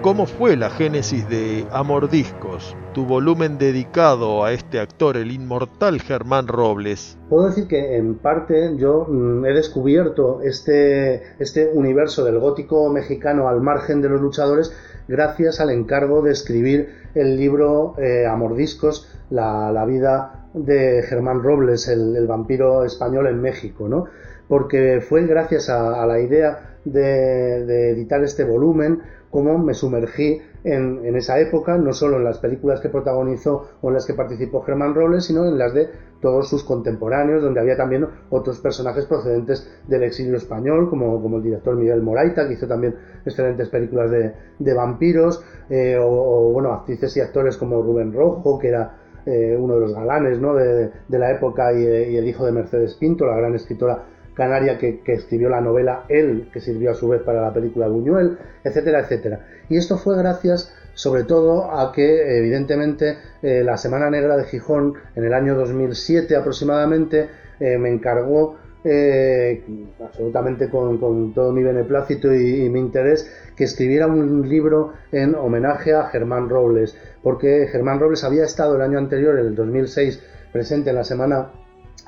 ¿Cómo 0.00 0.24
fue 0.24 0.56
la 0.56 0.70
génesis 0.70 1.28
de 1.28 1.66
Amordiscos, 1.70 2.74
tu 2.94 3.04
volumen 3.04 3.58
dedicado 3.58 4.42
a 4.42 4.52
este 4.54 4.80
actor, 4.80 5.18
el 5.18 5.30
inmortal 5.30 6.00
Germán 6.00 6.48
Robles? 6.48 7.18
Puedo 7.28 7.48
decir 7.48 7.68
que 7.68 7.98
en 7.98 8.14
parte 8.14 8.74
yo 8.78 9.04
mm, 9.06 9.44
he 9.44 9.52
descubierto 9.52 10.40
este, 10.40 11.34
este 11.38 11.68
universo 11.74 12.24
del 12.24 12.38
gótico 12.38 12.88
mexicano 12.88 13.46
al 13.46 13.60
margen 13.60 14.00
de 14.00 14.08
los 14.08 14.22
luchadores 14.22 14.74
gracias 15.08 15.60
al 15.60 15.68
encargo 15.68 16.22
de 16.22 16.32
escribir 16.32 16.88
el 17.14 17.36
libro 17.36 17.96
eh, 17.98 18.24
Amordiscos, 18.26 19.10
la, 19.28 19.70
la 19.70 19.84
vida 19.84 20.48
de 20.54 21.02
Germán 21.06 21.42
Robles, 21.42 21.86
el, 21.88 22.16
el 22.16 22.26
vampiro 22.26 22.86
español 22.86 23.26
en 23.26 23.42
México, 23.42 23.90
¿no? 23.90 24.06
Porque 24.48 25.00
fue 25.00 25.26
gracias 25.26 25.68
a, 25.70 26.04
la 26.06 26.20
idea 26.20 26.76
de, 26.84 27.90
editar 27.90 28.22
este 28.22 28.44
volumen 28.44 29.00
como 29.30 29.58
me 29.58 29.74
sumergí 29.74 30.40
en, 30.62 31.16
esa 31.16 31.40
época, 31.40 31.76
no 31.76 31.92
solo 31.92 32.18
en 32.18 32.24
las 32.24 32.38
películas 32.38 32.80
que 32.80 32.88
protagonizó 32.88 33.68
o 33.82 33.88
en 33.88 33.94
las 33.94 34.06
que 34.06 34.14
participó 34.14 34.62
Germán 34.62 34.94
Robles, 34.94 35.24
sino 35.24 35.44
en 35.44 35.58
las 35.58 35.74
de 35.74 35.88
todos 36.20 36.48
sus 36.48 36.62
contemporáneos, 36.62 37.42
donde 37.42 37.60
había 37.60 37.76
también 37.76 38.06
otros 38.30 38.60
personajes 38.60 39.06
procedentes 39.06 39.68
del 39.88 40.04
exilio 40.04 40.36
español, 40.36 40.88
como, 40.88 41.20
como 41.20 41.38
el 41.38 41.42
director 41.42 41.76
Miguel 41.76 42.00
Moraita, 42.00 42.46
que 42.46 42.54
hizo 42.54 42.68
también 42.68 42.94
excelentes 43.26 43.68
películas 43.68 44.10
de, 44.10 44.32
de 44.58 44.74
vampiros, 44.74 45.44
eh, 45.68 45.98
o, 46.00 46.52
bueno, 46.52 46.72
actrices 46.72 47.16
y 47.16 47.20
actores 47.20 47.56
como 47.56 47.82
Rubén 47.82 48.12
Rojo, 48.12 48.58
que 48.58 48.68
era 48.68 48.96
eh, 49.26 49.56
uno 49.58 49.74
de 49.74 49.80
los 49.80 49.94
galanes 49.94 50.38
¿no? 50.40 50.54
de, 50.54 50.90
de, 51.08 51.18
la 51.18 51.32
época, 51.32 51.72
y, 51.72 51.82
y 51.82 52.16
el 52.16 52.26
hijo 52.28 52.46
de 52.46 52.52
Mercedes 52.52 52.94
Pinto, 52.94 53.26
la 53.26 53.36
gran 53.36 53.54
escritora 53.54 54.13
canaria 54.34 54.78
que, 54.78 55.00
escribió 55.06 55.48
la 55.48 55.60
novela 55.60 56.04
Él, 56.08 56.48
que 56.52 56.60
sirvió 56.60 56.90
a 56.90 56.94
su 56.94 57.08
vez 57.08 57.22
para 57.22 57.42
la 57.42 57.52
película 57.52 57.88
Buñuel, 57.88 58.38
etcétera, 58.62 59.00
etcétera. 59.00 59.46
Y 59.68 59.76
esto 59.76 59.96
fue 59.96 60.16
gracias 60.16 60.74
sobre 60.94 61.24
todo 61.24 61.72
a 61.72 61.92
que 61.92 62.38
evidentemente 62.38 63.18
eh, 63.42 63.62
la 63.64 63.76
Semana 63.76 64.10
Negra 64.10 64.36
de 64.36 64.44
Gijón 64.44 64.94
en 65.16 65.24
el 65.24 65.34
año 65.34 65.56
2007 65.56 66.36
aproximadamente 66.36 67.28
eh, 67.58 67.78
me 67.78 67.90
encargó 67.90 68.56
eh, 68.84 69.64
absolutamente 70.04 70.68
con, 70.68 71.32
todo 71.32 71.52
mi 71.52 71.62
beneplácito 71.62 72.32
y, 72.32 72.64
y, 72.64 72.68
mi 72.68 72.80
interés 72.80 73.28
que 73.56 73.64
escribiera 73.64 74.06
un 74.06 74.46
libro 74.48 74.92
en 75.10 75.34
homenaje 75.34 75.94
a 75.94 76.04
Germán 76.04 76.48
Robles 76.48 76.96
porque 77.22 77.66
Germán 77.72 77.98
Robles 77.98 78.22
había 78.22 78.44
estado 78.44 78.76
el 78.76 78.82
año 78.82 78.98
anterior, 78.98 79.38
el 79.38 79.54
2006, 79.54 80.22
presente 80.52 80.90
en 80.90 80.96
la 80.96 81.04
Semana 81.04 81.50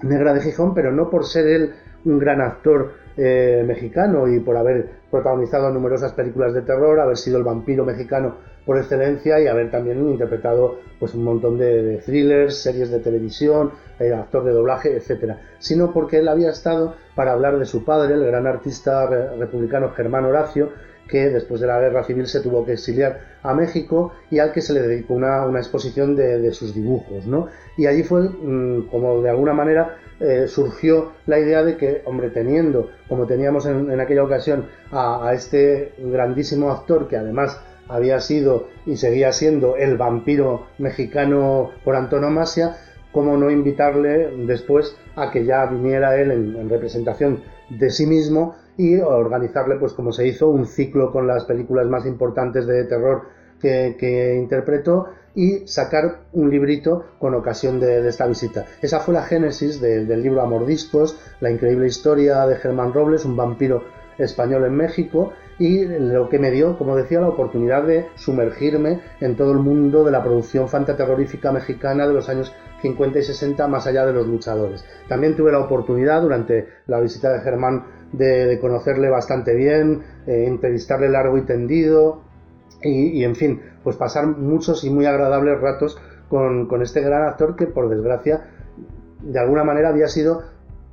Negra 0.02 0.34
de 0.34 0.42
Gijón, 0.42 0.74
pero 0.74 0.92
no 0.92 1.08
por 1.08 1.24
ser 1.24 1.46
él 1.46 1.74
un 2.06 2.18
gran 2.18 2.40
actor 2.40 2.92
eh, 3.16 3.64
mexicano 3.66 4.28
y 4.28 4.40
por 4.40 4.56
haber 4.56 4.88
protagonizado 5.10 5.70
numerosas 5.70 6.12
películas 6.12 6.54
de 6.54 6.62
terror, 6.62 7.00
haber 7.00 7.16
sido 7.16 7.38
el 7.38 7.44
vampiro 7.44 7.84
mexicano 7.84 8.36
por 8.64 8.78
excelencia 8.78 9.40
y 9.40 9.46
haber 9.46 9.70
también 9.70 9.98
interpretado 10.08 10.80
pues 10.98 11.14
un 11.14 11.24
montón 11.24 11.56
de, 11.56 12.02
thrillers, 12.04 12.62
series 12.62 12.90
de 12.90 12.98
televisión, 12.98 13.70
eh, 13.98 14.12
actor 14.12 14.44
de 14.44 14.52
doblaje, 14.52 14.96
etcétera, 14.96 15.40
sino 15.58 15.92
porque 15.92 16.18
él 16.18 16.28
había 16.28 16.50
estado 16.50 16.94
para 17.14 17.32
hablar 17.32 17.58
de 17.58 17.64
su 17.64 17.84
padre, 17.84 18.14
el 18.14 18.26
gran 18.26 18.46
artista 18.46 19.06
re 19.06 19.36
republicano 19.36 19.90
Germán 19.90 20.24
Horacio, 20.24 20.70
que 21.08 21.30
después 21.30 21.60
de 21.60 21.66
la 21.66 21.80
guerra 21.80 22.04
civil 22.04 22.26
se 22.26 22.40
tuvo 22.40 22.64
que 22.64 22.72
exiliar 22.72 23.20
a 23.42 23.54
México 23.54 24.12
y 24.30 24.38
al 24.38 24.52
que 24.52 24.60
se 24.60 24.72
le 24.72 24.82
dedicó 24.82 25.14
una, 25.14 25.44
una 25.46 25.58
exposición 25.58 26.16
de, 26.16 26.40
de, 26.40 26.52
sus 26.52 26.74
dibujos, 26.74 27.26
¿no? 27.26 27.46
Y 27.76 27.86
allí 27.86 28.02
fue 28.02 28.22
mmm, 28.22 28.88
como 28.90 29.22
de 29.22 29.30
alguna 29.30 29.52
manera 29.52 29.98
eh, 30.18 30.46
surgió 30.48 31.12
la 31.26 31.38
idea 31.38 31.62
de 31.62 31.76
que, 31.76 32.02
hombre, 32.06 32.30
teniendo, 32.30 32.90
como 33.08 33.26
teníamos 33.26 33.66
en, 33.66 33.90
en 33.90 34.00
aquella 34.00 34.24
ocasión, 34.24 34.66
a, 34.90 35.32
este 35.34 35.92
grandísimo 35.98 36.70
actor 36.70 37.06
que 37.06 37.16
además 37.16 37.60
había 37.88 38.18
sido 38.20 38.68
y 38.86 38.96
seguía 38.96 39.32
siendo 39.32 39.76
el 39.76 39.96
vampiro 39.96 40.66
mexicano 40.78 41.70
por 41.84 41.96
antonomasia, 41.96 42.76
cómo 43.12 43.36
no 43.36 43.50
invitarle 43.50 44.30
después 44.46 44.96
a 45.14 45.30
que 45.30 45.44
ya 45.44 45.66
viniera 45.66 46.20
él 46.20 46.30
en 46.30 46.68
representación 46.68 47.40
de 47.70 47.90
sí 47.90 48.06
mismo 48.06 48.54
y 48.76 48.98
organizarle, 48.98 49.76
pues 49.76 49.92
como 49.92 50.12
se 50.12 50.26
hizo, 50.26 50.48
un 50.48 50.66
ciclo 50.66 51.12
con 51.12 51.26
las 51.26 51.44
películas 51.44 51.86
más 51.86 52.06
importantes 52.06 52.66
de 52.66 52.84
terror 52.84 53.22
que, 53.60 53.96
que 53.98 54.36
interpretó 54.36 55.06
y 55.36 55.66
sacar 55.66 56.22
un 56.32 56.50
librito 56.50 57.04
con 57.18 57.34
ocasión 57.34 57.78
de, 57.78 58.08
esta 58.08 58.26
visita. 58.26 58.64
Esa 58.80 59.00
fue 59.00 59.14
la 59.14 59.22
génesis 59.22 59.80
de, 59.80 60.04
del 60.06 60.22
libro 60.22 60.42
Amordiscos, 60.42 61.18
la 61.40 61.50
increíble 61.50 61.86
historia 61.86 62.46
de 62.46 62.56
Germán 62.56 62.92
Robles, 62.92 63.24
un 63.24 63.36
vampiro 63.36 63.84
español 64.18 64.64
en 64.64 64.74
México, 64.74 65.32
y 65.58 65.84
lo 65.84 66.28
que 66.28 66.38
me 66.38 66.50
dio, 66.50 66.76
como 66.76 66.96
decía, 66.96 67.20
la 67.20 67.28
oportunidad 67.28 67.84
de 67.84 68.06
sumergirme 68.14 69.00
en 69.20 69.36
todo 69.36 69.52
el 69.52 69.58
mundo 69.58 70.04
de 70.04 70.10
la 70.10 70.22
producción 70.22 70.68
fantaterrorífica 70.68 71.50
mexicana 71.50 72.06
de 72.06 72.12
los 72.12 72.28
años 72.28 72.54
50 72.82 73.18
y 73.18 73.22
60 73.22 73.66
más 73.68 73.86
allá 73.86 74.04
de 74.04 74.12
los 74.12 74.26
luchadores. 74.26 74.84
También 75.08 75.34
tuve 75.34 75.52
la 75.52 75.60
oportunidad 75.60 76.20
durante 76.20 76.68
la 76.86 77.00
visita 77.00 77.32
de 77.32 77.40
Germán 77.40 77.84
de, 78.12 78.58
conocerle 78.60 79.08
bastante 79.08 79.54
bien, 79.54 80.02
eh, 80.26 80.44
entrevistarle 80.46 81.08
largo 81.08 81.38
y 81.38 81.42
tendido 81.42 82.22
y, 82.82 83.24
en 83.24 83.34
fin, 83.34 83.62
pues 83.82 83.96
pasar 83.96 84.26
muchos 84.26 84.84
y 84.84 84.90
muy 84.90 85.06
agradables 85.06 85.60
ratos 85.60 85.98
con 86.28 86.82
este 86.82 87.00
gran 87.00 87.22
actor 87.22 87.56
que 87.56 87.66
por 87.66 87.88
desgracia 87.88 88.50
de 89.20 89.38
alguna 89.38 89.64
manera 89.64 89.88
había 89.88 90.08
sido 90.08 90.42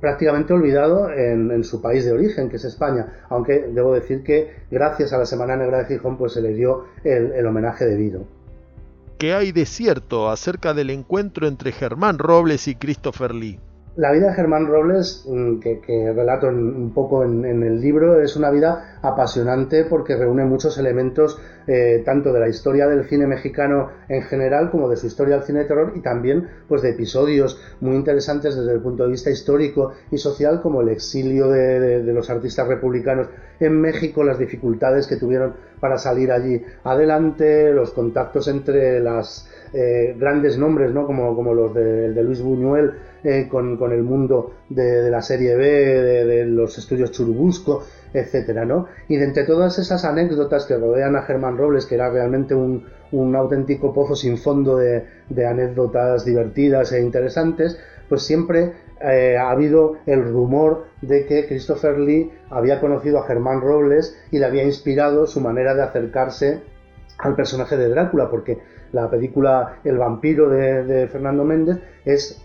prácticamente 0.04 0.52
olvidado 0.52 1.10
en, 1.10 1.64
su 1.64 1.80
país 1.80 2.04
de 2.04 2.12
origen, 2.12 2.50
que 2.50 2.56
es 2.56 2.64
España, 2.66 3.24
aunque 3.30 3.60
debo 3.72 3.94
decir 3.94 4.22
que 4.22 4.54
gracias 4.70 5.14
a 5.14 5.18
la 5.18 5.24
Semana 5.24 5.56
Negra 5.56 5.78
de 5.78 5.86
Gijón 5.86 6.18
pues 6.18 6.34
se 6.34 6.42
le 6.42 6.52
dio 6.52 6.84
el, 7.04 7.32
el 7.32 7.46
homenaje 7.46 7.86
debido. 7.86 8.26
¿Qué 9.16 9.32
hay 9.32 9.50
de 9.50 9.64
cierto 9.64 10.28
acerca 10.28 10.74
del 10.74 10.90
encuentro 10.90 11.46
entre 11.48 11.72
Germán 11.72 12.18
Robles 12.18 12.68
y 12.68 12.74
Christopher 12.74 13.34
Lee? 13.34 13.58
La 13.96 14.10
vida 14.10 14.30
de 14.30 14.34
Germán 14.34 14.66
Robles, 14.66 15.24
mm, 15.24 15.60
que, 15.60 16.12
relato 16.12 16.48
un 16.48 16.90
poco 16.92 17.22
en, 17.22 17.44
el 17.44 17.80
libro, 17.80 18.20
es 18.20 18.34
una 18.34 18.50
vida 18.50 18.98
apasionante 19.02 19.84
porque 19.84 20.16
reúne 20.16 20.44
muchos 20.44 20.78
elementos 20.78 21.40
eh, 21.68 22.02
tanto 22.04 22.32
de 22.32 22.40
la 22.40 22.48
historia 22.48 22.88
del 22.88 23.04
cine 23.04 23.28
mexicano 23.28 23.90
en 24.08 24.22
general 24.22 24.72
como 24.72 24.88
de 24.88 24.96
su 24.96 25.06
historia 25.06 25.36
del 25.36 25.44
cine 25.44 25.60
de 25.60 25.64
terror 25.66 25.92
y 25.94 26.00
también 26.00 26.48
pues 26.68 26.82
de 26.82 26.90
episodios 26.90 27.60
muy 27.80 27.94
interesantes 27.94 28.56
desde 28.56 28.72
el 28.72 28.80
punto 28.80 29.04
de 29.04 29.10
vista 29.10 29.30
histórico 29.30 29.92
y 30.10 30.18
social 30.18 30.60
como 30.60 30.80
el 30.80 30.88
exilio 30.88 31.48
de, 31.48 32.02
los 32.02 32.28
artistas 32.30 32.66
republicanos 32.66 33.28
en 33.60 33.80
México, 33.80 34.24
las 34.24 34.38
dificultades 34.38 35.06
que 35.06 35.16
tuvieron 35.16 35.54
para 35.78 35.98
salir 35.98 36.32
allí 36.32 36.60
adelante, 36.82 37.72
los 37.72 37.92
contactos 37.92 38.48
entre 38.48 39.00
las 39.00 39.48
eh, 39.72 40.16
grandes 40.18 40.58
nombres, 40.58 40.92
¿no? 40.92 41.06
como, 41.06 41.34
como 41.36 41.54
los 41.54 41.72
de, 41.74 42.12
de 42.12 42.22
Luis 42.24 42.42
Buñuel 42.42 42.94
eh, 43.24 43.48
con, 43.48 43.78
el 43.90 44.02
mundo 44.02 44.52
de, 44.68 45.10
la 45.10 45.22
serie 45.22 45.56
B, 45.56 45.64
de, 45.64 46.44
los 46.44 46.76
estudios 46.76 47.10
Churubusco, 47.10 47.82
etcétera, 48.12 48.66
¿no? 48.66 48.86
Y 49.08 49.16
de 49.16 49.24
entre 49.24 49.44
todas 49.44 49.78
esas 49.78 50.04
anécdotas 50.04 50.66
que 50.66 50.76
rodean 50.76 51.16
a 51.16 51.22
Germán 51.22 51.56
Robles, 51.56 51.86
que 51.86 51.94
era 51.94 52.10
realmente 52.10 52.54
un, 52.54 52.84
auténtico 53.34 53.94
pozo 53.94 54.14
sin 54.14 54.36
fondo 54.36 54.76
de, 54.76 55.06
anécdotas 55.46 56.26
divertidas 56.26 56.92
e 56.92 57.00
interesantes, 57.00 57.78
pues 58.10 58.24
siempre 58.24 58.72
eh, 59.00 59.38
ha 59.38 59.50
habido 59.50 59.94
el 60.04 60.22
rumor 60.22 60.88
de 61.00 61.24
que 61.24 61.46
Christopher 61.46 61.98
Lee 61.98 62.30
había 62.50 62.78
conocido 62.78 63.20
a 63.20 63.26
Germán 63.26 63.62
Robles 63.62 64.18
y 64.32 64.38
le 64.38 64.44
había 64.44 64.64
inspirado 64.64 65.26
su 65.26 65.40
manera 65.40 65.74
de 65.74 65.82
acercarse 65.82 66.60
al 67.16 67.34
personaje 67.34 67.78
de 67.78 67.88
Drácula, 67.88 68.28
porque 68.28 68.58
la 68.92 69.08
película 69.08 69.78
El 69.82 69.96
vampiro 69.96 70.50
de, 70.50 70.84
de 70.84 71.08
Fernando 71.08 71.42
Méndez 71.42 71.78
es 72.04 72.44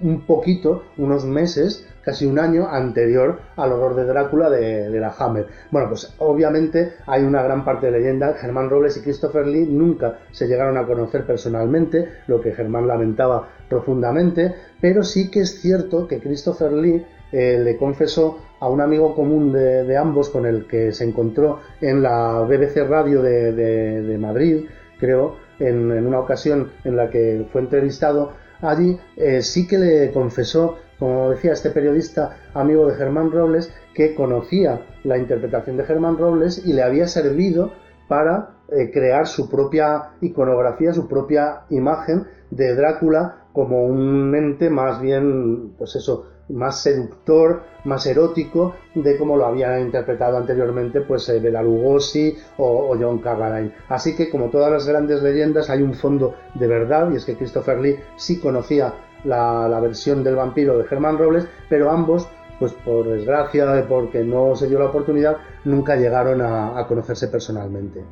un 0.00 0.26
poquito, 0.26 0.84
unos 0.98 1.24
meses, 1.24 1.86
casi 2.02 2.24
un 2.24 2.38
año 2.38 2.68
anterior 2.68 3.40
al 3.56 3.72
horror 3.72 3.96
de 3.96 4.04
Drácula 4.04 4.48
de, 4.48 4.88
la 5.00 5.14
Hammer. 5.18 5.46
Bueno, 5.70 5.88
pues 5.88 6.14
obviamente 6.18 6.92
hay 7.06 7.24
una 7.24 7.42
gran 7.42 7.64
parte 7.64 7.86
de 7.86 7.98
leyenda. 7.98 8.34
Germán 8.34 8.70
Robles 8.70 8.96
y 8.96 9.00
Christopher 9.00 9.46
Lee 9.46 9.66
nunca 9.66 10.20
se 10.30 10.46
llegaron 10.46 10.76
a 10.76 10.86
conocer 10.86 11.26
personalmente, 11.26 12.08
lo 12.28 12.40
que 12.40 12.52
Germán 12.52 12.86
lamentaba 12.86 13.48
profundamente, 13.68 14.54
pero 14.80 15.02
sí 15.02 15.30
que 15.30 15.40
es 15.40 15.60
cierto 15.60 16.06
que 16.06 16.20
Christopher 16.20 16.72
Lee 16.72 17.04
eh, 17.32 17.58
le 17.62 17.76
confesó 17.76 18.38
a 18.60 18.68
un 18.68 18.80
amigo 18.80 19.14
común 19.14 19.52
de, 19.52 19.96
ambos 19.96 20.30
con 20.30 20.46
el 20.46 20.66
que 20.66 20.92
se 20.92 21.04
encontró 21.04 21.60
en 21.80 22.02
la 22.02 22.40
BBC 22.42 22.88
Radio 22.88 23.20
de, 23.20 24.16
Madrid, 24.18 24.66
creo, 24.98 25.36
en 25.58 26.06
una 26.06 26.20
ocasión 26.20 26.70
en 26.84 26.96
la 26.96 27.10
que 27.10 27.46
fue 27.52 27.62
entrevistado, 27.62 28.32
allí 28.60 28.98
eh, 29.16 29.42
sí 29.42 29.66
que 29.66 29.78
le 29.78 30.12
confesó, 30.12 30.76
como 30.98 31.30
decía 31.30 31.52
este 31.52 31.70
periodista 31.70 32.36
amigo 32.54 32.86
de 32.86 32.94
Germán 32.94 33.30
Robles, 33.30 33.72
que 33.94 34.14
conocía 34.14 34.80
la 35.04 35.18
interpretación 35.18 35.76
de 35.76 35.84
Germán 35.84 36.18
Robles 36.18 36.62
y 36.64 36.72
le 36.72 36.82
había 36.82 37.08
servido 37.08 37.72
para 38.08 38.50
eh, 38.68 38.90
crear 38.92 39.26
su 39.26 39.48
propia 39.48 40.10
iconografía, 40.20 40.92
su 40.92 41.08
propia 41.08 41.62
imagen 41.70 42.26
de 42.50 42.74
Drácula 42.74 43.46
como 43.52 43.84
un 43.84 44.34
ente 44.34 44.70
más 44.70 45.00
bien, 45.00 45.72
pues 45.78 45.96
eso, 45.96 46.26
más 46.48 46.80
seductor, 46.80 47.62
más 47.84 48.06
erótico 48.06 48.74
de 48.94 49.16
como 49.16 49.36
lo 49.36 49.46
había 49.46 49.80
interpretado 49.80 50.36
anteriormente 50.36 51.00
pues 51.00 51.28
eh, 51.28 51.40
Bela 51.40 51.62
Lugosi 51.62 52.36
o, 52.58 52.96
John 52.98 53.18
Carradine. 53.18 53.72
Así 53.88 54.16
que 54.16 54.30
como 54.30 54.48
todas 54.50 54.70
las 54.70 54.86
grandes 54.86 55.22
leyendas 55.22 55.70
hay 55.70 55.82
un 55.82 55.94
fondo 55.94 56.34
de 56.54 56.66
verdad 56.66 57.10
y 57.12 57.16
es 57.16 57.24
que 57.24 57.36
Christopher 57.36 57.78
Lee 57.78 57.98
sí 58.16 58.40
conocía 58.40 58.94
la, 59.24 59.80
versión 59.80 60.22
del 60.22 60.36
vampiro 60.36 60.78
de 60.78 60.84
Germán 60.84 61.18
Robles, 61.18 61.46
pero 61.68 61.90
ambos 61.90 62.28
pues 62.58 62.72
por 62.72 63.06
desgracia, 63.06 63.84
porque 63.86 64.24
no 64.24 64.56
se 64.56 64.66
dio 64.66 64.78
la 64.78 64.86
oportunidad, 64.86 65.36
nunca 65.64 65.94
llegaron 65.94 66.40
a 66.40 66.86
conocerse 66.88 67.28
personalmente. 67.28 68.02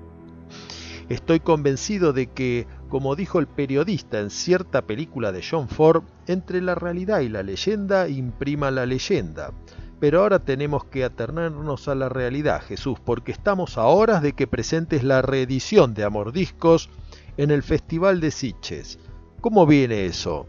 Estoy 1.08 1.40
convencido 1.40 2.12
de 2.12 2.28
que, 2.28 2.66
como 2.88 3.14
dijo 3.14 3.38
el 3.38 3.46
periodista 3.46 4.20
en 4.20 4.30
cierta 4.30 4.82
película 4.82 5.32
de 5.32 5.44
John 5.48 5.68
Ford, 5.68 6.04
entre 6.26 6.62
la 6.62 6.74
realidad 6.74 7.20
y 7.20 7.28
la 7.28 7.42
leyenda 7.42 8.08
imprima 8.08 8.70
la 8.70 8.86
leyenda. 8.86 9.52
Pero 10.00 10.22
ahora 10.22 10.38
tenemos 10.38 10.84
que 10.84 11.04
aternernos 11.04 11.88
a 11.88 11.94
la 11.94 12.08
realidad, 12.08 12.62
Jesús, 12.62 12.98
porque 13.04 13.32
estamos 13.32 13.78
a 13.78 13.84
horas 13.84 14.22
de 14.22 14.32
que 14.32 14.46
presentes 14.46 15.04
la 15.04 15.22
reedición 15.22 15.94
de 15.94 16.04
Amor 16.04 16.32
Discos 16.32 16.90
en 17.36 17.50
el 17.50 17.62
Festival 17.62 18.20
de 18.20 18.30
Sitges. 18.30 18.98
¿Cómo 19.40 19.66
viene 19.66 20.06
eso? 20.06 20.46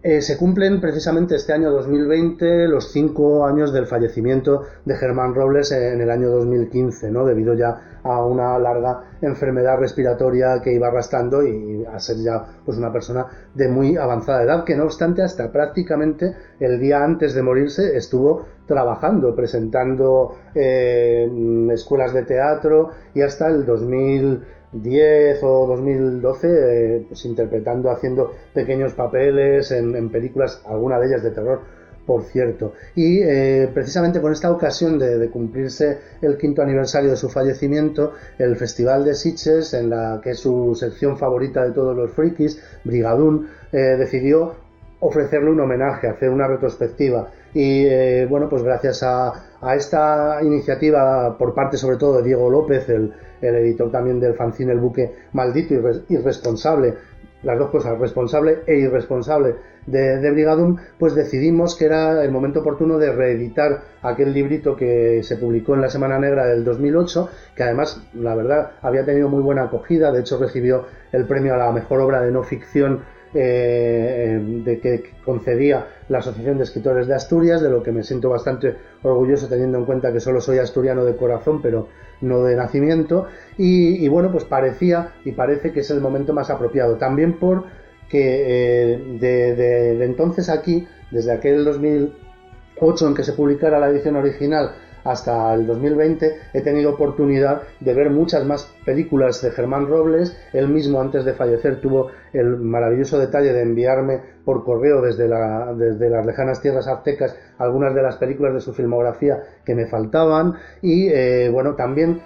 Eh, 0.00 0.22
se 0.22 0.36
cumplen 0.36 0.80
precisamente 0.80 1.34
este 1.34 1.52
año 1.52 1.72
2020 1.72 2.68
los 2.68 2.92
cinco 2.92 3.44
años 3.44 3.72
del 3.72 3.86
fallecimiento 3.86 4.62
de 4.84 4.94
Germán 4.94 5.34
Robles 5.34 5.72
en 5.72 6.00
el 6.00 6.08
año 6.08 6.28
2015, 6.30 7.10
¿no? 7.10 7.24
debido 7.24 7.54
ya 7.54 7.98
a 8.04 8.24
una 8.24 8.56
larga 8.60 9.02
enfermedad 9.20 9.76
respiratoria 9.76 10.60
que 10.62 10.72
iba 10.72 10.86
arrastrando 10.86 11.42
y 11.42 11.84
a 11.84 11.98
ser 11.98 12.18
ya 12.18 12.44
pues, 12.64 12.78
una 12.78 12.92
persona 12.92 13.26
de 13.54 13.66
muy 13.66 13.96
avanzada 13.96 14.44
edad, 14.44 14.64
que 14.64 14.76
no 14.76 14.84
obstante 14.84 15.22
hasta 15.22 15.50
prácticamente 15.50 16.32
el 16.60 16.78
día 16.78 17.02
antes 17.02 17.34
de 17.34 17.42
morirse 17.42 17.96
estuvo 17.96 18.46
trabajando, 18.66 19.34
presentando 19.34 20.36
eh, 20.54 21.28
escuelas 21.72 22.12
de 22.12 22.22
teatro 22.22 22.90
y 23.14 23.22
hasta 23.22 23.48
el 23.48 23.66
2000 23.66 24.44
10 24.72 25.42
o 25.42 25.66
2012, 25.66 26.48
eh, 26.48 27.04
pues 27.08 27.24
interpretando, 27.24 27.90
haciendo 27.90 28.32
pequeños 28.52 28.92
papeles 28.92 29.70
en, 29.70 30.10
películas, 30.10 30.62
alguna 30.66 30.98
de 30.98 31.06
ellas 31.06 31.22
de 31.22 31.30
terror, 31.30 31.60
por 32.06 32.22
cierto. 32.24 32.72
Y 32.94 33.20
eh, 33.22 33.70
precisamente 33.72 34.20
con 34.20 34.32
esta 34.32 34.50
ocasión 34.50 34.98
de, 34.98 35.28
cumplirse 35.30 35.98
el 36.20 36.36
quinto 36.36 36.62
aniversario 36.62 37.10
de 37.10 37.16
su 37.16 37.28
fallecimiento, 37.28 38.12
el 38.38 38.56
Festival 38.56 39.04
de 39.04 39.14
Sitges, 39.14 39.74
en 39.74 39.90
la 39.90 40.20
que 40.22 40.30
es 40.30 40.40
su 40.40 40.74
sección 40.74 41.16
favorita 41.16 41.64
de 41.64 41.72
todos 41.72 41.96
los 41.96 42.12
frikis, 42.12 42.62
Brigadún, 42.84 43.48
eh, 43.72 43.78
decidió 43.98 44.54
ofrecerle 45.00 45.50
un 45.50 45.60
homenaje, 45.60 46.08
hacer 46.08 46.28
una 46.28 46.46
retrospectiva. 46.48 47.30
Y 47.54 48.26
bueno, 48.26 48.48
pues 48.48 48.62
gracias 48.62 49.02
a, 49.02 49.32
a, 49.60 49.74
esta 49.74 50.40
iniciativa 50.42 51.38
por 51.38 51.54
parte 51.54 51.78
sobre 51.78 51.96
todo 51.96 52.18
de 52.18 52.24
Diego 52.24 52.50
López, 52.50 52.88
el, 52.88 53.14
el 53.40 53.54
editor 53.56 53.90
también 53.90 54.20
del 54.20 54.34
fanzine 54.34 54.72
El 54.72 54.80
Buque 54.80 55.12
Maldito 55.32 55.74
y 55.74 56.14
irresponsable, 56.14 56.94
las 57.42 57.58
dos 57.58 57.70
cosas, 57.70 57.98
responsable 57.98 58.58
e 58.66 58.76
irresponsable 58.76 59.54
de, 59.86 60.18
de, 60.18 60.30
Brigadum, 60.30 60.76
pues 60.98 61.14
decidimos 61.14 61.76
que 61.76 61.86
era 61.86 62.22
el 62.22 62.30
momento 62.30 62.60
oportuno 62.60 62.98
de 62.98 63.12
reeditar 63.12 63.82
aquel 64.02 64.34
librito 64.34 64.76
que 64.76 65.22
se 65.22 65.36
publicó 65.36 65.74
en 65.74 65.80
la 65.80 65.88
Semana 65.88 66.18
Negra 66.18 66.46
del 66.46 66.64
2008, 66.64 67.28
que 67.54 67.62
además, 67.62 68.02
la 68.14 68.34
verdad, 68.34 68.72
había 68.82 69.04
tenido 69.04 69.28
muy 69.28 69.42
buena 69.42 69.64
acogida, 69.64 70.12
de 70.12 70.20
hecho 70.20 70.38
recibió 70.38 70.86
el 71.12 71.26
premio 71.26 71.54
a 71.54 71.58
la 71.58 71.72
mejor 71.72 72.00
obra 72.00 72.20
de 72.20 72.30
no 72.30 72.42
ficción 72.42 73.02
eh, 73.34 74.40
de 74.64 74.80
que 74.80 75.12
concedía 75.24 75.86
la 76.08 76.18
Asociación 76.18 76.58
de 76.58 76.64
Escritores 76.64 77.06
de 77.06 77.14
Asturias, 77.14 77.60
de 77.60 77.70
lo 77.70 77.82
que 77.82 77.92
me 77.92 78.02
siento 78.02 78.30
bastante 78.30 78.74
orgulloso 79.02 79.48
teniendo 79.48 79.78
en 79.78 79.84
cuenta 79.84 80.12
que 80.12 80.20
solo 80.20 80.40
soy 80.40 80.58
asturiano 80.58 81.04
de 81.04 81.16
corazón, 81.16 81.60
pero 81.60 81.88
no 82.20 82.42
de 82.42 82.56
nacimiento. 82.56 83.26
Y, 83.56 84.08
bueno, 84.08 84.32
pues 84.32 84.44
parecía 84.44 85.12
y 85.24 85.32
parece 85.32 85.72
que 85.72 85.80
es 85.80 85.90
el 85.90 86.00
momento 86.00 86.32
más 86.32 86.50
apropiado. 86.50 86.96
También 86.96 87.38
por 87.38 87.64
que 88.08 88.94
eh, 88.94 89.18
de 89.20 90.04
entonces 90.04 90.48
aquí, 90.48 90.88
desde 91.10 91.32
aquel 91.32 91.64
2008 91.64 93.08
en 93.08 93.14
que 93.14 93.22
se 93.22 93.34
publicara 93.34 93.78
la 93.78 93.88
edición 93.88 94.16
original, 94.16 94.72
hasta 95.04 95.54
el 95.54 95.66
2020 95.66 96.36
he 96.52 96.60
tenido 96.60 96.90
oportunidad 96.90 97.62
de 97.80 97.94
ver 97.94 98.10
muchas 98.10 98.44
más 98.44 98.72
películas 98.84 99.40
de 99.42 99.50
Germán 99.50 99.86
Robles. 99.86 100.36
Él 100.52 100.68
mismo 100.68 101.00
antes 101.00 101.24
de 101.24 101.34
fallecer 101.34 101.80
tuvo 101.80 102.08
el 102.32 102.56
maravilloso 102.56 103.18
detalle 103.18 103.52
de 103.52 103.62
enviarme 103.62 104.20
por 104.44 104.64
correo 104.64 105.00
desde, 105.02 105.28
desde 105.76 106.10
las 106.10 106.26
lejanas 106.26 106.60
tierras 106.60 106.88
aztecas 106.88 107.36
algunas 107.58 107.94
de 107.94 108.02
las 108.02 108.16
películas 108.16 108.54
de 108.54 108.60
su 108.60 108.72
filmografía 108.72 109.42
que 109.64 109.74
me 109.74 109.86
faltaban 109.86 110.54
y 110.80 111.08
eh, 111.08 111.50
bueno 111.52 111.74
también 111.74 112.22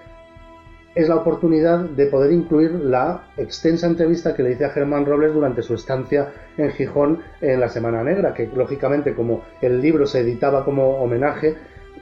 es 0.94 1.08
la 1.08 1.16
oportunidad 1.16 1.80
de 1.80 2.06
poder 2.06 2.32
incluir 2.32 2.72
la 2.72 3.28
extensa 3.36 3.86
entrevista 3.86 4.34
que 4.34 4.42
le 4.42 4.52
hice 4.52 4.66
a 4.66 4.70
Germán 4.70 5.06
Robles 5.06 5.32
durante 5.32 5.62
su 5.62 5.74
estancia 5.74 6.32
en 6.58 6.70
Gijón 6.70 7.20
en 7.40 7.60
la 7.60 7.68
Semana 7.68 8.02
Negra, 8.04 8.34
que 8.34 8.46
lógicamente 8.54 9.14
como 9.14 9.42
el 9.62 9.80
libro 9.80 10.06
se 10.06 10.20
editaba 10.20 10.64
como 10.64 11.02
homenaje, 11.02 11.56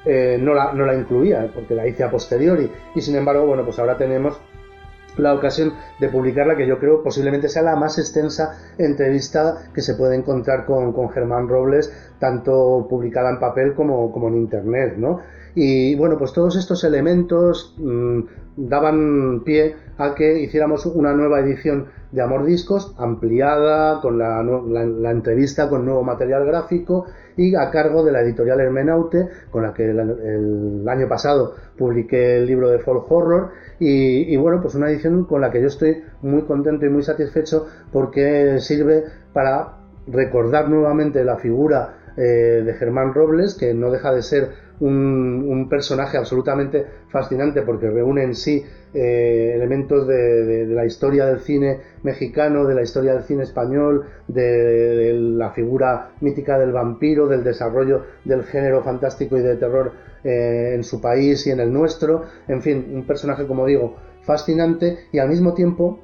eh, 0.05 0.39
no, 0.41 0.55
la, 0.55 0.73
no 0.73 0.87
la 0.87 0.95
incluía, 0.95 1.51
porque 1.55 1.75
la 1.75 1.87
hice 1.87 2.05
a 2.05 2.11
posteriori. 2.11 2.71
Y 2.95 3.01
sin 3.01 3.17
embargo, 3.17 3.47
bueno, 3.47 3.65
pues 3.65 3.79
ahora 3.79 3.97
tenemos 3.97 4.41
la 5.17 5.35
ocasión 5.35 5.75
de 5.99 6.09
publicarla, 6.09 6.57
que 6.57 6.67
yo 6.67 6.79
creo 6.79 7.03
posiblemente 7.03 7.49
sea 7.49 7.63
la 7.63 7.77
más 7.77 7.99
extensa 7.99 8.59
entrevista 8.79 9.71
que 9.75 9.83
se 9.83 9.95
puede 9.95 10.17
encontrar 10.17 10.65
con, 10.67 10.93
con 10.93 11.11
Germán 11.11 11.49
Robles, 11.49 11.93
tanto 12.19 12.87
publicada 12.89 13.31
en 13.31 13.39
papel 13.39 13.75
como, 13.75 14.13
como 14.13 14.29
en 14.29 14.37
internet, 14.37 14.95
¿no? 14.97 15.21
Y 15.55 15.97
bueno, 15.97 16.17
pues 16.17 16.33
todos 16.33 16.57
estos 16.57 16.85
elementos 16.85 17.75
mmm, 17.79 18.21
daban 18.57 19.43
pie 19.45 19.75
a 19.99 20.15
que 20.15 20.41
hiciéramos 20.41 20.87
una 20.87 21.13
nueva 21.13 21.41
edición 21.41 21.89
de 22.13 22.23
Amor 22.23 22.45
Discos, 22.45 22.95
ampliada, 22.99 24.01
con 24.01 24.19
la, 24.19 24.43
la, 24.43 24.85
la, 24.85 25.11
entrevista 25.11 25.69
con 25.69 25.85
nuevo 25.85 26.03
material 26.03 26.45
gráfico 26.45 27.07
y 27.37 27.55
a 27.55 27.71
cargo 27.71 28.03
de 28.05 28.13
la 28.13 28.21
editorial 28.23 28.61
Hermenaute, 28.61 29.29
con 29.51 29.63
la 29.63 29.73
que 29.73 29.91
el, 29.91 30.89
año 30.89 31.09
pasado 31.09 31.55
publiqué 31.79 32.39
el 32.39 32.47
libro 32.47 32.69
de 32.69 32.81
folk 32.81 33.11
horror. 33.11 33.51
Y, 33.79 34.33
y, 34.33 34.37
bueno, 34.37 34.61
pues 34.61 34.75
una 34.75 34.91
edición 34.91 35.25
con 35.25 35.41
la 35.41 35.51
que 35.51 35.61
yo 35.61 35.69
estoy 35.69 36.03
muy 36.23 36.43
contento 36.43 36.85
y 36.85 36.89
muy 36.89 37.03
satisfecho 37.03 37.67
porque 37.93 38.59
sirve 38.61 39.05
para 39.33 39.77
recordar 40.07 40.69
nuevamente 40.69 41.25
la 41.25 41.37
figura 41.37 42.00
eh, 42.17 42.63
de 42.65 42.75
Germán 42.75 43.15
Robles, 43.15 43.55
que 43.55 43.75
no 43.75 43.91
deja 43.91 44.13
de 44.13 44.23
ser 44.23 44.49
un, 44.81 45.69
personaje 45.69 46.17
absolutamente 46.17 46.87
fascinante 47.11 47.63
porque 47.63 47.91
reúne 47.91 48.25
en 48.25 48.35
sí 48.35 48.65
eh, 48.95 49.53
elementos 49.55 50.07
de, 50.07 50.67
la 50.67 50.85
historia 50.87 51.27
del 51.27 51.41
cine 51.41 51.79
mexicano, 52.03 52.65
de 52.65 52.75
la 52.75 52.83
historia 52.83 53.13
del 53.13 53.23
cine 53.25 53.43
español, 53.45 54.07
de, 54.27 54.43
de, 54.43 55.13
la 55.13 55.51
figura 55.51 56.13
mítica 56.21 56.59
del 56.59 56.73
vampiro, 56.73 57.29
del 57.29 57.45
desarrollo 57.45 58.05
del 58.25 58.43
género 58.45 58.83
fantástico 58.83 59.37
y 59.37 59.43
de 59.43 59.57
terror 59.57 59.93
eh, 60.23 60.73
en 60.75 60.85
su 60.85 61.01
país 61.01 61.47
y 61.47 61.51
en 61.51 61.61
el 61.61 61.73
nuestro. 61.73 62.25
En 62.47 62.61
fin, 62.61 62.91
un 62.93 63.07
personaje, 63.07 63.47
como 63.47 63.65
digo, 63.65 63.97
fascinante 64.23 64.99
y 65.13 65.19
al 65.19 65.31
mismo 65.31 65.55
tiempo 65.55 66.01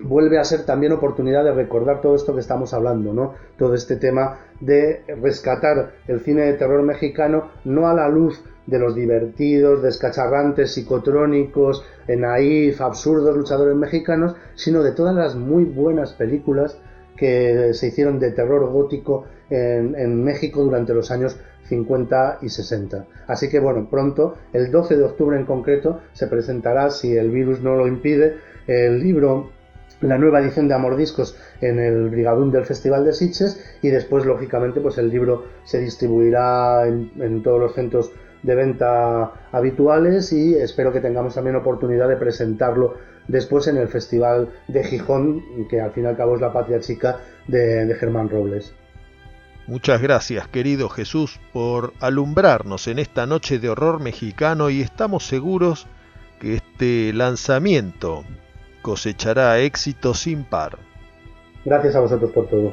vuelve 0.00 0.38
a 0.38 0.44
ser 0.44 0.64
también 0.64 0.92
oportunidad 0.92 1.44
de 1.44 1.52
recordar 1.52 2.00
todo 2.00 2.14
esto 2.14 2.34
que 2.34 2.40
estamos 2.40 2.72
hablando, 2.74 3.12
¿no? 3.12 3.34
Todo 3.56 3.74
este 3.74 3.96
tema 3.96 4.38
de 4.60 5.04
rescatar 5.20 5.92
el 6.06 6.20
cine 6.20 6.42
de 6.42 6.54
terror 6.54 6.82
mexicano 6.82 7.50
no 7.64 7.88
a 7.88 7.94
la 7.94 8.08
luz 8.08 8.42
de 8.66 8.78
los 8.78 8.94
divertidos, 8.94 9.82
descacharrantes, 9.82 10.72
psicotrónicos, 10.72 11.84
naif, 12.06 12.80
absurdos 12.80 13.36
luchadores 13.36 13.74
mexicanos, 13.76 14.36
sino 14.54 14.82
de 14.82 14.92
todas 14.92 15.14
las 15.14 15.34
muy 15.34 15.64
buenas 15.64 16.12
películas 16.12 16.78
que 17.16 17.72
se 17.72 17.88
hicieron 17.88 18.18
de 18.20 18.30
terror 18.30 18.70
gótico 18.70 19.24
en, 19.50 19.94
en 19.96 20.22
México 20.22 20.62
durante 20.62 20.94
los 20.94 21.10
años 21.10 21.38
50 21.64 22.38
y 22.42 22.48
60. 22.48 23.06
Así 23.26 23.48
que 23.48 23.58
bueno, 23.58 23.88
pronto, 23.90 24.36
el 24.52 24.70
12 24.70 24.96
de 24.96 25.04
octubre 25.04 25.38
en 25.38 25.44
concreto, 25.44 26.00
se 26.12 26.26
presentará, 26.26 26.90
si 26.90 27.16
el 27.16 27.30
virus 27.30 27.60
no 27.60 27.74
lo 27.74 27.86
impide, 27.86 28.36
el 28.66 29.00
libro 29.00 29.50
la 30.00 30.18
nueva 30.18 30.40
edición 30.40 30.68
de 30.68 30.74
Amor 30.74 30.96
Discos 30.96 31.36
en 31.60 31.78
el 31.78 32.10
Brigadún 32.10 32.50
del 32.50 32.64
Festival 32.64 33.04
de 33.04 33.12
Sitges 33.12 33.62
y 33.82 33.88
después 33.88 34.24
lógicamente 34.24 34.80
pues 34.80 34.98
el 34.98 35.10
libro 35.10 35.46
se 35.64 35.80
distribuirá 35.80 36.86
en, 36.86 37.10
en, 37.20 37.42
todos 37.42 37.60
los 37.60 37.74
centros 37.74 38.12
de 38.42 38.54
venta 38.54 39.32
habituales 39.50 40.32
y 40.32 40.54
espero 40.54 40.92
que 40.92 41.00
tengamos 41.00 41.34
también 41.34 41.56
oportunidad 41.56 42.08
de 42.08 42.16
presentarlo 42.16 42.94
después 43.26 43.66
en 43.66 43.76
el 43.76 43.88
Festival 43.88 44.48
de 44.68 44.84
Gijón 44.84 45.42
que 45.68 45.80
al 45.80 45.92
fin 45.92 46.04
y 46.04 46.06
al 46.06 46.16
cabo 46.16 46.36
es 46.36 46.40
la 46.40 46.52
patria 46.52 46.80
chica 46.80 47.18
de 47.48 47.94
Germán 47.98 48.28
Robles. 48.28 48.74
Muchas 49.68 50.00
gracias 50.00 50.48
querido 50.48 50.88
Jesús 50.88 51.38
por 51.52 51.92
alumbrarnos 52.00 52.88
en 52.88 52.98
esta 52.98 53.26
noche 53.26 53.58
de 53.58 53.68
horror 53.68 54.00
mexicano 54.00 54.70
y 54.70 54.80
estamos 54.80 55.26
seguros 55.26 55.86
que 56.40 56.54
este 56.54 57.12
lanzamiento 57.12 58.24
cosechará 58.82 59.58
éxito 59.58 60.14
sin 60.14 60.44
par. 60.44 60.78
Gracias 61.64 61.94
a 61.96 62.00
vosotros 62.00 62.30
por 62.32 62.46
todo. 62.48 62.72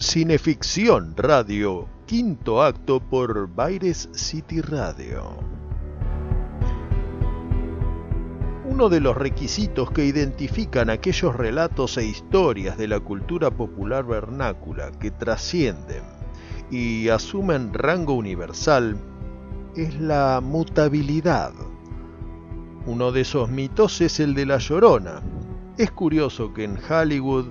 Cineficción 0.00 1.16
Radio, 1.16 1.88
quinto 2.06 2.62
acto 2.62 3.00
por 3.00 3.48
Baires 3.52 4.08
City 4.12 4.60
Radio. 4.60 5.40
Uno 8.64 8.88
de 8.88 9.00
los 9.00 9.16
requisitos 9.16 9.90
que 9.90 10.04
identifican 10.04 10.88
aquellos 10.88 11.34
relatos 11.34 11.98
e 11.98 12.04
historias 12.04 12.78
de 12.78 12.86
la 12.86 13.00
cultura 13.00 13.50
popular 13.50 14.06
vernácula 14.06 14.92
que 14.92 15.10
trascienden 15.10 16.04
y 16.70 17.08
asumen 17.08 17.74
rango 17.74 18.12
universal 18.12 18.96
es 19.74 20.00
la 20.00 20.40
mutabilidad. 20.40 21.52
Uno 22.86 23.10
de 23.10 23.22
esos 23.22 23.48
mitos 23.50 24.00
es 24.00 24.20
el 24.20 24.34
de 24.34 24.46
la 24.46 24.58
llorona. 24.58 25.22
Es 25.76 25.90
curioso 25.90 26.54
que 26.54 26.62
en 26.62 26.78
Hollywood 26.88 27.46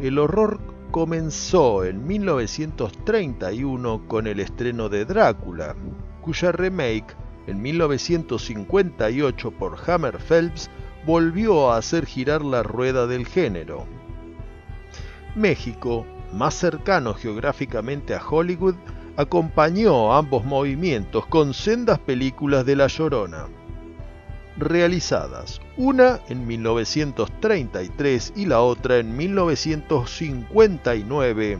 el 0.00 0.18
horror 0.18 0.75
comenzó 0.90 1.84
en 1.84 2.06
1931 2.06 4.08
con 4.08 4.26
el 4.26 4.40
estreno 4.40 4.88
de 4.88 5.04
Drácula, 5.04 5.76
cuya 6.22 6.52
remake 6.52 7.14
en 7.46 7.60
1958 7.62 9.50
por 9.52 9.76
Hammer 9.86 10.18
Phelps 10.18 10.70
volvió 11.04 11.70
a 11.70 11.76
hacer 11.78 12.06
girar 12.06 12.42
la 12.42 12.62
rueda 12.62 13.06
del 13.06 13.26
género. 13.26 13.86
México, 15.34 16.06
más 16.32 16.54
cercano 16.54 17.14
geográficamente 17.14 18.14
a 18.14 18.22
Hollywood, 18.26 18.76
acompañó 19.16 20.14
ambos 20.14 20.44
movimientos 20.44 21.26
con 21.26 21.54
sendas 21.54 21.98
películas 21.98 22.66
de 22.66 22.76
La 22.76 22.88
Llorona 22.88 23.46
realizadas, 24.58 25.60
una 25.76 26.20
en 26.28 26.46
1933 26.46 28.34
y 28.36 28.46
la 28.46 28.60
otra 28.60 28.98
en 28.98 29.16
1959, 29.16 31.58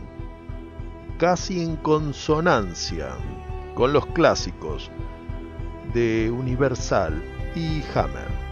casi 1.19 1.61
en 1.63 1.75
consonancia 1.77 3.09
con 3.75 3.93
los 3.93 4.07
clásicos 4.07 4.91
de 5.93 6.31
Universal 6.31 7.21
y 7.55 7.83
Hammer. 7.95 8.47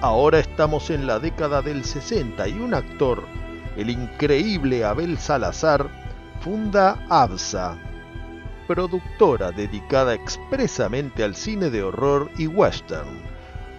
Ahora 0.00 0.38
estamos 0.40 0.90
en 0.90 1.06
la 1.06 1.20
década 1.20 1.62
del 1.62 1.84
60 1.84 2.48
y 2.48 2.58
un 2.58 2.74
actor, 2.74 3.22
el 3.76 3.90
increíble 3.90 4.84
Abel 4.84 5.16
Salazar, 5.16 5.88
funda 6.40 7.06
ABSA, 7.08 7.78
productora 8.66 9.50
dedicada 9.50 10.14
expresamente 10.14 11.24
al 11.24 11.34
cine 11.34 11.70
de 11.70 11.82
horror 11.82 12.30
y 12.38 12.46
western, 12.46 13.20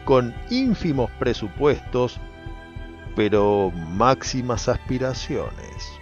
con 0.05 0.33
ínfimos 0.49 1.09
presupuestos, 1.19 2.19
pero 3.15 3.71
máximas 3.71 4.67
aspiraciones. 4.67 5.93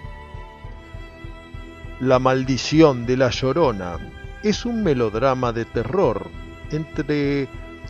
La 1.99 2.18
maldición 2.18 3.06
de 3.06 3.18
la 3.18 3.30
Llorona 3.30 3.98
es 4.44 4.66
un 4.66 4.84
melodrama 4.84 5.52
de 5.52 5.66
terror 5.66 6.30
entre 6.72 7.48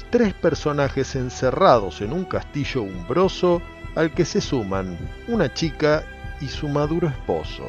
tres 0.10 0.34
personajes 0.34 1.16
encerrados 1.16 2.02
en 2.02 2.12
un 2.12 2.26
castillo 2.26 2.82
umbroso 2.84 3.62
al 3.96 4.12
que 4.12 4.26
se 4.26 4.42
suman 4.42 4.98
una 5.28 5.54
chica 5.54 6.04
y 6.42 6.48
su 6.48 6.68
maduro 6.68 7.08
esposo, 7.08 7.64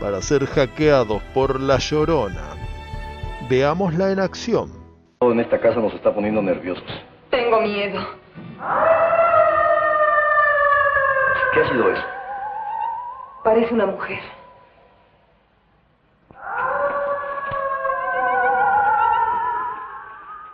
para 0.00 0.22
ser 0.22 0.46
hackeados 0.46 1.22
por 1.34 1.60
la 1.60 1.76
llorona. 1.78 2.56
Veámosla 3.48 4.10
en 4.10 4.20
acción. 4.20 4.70
Todo 5.18 5.32
en 5.32 5.40
esta 5.40 5.60
casa 5.60 5.78
nos 5.80 5.92
está 5.94 6.14
poniendo 6.14 6.40
nerviosos. 6.40 6.84
Tengo 7.30 7.60
miedo. 7.60 8.00
¿Qué 11.52 11.60
ha 11.60 11.68
sido 11.68 11.90
eso? 11.90 12.02
Parece 13.44 13.74
una 13.74 13.86
mujer. 13.86 14.20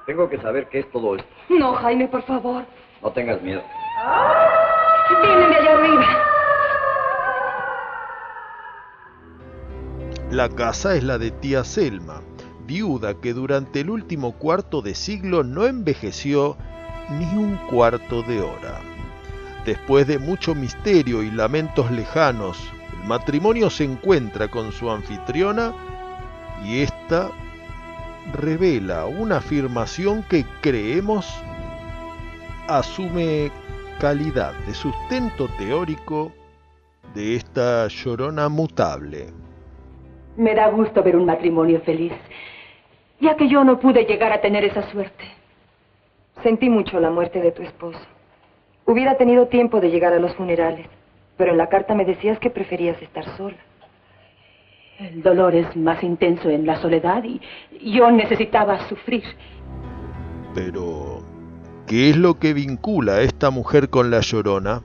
Tengo 0.07 0.29
que 0.29 0.39
saber 0.39 0.69
qué 0.69 0.81
es 0.81 0.91
todo 0.93 1.17
esto. 1.17 1.29
No, 1.49 1.75
Jaime, 1.75 2.09
por 2.09 2.23
favor. 2.23 2.65
No 3.03 3.11
tengas 3.11 3.41
miedo. 3.43 3.63
Vienen 5.23 5.51
de 5.51 5.57
allá 5.57 5.73
arriba. 5.73 6.36
La 10.31 10.49
casa 10.49 10.97
es 10.97 11.05
la 11.05 11.19
de 11.19 11.31
tía 11.31 11.63
Selma, 11.63 12.21
viuda 12.67 13.15
que 13.21 13.33
durante 13.33 13.81
el 13.83 13.91
último 13.91 14.33
cuarto 14.33 14.83
de 14.83 14.97
siglo 14.97 15.45
no 15.45 15.67
envejeció 15.67 16.57
ni 17.17 17.25
un 17.39 17.57
cuarto 17.71 18.23
de 18.23 18.41
hora. 18.41 18.81
Después 19.65 20.09
de 20.09 20.19
mucho 20.19 20.57
misterio 20.57 21.23
y 21.23 21.31
lamentos 21.31 21.93
lejanos, 21.93 22.59
el 23.01 23.09
matrimonio 23.09 23.71
se 23.71 23.85
encuentra 23.85 24.49
con 24.49 24.73
su 24.73 24.91
anfitriona 24.91 25.73
y 26.65 26.81
ésta 26.81 27.31
revela 28.33 29.07
una 29.07 29.37
afirmación 29.37 30.25
que 30.25 30.45
creemos 30.61 31.25
asume 32.67 33.53
calidad 34.01 34.55
de 34.67 34.75
sustento 34.75 35.49
teórico 35.57 36.33
de 37.15 37.37
esta 37.37 37.87
llorona 37.87 38.49
mutable. 38.49 39.46
Me 40.37 40.55
da 40.55 40.69
gusto 40.69 41.03
ver 41.03 41.17
un 41.17 41.25
matrimonio 41.25 41.81
feliz, 41.81 42.13
ya 43.21 43.37
que 43.37 43.49
yo 43.49 43.65
no 43.65 43.79
pude 43.81 44.05
llegar 44.05 44.33
a 44.33 44.41
tener 44.41 44.65
esa 44.65 44.83
suerte. 44.91 45.25
Sentí 46.43 46.69
mucho 46.69 47.01
la 47.01 47.11
muerte 47.11 47.41
de 47.41 47.53
tu 47.53 47.63
esposo. 47.63 48.01
Hubiera 48.85 49.17
tenido 49.17 49.47
tiempo 49.47 49.81
de 49.81 49.91
llegar 49.91 50.13
a 50.13 50.19
los 50.19 50.35
funerales, 50.35 50.87
pero 51.37 51.53
en 51.53 51.59
la 51.59 51.69
carta 51.69 51.95
me 51.95 52.05
decías 52.05 52.39
que 52.39 52.51
preferías 52.51 53.01
estar 53.01 53.25
sola. 53.37 53.57
El 54.99 55.23
dolor 55.23 55.55
es 55.55 55.75
más 55.77 56.03
intenso 56.03 56.49
en 56.49 56.67
la 56.67 56.77
soledad 56.81 57.23
y 57.25 57.41
yo 57.93 58.11
necesitaba 58.11 58.87
sufrir. 58.89 59.25
Pero, 60.55 61.23
¿qué 61.87 62.11
es 62.11 62.17
lo 62.17 62.39
que 62.39 62.55
vincula 62.55 63.17
a 63.17 63.23
esta 63.23 63.51
mujer 63.51 63.91
con 63.91 64.11
la 64.11 64.21
llorona? 64.21 64.83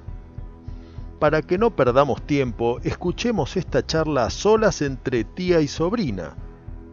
Para 1.22 1.43
que 1.43 1.60
no 1.60 1.69
perdamos 1.69 2.23
tiempo, 2.23 2.80
escuchemos 2.84 3.56
esta 3.56 3.85
charla 3.85 4.23
a 4.23 4.30
solas 4.31 4.81
entre 4.81 5.23
tía 5.23 5.61
y 5.61 5.68
sobrina, 5.68 6.34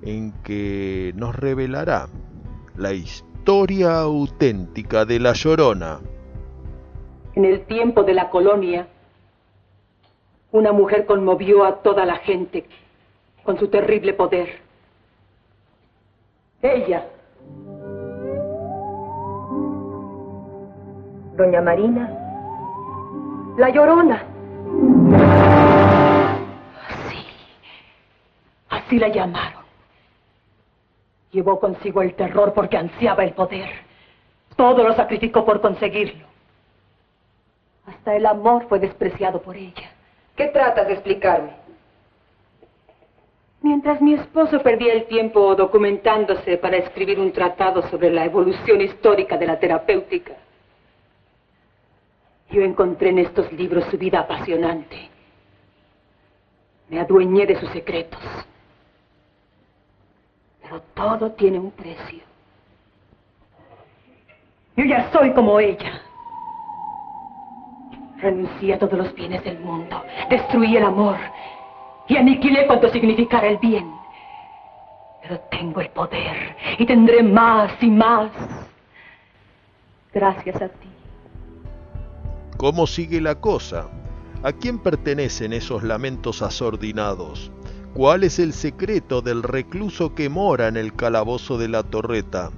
en 0.03 0.33
que 0.43 1.15
nos 1.17 1.35
revelará 1.35 2.09
la 2.77 2.93
historia 2.93 4.01
auténtica 4.01 5.07
de 5.07 5.19
la 5.19 5.33
llorona. 5.33 6.01
En 7.37 7.47
el 7.47 7.65
tiempo 7.65 8.03
de 8.03 8.13
la 8.13 8.29
colonia, 8.29 8.87
una 10.53 10.73
mujer 10.73 11.07
conmovió 11.07 11.65
a 11.65 11.77
toda 11.77 12.05
la 12.05 12.17
gente 12.17 12.67
con 13.45 13.59
su 13.59 13.69
terrible 13.69 14.13
poder. 14.13 14.59
Ella, 16.61 17.09
Doña 21.35 21.63
Marina, 21.63 22.28
la 23.59 23.71
llorona. 23.71 24.25
Así, 26.89 27.27
así 28.71 28.99
la 28.99 29.09
llamaron. 29.09 29.65
Llevó 31.33 31.61
consigo 31.61 32.01
el 32.01 32.15
terror 32.15 32.55
porque 32.55 32.79
ansiaba 32.79 33.25
el 33.25 33.33
poder. 33.33 33.69
Todo 34.57 34.85
lo 34.85 34.95
sacrificó 34.95 35.45
por 35.45 35.61
conseguirlo. 35.61 36.27
Hasta 37.87 38.15
el 38.15 38.27
amor 38.27 38.67
fue 38.69 38.79
despreciado 38.79 39.43
por 39.43 39.57
ella. 39.57 39.91
¿Qué 40.37 40.47
tratas 40.47 40.87
de 40.87 40.95
explicarme? 40.95 41.51
Mientras 43.61 44.01
mi 44.01 44.15
esposo 44.15 44.61
perdía 44.63 44.93
el 44.93 45.07
tiempo 45.07 45.55
documentándose 45.57 46.59
para 46.59 46.77
escribir 46.77 47.19
un 47.19 47.33
tratado 47.33 47.83
sobre 47.89 48.11
la 48.11 48.25
evolución 48.25 48.81
histórica 48.81 49.37
de 49.37 49.47
la 49.47 49.59
terapéutica, 49.59 50.35
yo 52.51 52.63
encontré 52.63 53.11
en 53.11 53.19
estos 53.19 53.53
libros 53.53 53.85
su 53.91 53.99
vida 53.99 54.21
apasionante. 54.21 55.11
Me 56.89 57.01
adueñé 57.01 57.47
de 57.47 57.61
sus 57.61 57.69
secretos. 57.71 58.21
Pero 60.63 60.81
todo 60.95 61.33
tiene 61.33 61.59
un 61.59 61.71
precio. 61.71 62.21
Yo 64.77 64.85
ya 64.85 65.11
soy 65.13 65.33
como 65.33 65.61
ella. 65.61 66.01
Renuncié 68.19 68.75
a 68.75 68.79
todos 68.79 68.99
los 68.99 69.15
bienes 69.15 69.45
del 69.45 69.61
mundo, 69.61 70.03
destruí 70.29 70.77
el 70.77 70.85
amor 70.85 71.17
y 72.09 72.17
aniquilé 72.17 72.67
cuanto 72.67 72.89
significara 72.89 73.47
el 73.47 73.59
bien. 73.59 73.93
Pero 75.23 75.39
tengo 75.51 75.81
el 75.81 75.91
poder 75.91 76.57
y 76.79 76.87
tendré 76.87 77.23
más 77.23 77.71
y 77.81 77.91
más. 77.91 78.31
Gracias 80.13 80.63
a 80.63 80.69
ti. 80.69 80.98
¿Cómo 82.59 82.89
sigue 82.89 83.21
la 83.21 83.37
cosa? 83.37 83.89
¿A 84.43 84.53
quién 84.53 84.81
pertenecen 84.81 85.53
esos 85.53 85.85
lamentos 85.85 86.43
asordinados? 86.43 87.53
¿Cuál 87.95 88.25
es 88.25 88.41
el 88.41 88.53
secreto 88.53 89.23
del 89.23 89.45
recluso 89.45 90.13
que 90.13 90.29
mora 90.29 90.67
en 90.67 90.77
el 90.77 90.93
calabozo 90.93 91.57
de 91.57 91.69
la 91.69 91.85
torreta? 91.85 92.51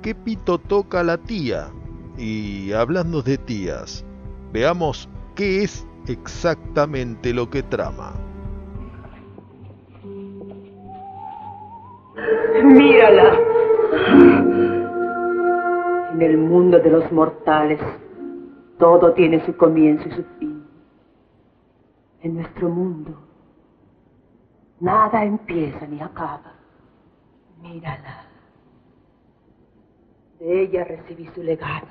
¿Qué 0.00 0.14
pito 0.14 0.56
toca 0.56 1.02
la 1.02 1.18
tía? 1.18 1.68
Y 2.16 2.72
hablando 2.72 3.20
de 3.20 3.36
tías, 3.36 4.02
veamos 4.50 5.10
qué 5.34 5.62
es 5.62 5.86
exactamente 6.06 7.34
lo 7.34 7.50
que 7.50 7.62
trama. 7.62 8.14
Mírala. 12.64 13.38
En 16.14 16.22
el 16.22 16.38
mundo 16.38 16.78
de 16.78 16.90
los 16.90 17.12
mortales, 17.12 17.78
todo 18.78 19.12
tiene 19.12 19.44
su 19.44 19.56
comienzo 19.56 20.08
y 20.08 20.12
su 20.12 20.24
fin. 20.38 20.66
En 22.22 22.34
nuestro 22.34 22.68
mundo, 22.68 23.18
nada 24.80 25.24
empieza 25.24 25.86
ni 25.86 26.00
acaba. 26.00 26.54
Mírala. 27.60 28.24
De 30.38 30.62
ella 30.62 30.84
recibí 30.84 31.26
su 31.34 31.42
legado. 31.42 31.86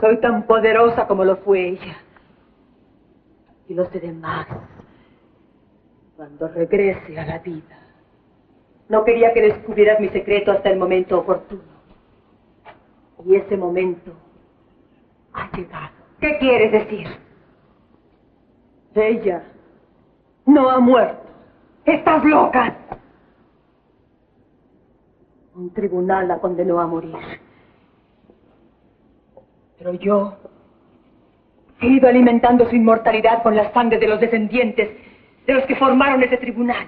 Soy 0.00 0.20
tan 0.20 0.46
poderosa 0.46 1.06
como 1.06 1.24
lo 1.24 1.36
fue 1.38 1.68
ella. 1.68 1.96
Y 3.68 3.74
lo 3.74 3.86
seré 3.86 4.12
más 4.12 4.46
cuando 6.16 6.48
regrese 6.48 7.18
a 7.18 7.26
la 7.26 7.38
vida. 7.38 7.78
No 8.88 9.04
quería 9.04 9.32
que 9.32 9.42
descubrieras 9.42 10.00
mi 10.00 10.08
secreto 10.08 10.52
hasta 10.52 10.70
el 10.70 10.78
momento 10.78 11.18
oportuno. 11.18 11.78
Y 13.24 13.34
ese 13.34 13.56
momento 13.56 14.12
ha 15.38 15.56
llegado. 15.56 15.90
¿Qué 16.20 16.38
quieres 16.38 16.72
decir? 16.72 17.06
Ella 18.94 19.42
no 20.46 20.70
ha 20.70 20.80
muerto. 20.80 21.22
¡Estás 21.84 22.24
loca! 22.24 22.76
Un 25.54 25.72
tribunal 25.72 26.28
la 26.28 26.38
condenó 26.38 26.80
a 26.80 26.86
morir. 26.86 27.16
Pero 29.78 29.94
yo 29.94 30.36
he 31.80 31.86
ido 31.86 32.08
alimentando 32.08 32.68
su 32.68 32.74
inmortalidad 32.74 33.42
con 33.42 33.54
la 33.54 33.72
sangre 33.72 33.98
de 33.98 34.08
los 34.08 34.20
descendientes 34.20 34.90
de 35.46 35.54
los 35.54 35.64
que 35.66 35.76
formaron 35.76 36.22
ese 36.22 36.36
tribunal. 36.36 36.86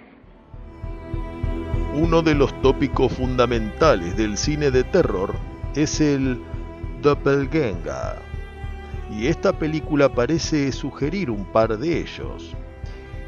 Uno 1.94 2.22
de 2.22 2.34
los 2.34 2.52
tópicos 2.62 3.12
fundamentales 3.12 4.16
del 4.16 4.36
cine 4.36 4.70
de 4.70 4.84
terror 4.84 5.34
es 5.74 6.00
el 6.00 6.40
doppelganger. 7.02 8.29
Y 9.10 9.26
esta 9.26 9.52
película 9.52 10.08
parece 10.08 10.70
sugerir 10.72 11.30
un 11.30 11.44
par 11.44 11.76
de 11.78 12.00
ellos. 12.00 12.54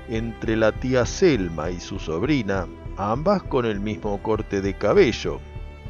Entre 0.08 0.56
la 0.56 0.72
tía 0.72 1.04
Selma 1.04 1.70
y 1.70 1.80
su 1.80 1.98
sobrina, 1.98 2.66
ambas 2.96 3.42
con 3.42 3.66
el 3.66 3.80
mismo 3.80 4.22
corte 4.22 4.60
de 4.60 4.74
cabello, 4.74 5.40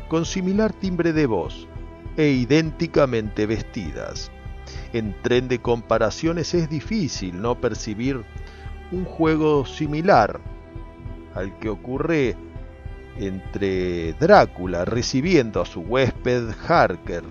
con 0.09 0.24
similar 0.24 0.73
timbre 0.73 1.12
de 1.12 1.27
voz 1.27 1.69
e 2.16 2.28
idénticamente 2.28 3.47
vestidas. 3.47 4.31
En 4.93 5.14
tren 5.23 5.48
de 5.48 5.60
comparaciones 5.60 6.55
es 6.55 6.69
difícil 6.69 7.40
no 7.40 7.60
percibir 7.60 8.23
un 8.90 9.05
juego 9.05 9.64
similar 9.66 10.40
al 11.35 11.59
que 11.59 11.69
ocurre 11.69 12.36
entre 13.16 14.12
Drácula 14.14 14.85
recibiendo 14.85 15.60
a 15.60 15.66
su 15.66 15.81
huésped 15.81 16.51
Harker. 16.66 17.24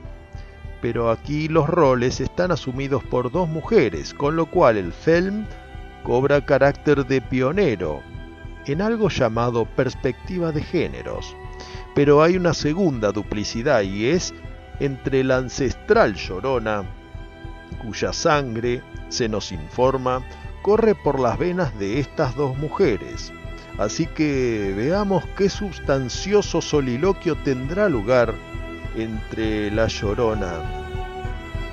Pero 0.82 1.12
aquí 1.12 1.48
los 1.48 1.70
roles 1.70 2.20
están 2.20 2.52
asumidos 2.52 3.04
por 3.04 3.32
dos 3.32 3.48
mujeres, 3.48 4.14
con 4.14 4.36
lo 4.36 4.48
cual 4.48 4.78
el 4.78 4.92
film 4.92 5.46
cobra 6.04 6.44
carácter 6.44 7.06
de 7.06 7.22
pionero 7.22 8.02
en 8.66 8.82
algo 8.82 9.10
llamado 9.10 9.66
perspectiva 9.66 10.52
de 10.52 10.64
géneros. 10.64 11.36
Pero 11.94 12.24
hay 12.24 12.38
una 12.38 12.54
segunda 12.54 13.12
duplicidad 13.12 13.82
y 13.82 14.08
es 14.08 14.34
entre 14.80 15.24
la 15.24 15.38
ancestral 15.38 16.16
llorona, 16.16 16.84
cuya 17.84 18.14
sangre, 18.14 18.82
se 19.10 19.30
nos 19.30 19.52
informa, 19.52 20.26
corre 20.62 20.96
por 20.96 21.20
las 21.20 21.38
venas 21.38 21.78
de 21.78 22.00
estas 22.00 22.36
dos 22.36 22.58
mujeres. 22.58 23.32
Así 23.78 24.06
que 24.06 24.74
veamos 24.76 25.24
qué 25.38 25.50
sustancioso 25.50 26.62
soliloquio 26.62 27.36
tendrá 27.38 27.90
lugar 27.90 28.34
entre 28.96 29.72
la 29.72 29.88
llorona 29.88 30.54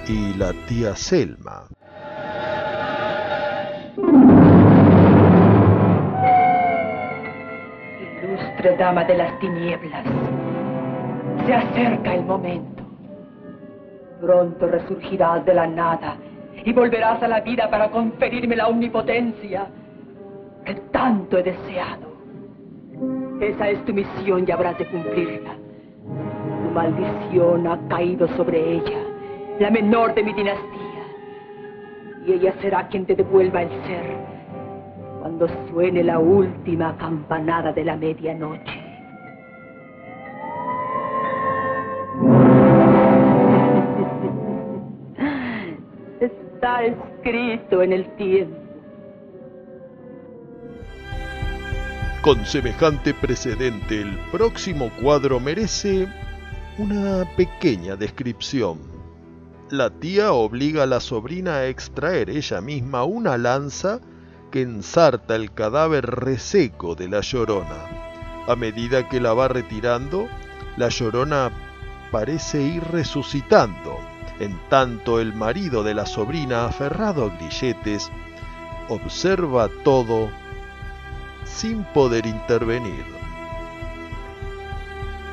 y 0.07 0.35
la 0.35 0.53
tía 0.67 0.95
Selma. 0.95 1.65
Ilustre 8.23 8.77
dama 8.77 9.05
de 9.05 9.15
las 9.17 9.39
tinieblas, 9.41 10.05
se 11.45 11.55
acerca 11.55 12.15
el 12.15 12.25
momento. 12.25 12.85
Pronto 14.21 14.67
resurgirás 14.67 15.45
de 15.45 15.55
la 15.55 15.67
nada 15.67 16.17
y 16.65 16.73
volverás 16.73 17.23
a 17.23 17.29
la 17.29 17.41
vida 17.41 17.69
para 17.71 17.91
conferirme 17.91 18.57
la 18.57 18.69
omnipotencia 18.69 19.67
que 20.65 20.75
tanto 20.93 21.39
he 21.39 21.43
deseado. 21.43 22.09
Esa 23.41 23.69
es 23.71 23.85
tu 23.85 23.93
misión 23.93 24.45
y 24.47 24.51
habrás 24.51 24.77
de 24.79 24.87
cumplirla. 24.87 25.68
Maldición 26.71 27.67
ha 27.67 27.79
caído 27.89 28.29
sobre 28.37 28.77
ella, 28.77 28.99
la 29.59 29.71
menor 29.71 30.15
de 30.15 30.23
mi 30.23 30.33
dinastía. 30.33 31.05
Y 32.27 32.33
ella 32.33 32.55
será 32.61 32.89
quien 32.89 33.07
te 33.07 33.15
devuelva 33.15 33.63
el 33.63 33.71
ser 33.87 34.17
cuando 35.21 35.49
suene 35.71 36.05
la 36.05 36.19
última 36.19 36.97
campanada 36.97 37.73
de 37.73 37.85
la 37.85 37.97
medianoche. 37.97 38.81
Está 46.21 46.85
escrito 46.85 47.83
en 47.83 47.93
el 47.93 48.07
tiempo. 48.17 48.69
Con 52.23 52.45
semejante 52.45 53.15
precedente, 53.15 54.03
el 54.03 54.19
próximo 54.31 54.91
cuadro 55.01 55.41
merece 55.41 56.09
una 56.79 57.25
pequeña 57.37 57.97
descripción. 57.97 58.79
La 59.69 59.91
tía 59.91 60.33
obliga 60.33 60.85
a 60.85 60.87
la 60.87 61.01
sobrina 61.01 61.57
a 61.57 61.67
extraer 61.67 62.31
ella 62.31 62.61
misma 62.61 63.03
una 63.03 63.37
lanza 63.37 64.01
que 64.53 64.63
ensarta 64.63 65.35
el 65.35 65.53
cadáver 65.53 66.07
reseco 66.07 66.95
de 66.95 67.09
la 67.09 67.21
llorona. 67.21 68.45
A 68.47 68.55
medida 68.55 69.09
que 69.09 69.21
la 69.21 69.35
va 69.35 69.49
retirando, 69.49 70.29
la 70.77 70.89
llorona 70.89 71.51
parece 72.13 72.63
ir 72.63 72.85
resucitando. 72.85 73.99
En 74.39 74.57
tanto 74.69 75.19
el 75.21 75.35
marido 75.35 75.83
de 75.83 75.95
la 75.95 76.07
sobrina, 76.07 76.67
aferrado 76.67 77.25
a 77.25 77.37
grilletes, 77.37 78.09
observa 78.89 79.69
todo 79.83 80.31
sin 81.45 81.83
poder 81.93 82.25
intervenir. 82.25 83.18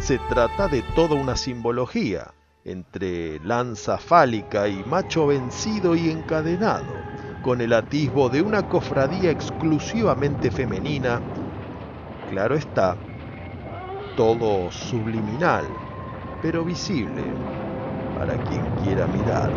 Se 0.06 0.20
trata 0.20 0.68
de 0.68 0.84
toda 0.94 1.16
una 1.16 1.36
simbología 1.36 2.32
entre 2.64 3.40
lanza 3.40 3.98
fálica 3.98 4.68
y 4.68 4.84
macho 4.84 5.26
vencido 5.26 5.96
y 5.96 6.12
encadenado, 6.12 6.94
con 7.42 7.60
el 7.60 7.74
atisbo 7.74 8.30
de 8.30 8.44
una 8.44 8.70
cofradía 8.70 9.32
exclusivamente 9.32 10.52
femenina. 10.52 11.20
Claro 12.30 12.54
está, 12.54 12.96
todo 14.16 14.70
subliminal, 14.70 15.66
pero 16.40 16.64
visible 16.64 17.24
para 18.16 18.38
quien 18.44 18.64
quiera 18.84 19.08
mirar. 19.08 19.52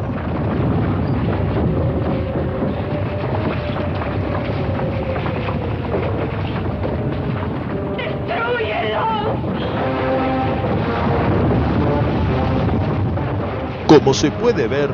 Como 13.89 14.13
se 14.13 14.31
puede 14.31 14.69
ver, 14.69 14.91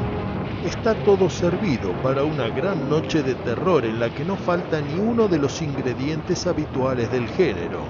está 0.64 0.94
todo 0.94 1.28
servido 1.28 1.90
para 2.00 2.22
una 2.22 2.48
gran 2.48 2.88
noche 2.88 3.24
de 3.24 3.34
terror 3.34 3.84
en 3.84 3.98
la 3.98 4.08
que 4.08 4.24
no 4.24 4.36
falta 4.36 4.80
ni 4.80 5.00
uno 5.00 5.26
de 5.26 5.40
los 5.40 5.60
ingredientes 5.62 6.46
habituales 6.46 7.10
del 7.10 7.26
género. 7.26 7.80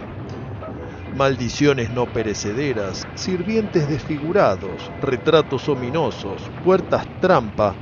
Maldiciones 1.15 1.91
no 1.91 2.07
perecederas, 2.07 3.07
sirvientes 3.17 3.87
desfigurados, 3.87 4.91
retratos 5.03 5.69
ominosos, 5.69 6.41
puertas 6.65 7.07
trampa, 7.21 7.75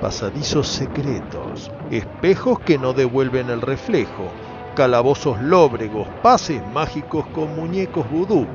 pasadizos 0.00 0.66
secretos, 0.66 1.70
espejos 1.90 2.58
que 2.60 2.78
no 2.78 2.94
devuelven 2.94 3.50
el 3.50 3.60
reflejo, 3.60 4.32
calabozos 4.74 5.42
lóbregos, 5.42 6.08
pases 6.22 6.62
mágicos 6.72 7.26
con 7.34 7.54
muñecos 7.54 8.10
vudú, 8.10 8.46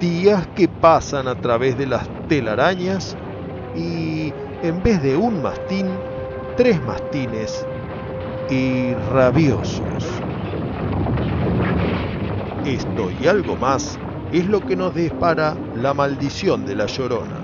días 0.00 0.46
que 0.56 0.66
pasan 0.66 1.28
a 1.28 1.34
través 1.34 1.76
de 1.76 1.86
las 1.86 2.08
telarañas 2.26 3.14
y 3.76 4.32
en 4.62 4.82
vez 4.82 5.02
de 5.02 5.16
un 5.16 5.42
mastín, 5.42 5.98
tres 6.56 6.80
mastines 6.84 7.66
y 8.50 8.94
rabiosos. 9.12 10.04
Esto 12.64 13.10
y 13.20 13.26
algo 13.26 13.56
más 13.56 13.98
es 14.32 14.46
lo 14.46 14.60
que 14.60 14.76
nos 14.76 14.94
depara 14.94 15.56
la 15.76 15.92
maldición 15.92 16.64
de 16.64 16.76
la 16.76 16.86
llorona, 16.86 17.42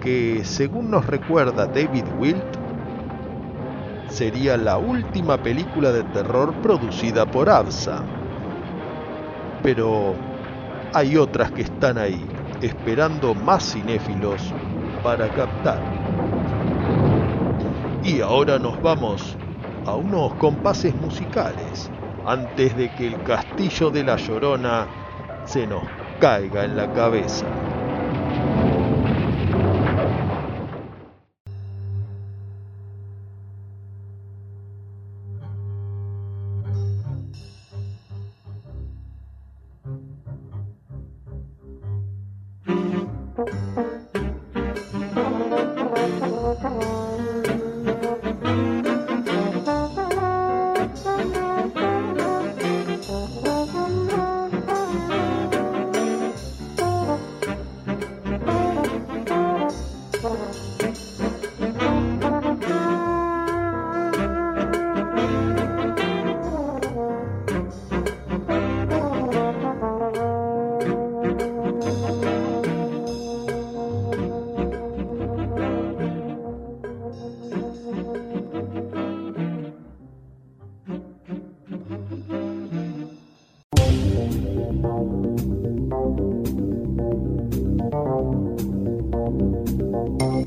que 0.00 0.42
según 0.44 0.90
nos 0.90 1.06
recuerda 1.06 1.66
David 1.66 2.04
Wilt, 2.18 2.56
sería 4.08 4.56
la 4.56 4.78
última 4.78 5.38
película 5.38 5.92
de 5.92 6.02
terror 6.04 6.54
producida 6.62 7.26
por 7.26 7.48
ABSA. 7.48 8.02
Pero 9.62 10.14
hay 10.94 11.16
otras 11.16 11.52
que 11.52 11.62
están 11.62 11.98
ahí, 11.98 12.24
esperando 12.62 13.34
más 13.34 13.72
cinéfilos 13.72 14.52
para 15.02 15.28
captar. 15.30 15.80
Y 18.04 18.20
ahora 18.20 18.58
nos 18.58 18.80
vamos 18.82 19.36
a 19.86 19.94
unos 19.94 20.34
compases 20.34 20.94
musicales 20.96 21.90
antes 22.26 22.76
de 22.76 22.88
que 22.90 23.06
el 23.06 23.22
castillo 23.24 23.90
de 23.90 24.04
la 24.04 24.16
Llorona 24.16 24.88
se 25.46 25.66
nos 25.66 25.84
caiga 26.18 26.64
en 26.64 26.76
la 26.76 26.92
cabeza. 26.92 27.46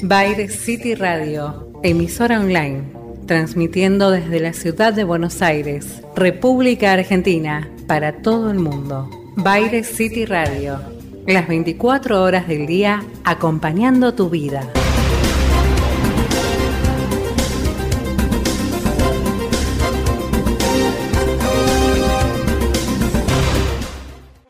Baile 0.05 0.49
City 0.49 0.95
Radio, 0.95 1.71
emisora 1.81 2.37
online, 2.37 2.91
transmitiendo 3.25 4.11
desde 4.11 4.41
la 4.41 4.51
ciudad 4.51 4.91
de 4.91 5.05
Buenos 5.05 5.41
Aires, 5.41 6.01
República 6.13 6.91
Argentina, 6.91 7.71
para 7.87 8.21
todo 8.21 8.51
el 8.51 8.59
mundo. 8.59 9.09
Baile 9.37 9.85
City 9.85 10.25
Radio, 10.25 10.81
las 11.25 11.47
24 11.47 12.21
horas 12.21 12.49
del 12.49 12.67
día 12.67 13.01
acompañando 13.23 14.13
tu 14.13 14.29
vida. 14.29 14.69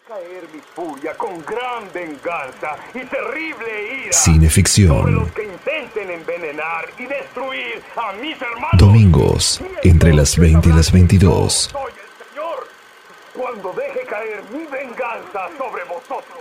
Caer 0.07 0.47
Domingos, 8.79 9.61
entre 9.83 10.15
las 10.15 10.35
20 10.35 10.67
y 10.67 10.71
las 10.71 10.91
22. 10.91 11.53
Soy 11.53 11.91
el 11.91 12.25
Señor 12.27 12.67
cuando 13.35 13.71
deje 13.73 14.03
caer 14.07 14.43
mi 14.51 14.65
venganza 14.65 15.47
sobre 15.59 15.83
vosotros. 15.83 16.39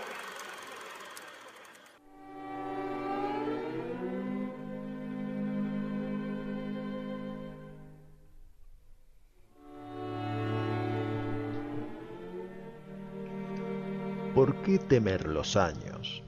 ¿Por 14.34 14.62
qué 14.62 14.78
temer 14.78 15.28
los 15.28 15.56
años 15.56 16.22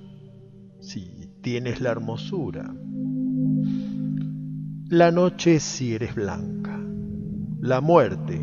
si 0.80 1.30
tienes 1.40 1.80
la 1.80 1.92
hermosura? 1.92 2.70
La 4.94 5.10
noche 5.10 5.58
si 5.58 5.92
eres 5.92 6.14
blanca, 6.14 6.80
la 7.62 7.80
muerte 7.80 8.40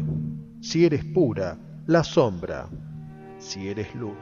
si 0.59 0.83
eres 0.83 1.05
pura, 1.05 1.57
la 1.87 2.03
sombra 2.03 2.67
si 3.37 3.69
eres 3.69 3.95
luz. 3.95 4.17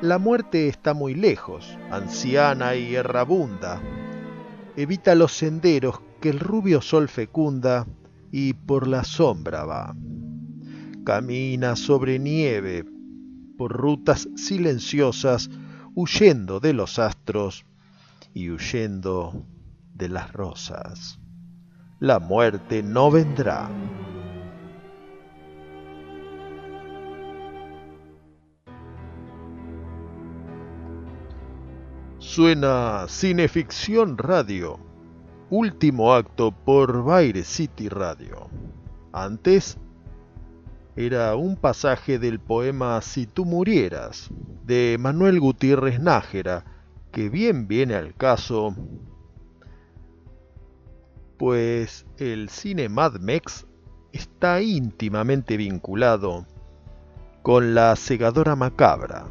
La 0.00 0.18
muerte 0.18 0.68
está 0.68 0.94
muy 0.94 1.16
lejos, 1.16 1.76
anciana 1.90 2.76
y 2.76 2.94
errabunda. 2.94 3.82
Evita 4.76 5.16
los 5.16 5.32
senderos 5.32 6.00
que 6.20 6.28
el 6.28 6.38
rubio 6.38 6.80
sol 6.80 7.08
fecunda 7.08 7.88
y 8.30 8.52
por 8.52 8.86
la 8.86 9.02
sombra 9.02 9.64
va. 9.64 9.96
Camina 11.04 11.74
sobre 11.74 12.20
nieve, 12.20 12.84
por 13.58 13.72
rutas 13.72 14.28
silenciosas, 14.36 15.50
huyendo 15.96 16.60
de 16.60 16.74
los 16.74 17.00
astros 17.00 17.66
y 18.34 18.50
huyendo 18.50 19.46
de 19.94 20.08
las 20.08 20.32
rosas. 20.32 21.20
La 22.00 22.18
muerte 22.18 22.82
no 22.82 23.10
vendrá. 23.10 23.70
Suena 32.18 33.06
Cineficción 33.06 34.18
Radio, 34.18 34.80
último 35.50 36.14
acto 36.14 36.50
por 36.50 37.04
Baire 37.04 37.44
City 37.44 37.88
Radio. 37.88 38.48
Antes 39.12 39.78
era 40.96 41.36
un 41.36 41.54
pasaje 41.54 42.18
del 42.18 42.40
poema 42.40 43.00
Si 43.02 43.26
tú 43.26 43.44
murieras, 43.44 44.30
de 44.64 44.96
Manuel 44.98 45.38
Gutiérrez 45.38 46.00
Nájera, 46.00 46.73
que 47.14 47.28
bien 47.28 47.68
viene 47.68 47.94
al 47.94 48.12
caso, 48.14 48.74
pues 51.38 52.04
el 52.18 52.48
cine 52.48 52.88
Mad 52.88 53.20
Mex 53.20 53.68
está 54.12 54.60
íntimamente 54.60 55.56
vinculado 55.56 56.44
con 57.42 57.72
la 57.72 57.94
segadora 57.94 58.56
macabra. 58.56 59.26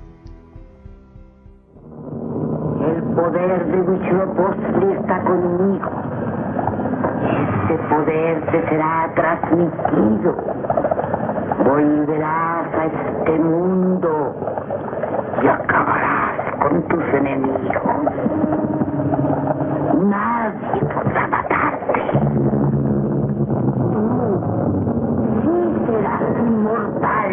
El 2.88 3.04
poder 3.16 3.66
de 3.66 3.82
Huitzilopochtli 3.82 4.94
está 4.94 5.22
conmigo. 5.26 5.90
Ese 7.66 7.78
poder 7.90 8.46
te 8.46 8.70
será 8.70 9.12
transmitido. 9.14 10.38
Volverás 11.66 12.74
a 12.76 12.86
este 12.86 13.40
mundo 13.40 14.36
y 15.44 15.48
acabarás 15.48 16.03
con 16.64 16.88
tus 16.88 17.04
enemigos. 17.14 17.84
Nadie 20.04 20.80
podrá 20.94 21.28
matarte. 21.28 22.02
Tú 25.44 25.86
serás 25.86 26.40
inmortal. 26.40 27.32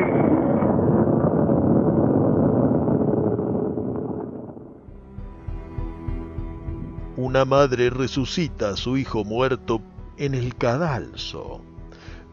Una 7.16 7.44
madre 7.44 7.90
resucita 7.90 8.70
a 8.70 8.77
su 8.77 8.97
hijo 8.97 9.24
muerto 9.24 9.81
en 10.16 10.35
el 10.35 10.57
cadalso, 10.57 11.62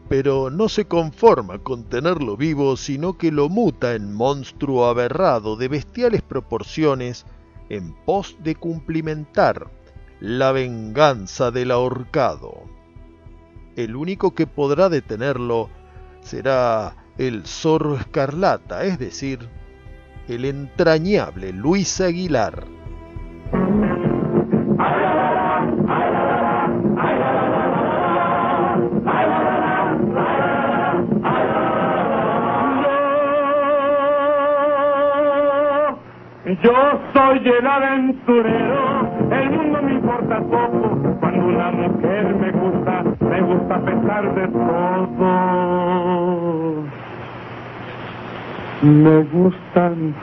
pero 0.08 0.50
no 0.50 0.68
se 0.68 0.86
conforma 0.86 1.58
con 1.58 1.84
tenerlo 1.84 2.36
vivo, 2.36 2.76
sino 2.76 3.18
que 3.18 3.30
lo 3.30 3.48
muta 3.48 3.94
en 3.94 4.14
monstruo 4.14 4.86
aberrado 4.86 5.56
de 5.56 5.68
bestiales 5.68 6.22
proporciones 6.22 7.26
en 7.68 7.94
pos 8.04 8.36
de 8.42 8.54
cumplimentar 8.54 9.70
la 10.20 10.52
venganza 10.52 11.50
del 11.50 11.70
ahorcado. 11.70 12.62
El 13.76 13.96
único 13.96 14.34
que 14.34 14.46
podrá 14.46 14.88
detenerlo 14.88 15.68
será 16.20 16.96
el 17.18 17.44
zorro 17.46 17.96
escarlata, 17.96 18.84
es 18.84 18.98
decir, 18.98 19.48
el 20.26 20.44
entrañable 20.44 21.52
Luis 21.52 22.00
Aguilar. 22.00 22.64
Yo 36.48 36.72
soy 37.12 37.46
el 37.46 37.66
aventurero, 37.66 39.06
el 39.30 39.50
mundo 39.50 39.82
me 39.82 39.92
importa 39.92 40.40
poco. 40.40 40.96
Cuando 41.20 41.44
una 41.44 41.70
mujer 41.72 42.34
me 42.36 42.50
gusta, 42.52 43.04
me 43.20 43.42
gusta 43.42 43.74
a 43.74 43.80
pesar 43.80 44.34
de 44.34 44.48
todo. 44.48 45.28
Me 48.80 49.24
gustan 49.24 50.14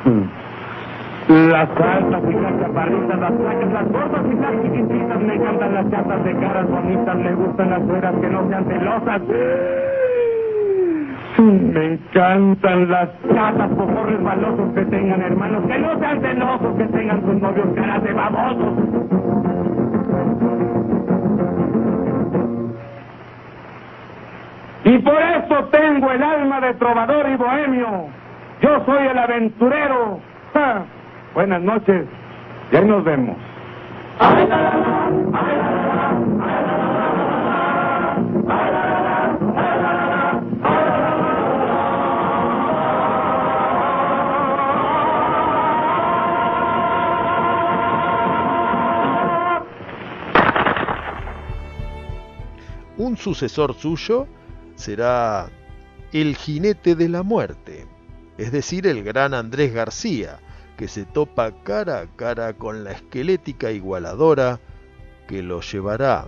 las 1.28 1.70
altas 1.70 2.22
y 2.28 2.34
las 2.34 2.60
chaparritas, 2.60 3.20
las 3.20 3.34
flacas, 3.34 3.72
las 3.72 3.92
gordas 3.92 4.26
y 4.26 4.36
las 4.40 4.64
chiquititas. 4.64 5.20
Me 5.20 5.36
encantan 5.36 5.74
las 5.76 5.92
chatas 5.92 6.24
de 6.24 6.36
caras 6.38 6.68
bonitas, 6.68 7.18
me 7.18 7.36
gustan 7.36 7.70
las 7.70 7.86
güeras 7.86 8.16
que 8.20 8.30
no 8.30 8.50
sean 8.50 8.66
celosas. 8.66 9.22
Me 11.38 11.86
encantan 11.94 12.90
las 12.90 13.10
chatas, 13.34 13.70
pocos 13.72 14.06
resbalosos 14.06 14.74
que 14.74 14.86
tengan 14.86 15.22
hermanos, 15.22 15.66
que 15.68 15.78
no 15.80 16.00
sean 16.00 16.22
celosos, 16.22 16.78
que 16.78 16.86
tengan 16.86 17.22
sus 17.22 17.42
novios 17.42 17.68
caras 17.76 18.04
de 18.04 18.14
babosos. 18.14 18.74
Y 24.86 24.98
por 25.00 25.22
eso 25.22 25.66
tengo 25.72 26.12
el 26.12 26.24
alma 26.24 26.62
de 26.62 26.74
trovador 26.76 27.28
y 27.30 27.36
bohemio. 27.36 28.08
Yo 28.62 28.86
soy 28.86 29.08
el 29.08 29.18
aventurero. 29.18 30.20
Buenas 31.34 31.62
noches. 31.62 32.06
Y 32.72 32.76
ahí 32.78 32.86
nos 32.86 33.04
vemos. 33.04 33.36
Un 52.98 53.18
sucesor 53.18 53.74
suyo 53.74 54.28
será 54.76 55.50
el 56.14 56.36
jinete 56.36 56.96
de 56.96 57.10
la 57.10 57.24
muerte, 57.24 57.86
es 58.38 58.52
decir, 58.52 58.88
el 58.88 59.04
gran 59.04 59.34
Andrés 59.34 59.74
García, 59.74 60.40
que 60.78 60.88
se 60.88 61.06
topa 61.06 61.52
cara 61.64 62.02
a 62.02 62.08
cara 62.16 62.54
con 62.54 62.84
la 62.84 62.92
esquelética 62.92 63.72
igualadora 63.72 64.60
que 65.28 65.42
lo 65.42 65.62
llevará 65.62 66.28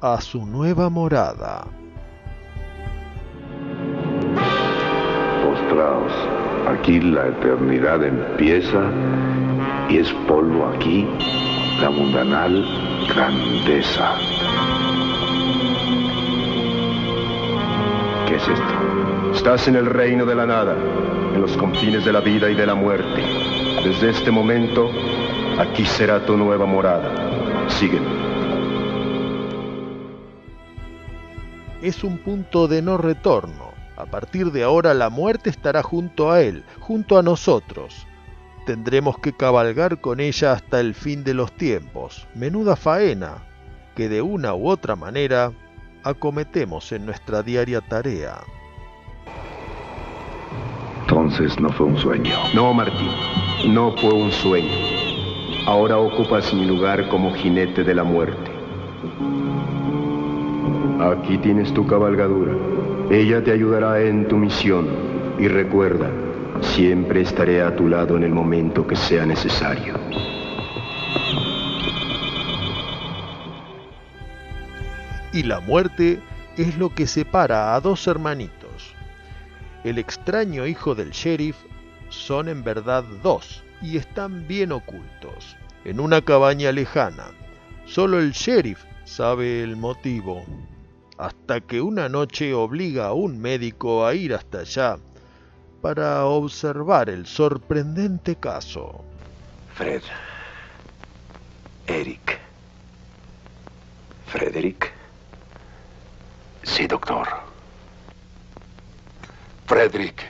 a 0.00 0.20
su 0.20 0.44
nueva 0.44 0.90
morada. 0.90 1.64
Postraos, 5.44 6.12
aquí 6.68 7.00
la 7.00 7.28
eternidad 7.28 8.02
empieza 8.04 8.90
y 9.88 9.98
es 9.98 10.12
polvo 10.26 10.66
aquí 10.66 11.06
la 11.80 11.90
mundanal 11.90 12.64
grandeza. 13.08 14.31
Es 18.42 18.48
esto? 18.48 19.32
Estás 19.34 19.68
en 19.68 19.76
el 19.76 19.86
reino 19.86 20.24
de 20.26 20.34
la 20.34 20.46
nada, 20.46 20.74
en 20.74 21.40
los 21.40 21.56
confines 21.56 22.04
de 22.04 22.12
la 22.12 22.20
vida 22.20 22.50
y 22.50 22.54
de 22.54 22.66
la 22.66 22.74
muerte. 22.74 23.22
Desde 23.84 24.10
este 24.10 24.30
momento, 24.30 24.90
aquí 25.58 25.84
será 25.84 26.24
tu 26.24 26.36
nueva 26.36 26.66
morada. 26.66 27.68
Sígueme. 27.68 28.06
Es 31.82 32.04
un 32.04 32.18
punto 32.18 32.68
de 32.68 32.82
no 32.82 32.98
retorno. 32.98 33.72
A 33.96 34.06
partir 34.06 34.50
de 34.52 34.62
ahora 34.62 34.94
la 34.94 35.10
muerte 35.10 35.50
estará 35.50 35.82
junto 35.82 36.30
a 36.30 36.40
él, 36.40 36.64
junto 36.80 37.18
a 37.18 37.22
nosotros. 37.22 38.06
Tendremos 38.66 39.18
que 39.18 39.32
cabalgar 39.32 40.00
con 40.00 40.20
ella 40.20 40.52
hasta 40.52 40.80
el 40.80 40.94
fin 40.94 41.24
de 41.24 41.34
los 41.34 41.52
tiempos. 41.52 42.26
Menuda 42.34 42.76
faena, 42.76 43.44
que 43.94 44.08
de 44.08 44.22
una 44.22 44.54
u 44.54 44.68
otra 44.68 44.96
manera 44.96 45.52
acometemos 46.04 46.92
en 46.92 47.06
nuestra 47.06 47.42
diaria 47.42 47.80
tarea. 47.80 48.40
Entonces 51.02 51.60
no 51.60 51.68
fue 51.70 51.86
un 51.86 51.98
sueño. 51.98 52.34
No, 52.54 52.72
Martín, 52.72 53.10
no 53.68 53.92
fue 53.98 54.12
un 54.12 54.32
sueño. 54.32 54.72
Ahora 55.66 55.98
ocupas 55.98 56.52
mi 56.54 56.66
lugar 56.66 57.08
como 57.08 57.32
jinete 57.34 57.84
de 57.84 57.94
la 57.94 58.02
muerte. 58.02 58.50
Aquí 61.00 61.36
tienes 61.38 61.72
tu 61.74 61.86
cabalgadura. 61.86 62.54
Ella 63.10 63.42
te 63.44 63.52
ayudará 63.52 64.00
en 64.00 64.26
tu 64.28 64.36
misión. 64.36 64.88
Y 65.38 65.48
recuerda, 65.48 66.10
siempre 66.60 67.22
estaré 67.22 67.62
a 67.62 67.74
tu 67.74 67.88
lado 67.88 68.16
en 68.16 68.22
el 68.22 68.32
momento 68.32 68.86
que 68.86 68.96
sea 68.96 69.26
necesario. 69.26 69.94
Y 75.32 75.44
la 75.44 75.60
muerte 75.60 76.20
es 76.56 76.76
lo 76.76 76.90
que 76.90 77.06
separa 77.06 77.74
a 77.74 77.80
dos 77.80 78.06
hermanitos. 78.06 78.94
El 79.84 79.98
extraño 79.98 80.66
hijo 80.66 80.94
del 80.94 81.10
sheriff 81.10 81.56
son 82.10 82.48
en 82.48 82.62
verdad 82.62 83.04
dos 83.22 83.62
y 83.80 83.96
están 83.96 84.46
bien 84.46 84.72
ocultos, 84.72 85.56
en 85.84 85.98
una 85.98 86.20
cabaña 86.20 86.70
lejana. 86.70 87.24
Solo 87.86 88.20
el 88.20 88.32
sheriff 88.32 88.84
sabe 89.04 89.62
el 89.62 89.76
motivo 89.76 90.44
hasta 91.18 91.60
que 91.60 91.80
una 91.80 92.08
noche 92.08 92.54
obliga 92.54 93.06
a 93.06 93.12
un 93.12 93.40
médico 93.40 94.06
a 94.06 94.14
ir 94.14 94.34
hasta 94.34 94.60
allá 94.60 94.98
para 95.80 96.24
observar 96.26 97.10
el 97.10 97.26
sorprendente 97.26 98.36
caso. 98.36 99.04
Fred. 99.74 100.02
Eric. 101.86 102.38
Frederick. 104.26 105.01
Sí, 106.62 106.86
doctor. 106.86 107.28
Frederick. 109.66 110.22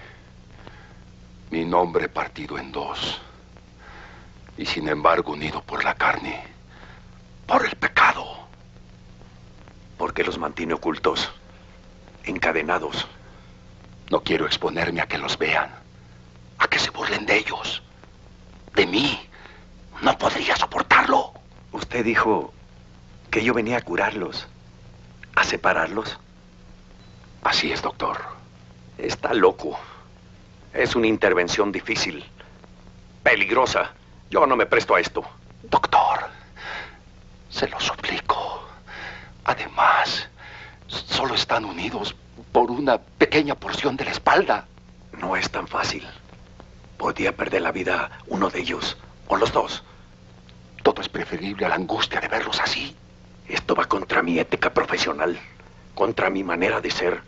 Mi 1.50 1.64
nombre 1.64 2.08
partido 2.08 2.58
en 2.58 2.72
dos. 2.72 3.20
Y 4.56 4.64
sin 4.64 4.88
embargo 4.88 5.32
unido 5.32 5.62
por 5.62 5.84
la 5.84 5.94
carne. 5.94 6.42
Por 7.46 7.66
el 7.66 7.76
pecado. 7.76 8.24
¿Por 9.98 10.14
qué 10.14 10.24
los 10.24 10.38
mantiene 10.38 10.74
ocultos? 10.74 11.30
Encadenados. 12.24 13.06
No 14.10 14.22
quiero 14.22 14.46
exponerme 14.46 15.00
a 15.00 15.06
que 15.06 15.18
los 15.18 15.36
vean. 15.36 15.70
A 16.58 16.68
que 16.68 16.78
se 16.78 16.90
burlen 16.90 17.26
de 17.26 17.36
ellos. 17.38 17.82
De 18.74 18.86
mí. 18.86 19.28
No 20.00 20.16
podría 20.16 20.56
soportarlo. 20.56 21.32
Usted 21.72 22.04
dijo 22.04 22.52
que 23.30 23.44
yo 23.44 23.52
venía 23.52 23.78
a 23.78 23.82
curarlos. 23.82 24.46
¿A 25.34 25.44
separarlos? 25.44 26.18
Así 27.42 27.72
es, 27.72 27.82
doctor. 27.82 28.18
Está 28.98 29.34
loco. 29.34 29.78
Es 30.72 30.94
una 30.94 31.08
intervención 31.08 31.72
difícil. 31.72 32.24
Peligrosa. 33.22 33.92
Yo 34.30 34.46
no 34.46 34.56
me 34.56 34.66
presto 34.66 34.94
a 34.94 35.00
esto. 35.00 35.24
Doctor, 35.64 36.30
se 37.50 37.68
lo 37.68 37.78
suplico. 37.80 38.64
Además, 39.44 40.28
solo 40.86 41.34
están 41.34 41.64
unidos 41.64 42.14
por 42.52 42.70
una 42.70 42.98
pequeña 42.98 43.54
porción 43.54 43.96
de 43.96 44.04
la 44.04 44.12
espalda. 44.12 44.66
No 45.20 45.36
es 45.36 45.50
tan 45.50 45.66
fácil. 45.66 46.06
Podría 46.96 47.36
perder 47.36 47.62
la 47.62 47.72
vida 47.72 48.10
uno 48.28 48.48
de 48.48 48.60
ellos, 48.60 48.96
o 49.26 49.36
los 49.36 49.52
dos. 49.52 49.82
Todo 50.82 51.02
es 51.02 51.08
preferible 51.08 51.66
a 51.66 51.68
la 51.68 51.74
angustia 51.74 52.20
de 52.20 52.28
verlos 52.28 52.60
así. 52.60 52.96
Esto 53.48 53.74
va 53.74 53.84
contra 53.86 54.22
mi 54.22 54.38
ética 54.38 54.72
profesional, 54.72 55.38
contra 55.94 56.30
mi 56.30 56.44
manera 56.44 56.80
de 56.80 56.90
ser, 56.90 57.22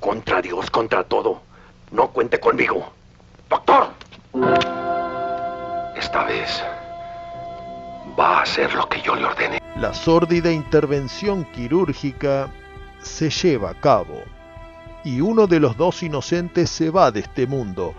contra 0.00 0.40
Dios, 0.40 0.70
contra 0.70 1.04
todo. 1.04 1.42
No 1.90 2.08
cuente 2.08 2.40
conmigo. 2.40 2.92
Doctor. 3.48 3.88
Esta 5.96 6.24
vez 6.24 6.62
va 8.18 8.38
a 8.38 8.42
hacer 8.42 8.74
lo 8.74 8.88
que 8.88 9.00
yo 9.02 9.14
le 9.14 9.24
ordene. 9.24 9.58
La 9.76 9.94
sórdida 9.94 10.50
intervención 10.50 11.44
quirúrgica 11.52 12.52
se 13.00 13.30
lleva 13.30 13.70
a 13.70 13.80
cabo 13.80 14.22
y 15.04 15.20
uno 15.20 15.46
de 15.46 15.60
los 15.60 15.76
dos 15.76 16.02
inocentes 16.02 16.68
se 16.70 16.90
va 16.90 17.10
de 17.10 17.20
este 17.20 17.46
mundo, 17.46 17.94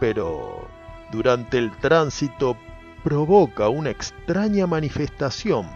pero 0.00 0.66
durante 1.12 1.58
el 1.58 1.70
tránsito 1.76 2.56
provoca 3.04 3.68
una 3.68 3.90
extraña 3.90 4.66
manifestación 4.66 5.68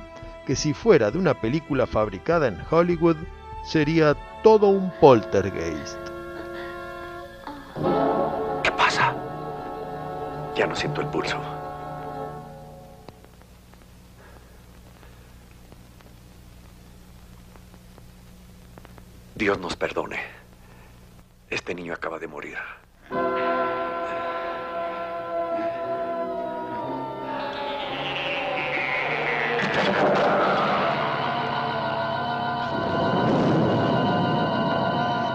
que 0.46 0.56
si 0.56 0.74
fuera 0.74 1.10
de 1.10 1.18
una 1.18 1.40
película 1.40 1.86
fabricada 1.86 2.48
en 2.48 2.58
Hollywood 2.68 3.16
sería 3.64 4.16
todo 4.42 4.68
un 4.68 4.90
poltergeist. 5.00 5.98
¿Qué 8.62 8.72
pasa? 8.72 9.14
Ya 10.56 10.66
no 10.66 10.74
siento 10.74 11.00
el 11.00 11.06
pulso. 11.06 11.38
Dios 19.36 19.58
nos 19.58 19.76
perdone. 19.76 20.20
Este 21.48 21.74
niño 21.74 21.94
acaba 21.94 22.18
de 22.18 22.26
morir. 22.26 22.58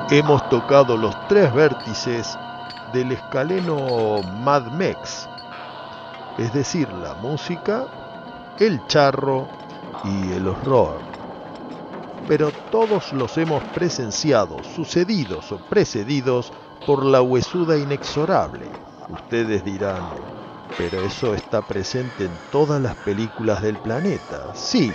Hemos 0.09 0.47
tocado 0.47 0.95
los 0.95 1.13
tres 1.27 1.53
vértices 1.53 2.37
del 2.93 3.11
escaleno 3.11 4.21
Mad 4.23 4.71
Mex, 4.71 5.27
es 6.37 6.53
decir, 6.53 6.87
la 6.93 7.13
música, 7.15 7.85
el 8.57 8.79
charro 8.87 9.49
y 10.05 10.31
el 10.31 10.47
horror. 10.47 11.01
Pero 12.25 12.51
todos 12.71 13.11
los 13.11 13.37
hemos 13.37 13.61
presenciado, 13.73 14.63
sucedidos 14.63 15.51
o 15.51 15.57
precedidos 15.69 16.53
por 16.85 17.03
la 17.03 17.21
huesuda 17.21 17.77
inexorable. 17.77 18.69
Ustedes 19.09 19.65
dirán, 19.65 20.03
pero 20.77 21.03
eso 21.03 21.33
está 21.33 21.61
presente 21.61 22.23
en 22.23 22.39
todas 22.49 22.81
las 22.81 22.95
películas 22.95 23.61
del 23.61 23.75
planeta. 23.77 24.53
Sí, 24.55 24.93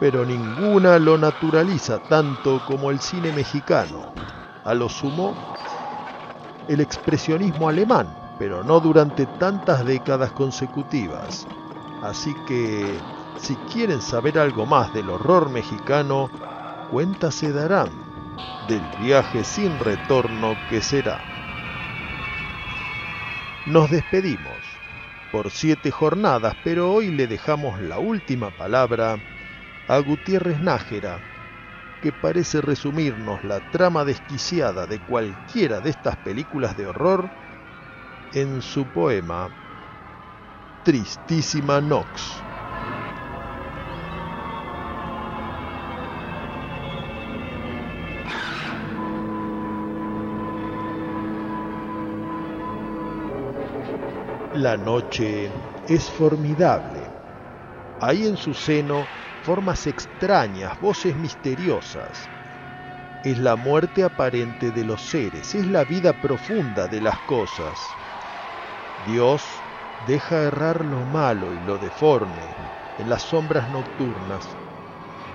pero 0.00 0.24
ninguna 0.24 0.98
lo 0.98 1.18
naturaliza 1.18 1.98
tanto 1.98 2.60
como 2.66 2.90
el 2.90 3.00
cine 3.00 3.32
mexicano. 3.32 4.12
A 4.64 4.74
lo 4.74 4.88
sumo, 4.88 5.34
el 6.68 6.80
expresionismo 6.80 7.68
alemán, 7.68 8.06
pero 8.38 8.62
no 8.62 8.80
durante 8.80 9.26
tantas 9.26 9.84
décadas 9.84 10.32
consecutivas. 10.32 11.46
Así 12.02 12.34
que, 12.46 12.98
si 13.38 13.56
quieren 13.72 14.00
saber 14.00 14.38
algo 14.38 14.66
más 14.66 14.92
del 14.94 15.10
horror 15.10 15.50
mexicano, 15.50 16.30
cuenta 16.90 17.30
se 17.30 17.52
darán 17.52 17.88
del 18.68 18.82
viaje 19.00 19.42
sin 19.42 19.78
retorno 19.80 20.56
que 20.70 20.80
será. 20.80 21.18
Nos 23.66 23.90
despedimos 23.90 24.58
por 25.32 25.50
siete 25.50 25.90
jornadas, 25.90 26.54
pero 26.62 26.92
hoy 26.92 27.10
le 27.10 27.26
dejamos 27.26 27.80
la 27.80 27.98
última 27.98 28.50
palabra 28.50 29.18
a 29.88 29.98
Gutiérrez 30.00 30.60
Nájera, 30.60 31.22
que 32.02 32.12
parece 32.12 32.60
resumirnos 32.60 33.42
la 33.42 33.60
trama 33.70 34.04
desquiciada 34.04 34.86
de 34.86 35.00
cualquiera 35.00 35.80
de 35.80 35.88
estas 35.88 36.16
películas 36.16 36.76
de 36.76 36.86
horror 36.86 37.30
en 38.34 38.60
su 38.60 38.84
poema 38.84 39.48
Tristísima 40.84 41.80
Nox. 41.80 42.42
La 54.54 54.76
noche 54.76 55.50
es 55.88 56.10
formidable. 56.10 57.00
Hay 58.02 58.26
en 58.26 58.36
su 58.36 58.52
seno 58.52 59.06
formas 59.48 59.86
extrañas, 59.86 60.78
voces 60.78 61.16
misteriosas. 61.16 62.28
Es 63.24 63.38
la 63.38 63.56
muerte 63.56 64.04
aparente 64.04 64.70
de 64.72 64.84
los 64.84 65.00
seres, 65.00 65.54
es 65.54 65.66
la 65.66 65.84
vida 65.84 66.12
profunda 66.12 66.86
de 66.86 67.00
las 67.00 67.18
cosas. 67.20 67.78
Dios 69.06 69.42
deja 70.06 70.36
errar 70.42 70.84
lo 70.84 70.98
malo 70.98 71.46
y 71.54 71.66
lo 71.66 71.78
deforme 71.78 72.44
en 72.98 73.08
las 73.08 73.22
sombras 73.22 73.66
nocturnas. 73.70 74.46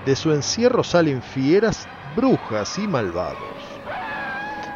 De 0.05 0.15
su 0.15 0.31
encierro 0.31 0.83
salen 0.83 1.23
fieras, 1.23 1.87
brujas 2.15 2.77
y 2.77 2.87
malvados. 2.87 3.63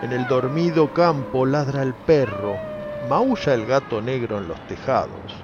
En 0.01 0.13
el 0.13 0.27
dormido 0.27 0.91
campo 0.95 1.45
ladra 1.45 1.83
el 1.83 1.93
perro, 1.93 2.55
maulla 3.07 3.53
el 3.53 3.67
gato 3.67 4.01
negro 4.01 4.39
en 4.39 4.47
los 4.47 4.59
tejados. 4.65 5.35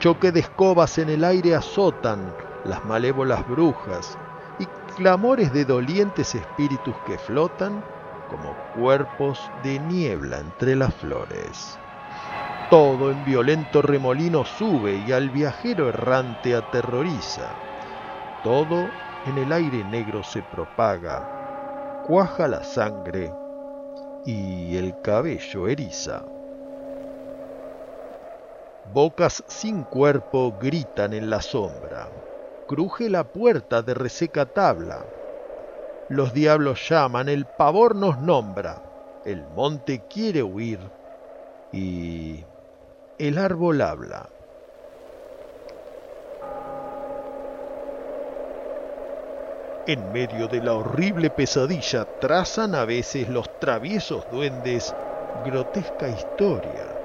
Choque 0.00 0.32
de 0.32 0.40
escobas 0.40 0.96
en 0.96 1.10
el 1.10 1.22
aire 1.22 1.54
azotan 1.54 2.45
las 2.64 2.84
malévolas 2.84 3.46
brujas 3.46 4.18
y 4.58 4.66
clamores 4.94 5.52
de 5.52 5.64
dolientes 5.64 6.34
espíritus 6.34 6.94
que 7.06 7.18
flotan 7.18 7.84
como 8.28 8.54
cuerpos 8.74 9.50
de 9.62 9.78
niebla 9.78 10.38
entre 10.38 10.76
las 10.76 10.94
flores. 10.94 11.78
Todo 12.70 13.10
en 13.12 13.24
violento 13.24 13.80
remolino 13.80 14.44
sube 14.44 15.00
y 15.06 15.12
al 15.12 15.30
viajero 15.30 15.88
errante 15.88 16.56
aterroriza. 16.56 17.54
Todo 18.42 18.88
en 19.26 19.38
el 19.38 19.52
aire 19.52 19.84
negro 19.84 20.22
se 20.24 20.42
propaga, 20.42 22.02
cuaja 22.06 22.48
la 22.48 22.64
sangre 22.64 23.32
y 24.24 24.76
el 24.76 25.00
cabello 25.02 25.68
eriza. 25.68 26.24
Bocas 28.92 29.44
sin 29.46 29.84
cuerpo 29.84 30.54
gritan 30.60 31.12
en 31.12 31.30
la 31.30 31.40
sombra. 31.40 32.08
Cruje 32.66 33.08
la 33.08 33.22
puerta 33.22 33.82
de 33.82 33.94
reseca 33.94 34.44
tabla. 34.44 35.06
Los 36.08 36.34
diablos 36.34 36.88
llaman, 36.88 37.28
el 37.28 37.46
pavor 37.46 37.94
nos 37.94 38.18
nombra. 38.18 38.82
El 39.24 39.46
monte 39.54 40.00
quiere 40.08 40.42
huir 40.42 40.80
y 41.72 42.44
el 43.18 43.38
árbol 43.38 43.80
habla. 43.80 44.28
En 49.86 50.10
medio 50.10 50.48
de 50.48 50.60
la 50.60 50.74
horrible 50.74 51.30
pesadilla 51.30 52.04
trazan 52.20 52.74
a 52.74 52.84
veces 52.84 53.28
los 53.28 53.48
traviesos 53.60 54.28
duendes 54.28 54.92
grotesca 55.44 56.08
historia, 56.08 56.95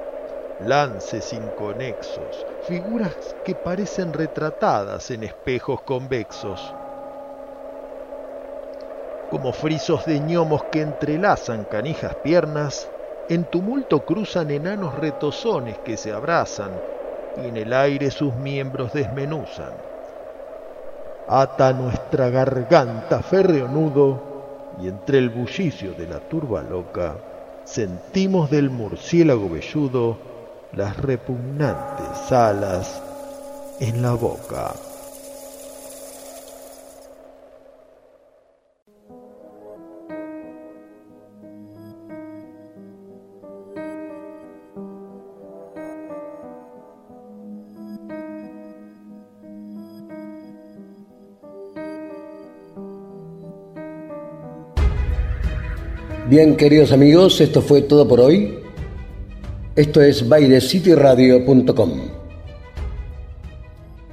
lances 0.62 1.34
inconexos, 1.34 2.46
figuras 2.62 3.36
que 3.44 3.56
parecen 3.56 4.14
retratadas 4.14 5.12
en 5.12 5.24
espejos 5.24 5.82
convexos, 5.82 6.74
como 9.30 9.54
frisos 9.54 10.06
de 10.06 10.20
ñomos 10.20 10.66
que 10.66 10.82
entrelazan 10.82 11.64
canijas 11.64 12.16
piernas, 12.16 12.90
en 13.30 13.46
tumulto 13.46 14.02
cruzan 14.02 14.52
enanos 14.52 14.94
retozones 15.00 15.78
que 15.80 15.96
se 15.96 16.12
abrazan 16.12 16.82
y 17.38 17.48
en 17.48 17.56
el 17.56 17.72
aire 17.72 18.12
sus 18.12 18.36
miembros 18.36 18.92
desmenuzan. 18.92 19.72
Ata 21.30 21.72
nuestra 21.72 22.30
garganta 22.30 23.24
férreo 23.24 23.70
nudo 23.70 24.76
y 24.82 24.90
entre 24.90 25.20
el 25.20 25.30
bullicio 25.30 25.94
de 25.94 26.08
la 26.08 26.20
turba 26.20 26.62
loca 26.62 27.16
sentimos 27.64 28.52
del 28.52 28.70
murciélago 28.70 29.50
velludo 29.50 30.31
las 30.74 30.98
repugnantes 30.98 32.32
alas 32.32 33.02
en 33.80 34.02
la 34.02 34.14
boca. 34.14 34.74
Bien, 56.30 56.56
queridos 56.56 56.94
amigos, 56.94 57.42
esto 57.42 57.62
fue 57.62 57.82
todo 57.82 58.08
por 58.08 58.22
hoy. 58.22 58.61
Esto 59.74 60.02
es 60.02 60.28
bailecityradio.com. 60.28 61.92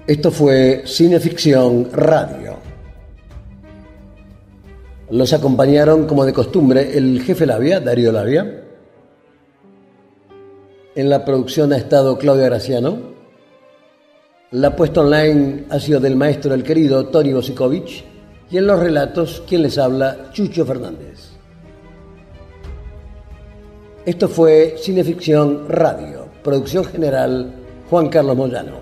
Esto 0.06 0.30
fue 0.30 0.84
Cineficción 0.86 1.88
Radio. 1.92 2.58
Los 5.10 5.32
acompañaron, 5.32 6.06
como 6.06 6.24
de 6.24 6.32
costumbre, 6.32 6.96
el 6.96 7.22
jefe 7.22 7.44
Labia, 7.44 7.80
Darío 7.80 8.12
Labia. 8.12 8.62
En 10.94 11.10
la 11.10 11.24
producción 11.24 11.72
ha 11.72 11.76
estado 11.76 12.16
Claudia 12.18 12.44
Graciano. 12.44 12.96
La 14.52 14.76
puesta 14.76 15.00
online 15.00 15.64
ha 15.70 15.80
sido 15.80 15.98
del 15.98 16.14
maestro 16.14 16.54
el 16.54 16.62
querido 16.62 17.08
Tony 17.08 17.32
Bosikovich. 17.32 18.04
Y 18.48 18.58
en 18.58 18.66
los 18.68 18.78
relatos, 18.78 19.42
quien 19.48 19.62
les 19.62 19.76
habla, 19.76 20.30
Chucho 20.32 20.64
Fernández. 20.64 21.27
Esto 24.08 24.26
fue 24.26 24.76
Cineficción 24.78 25.68
Radio, 25.68 26.28
producción 26.42 26.82
general 26.82 27.52
Juan 27.90 28.08
Carlos 28.08 28.38
Moyano. 28.38 28.80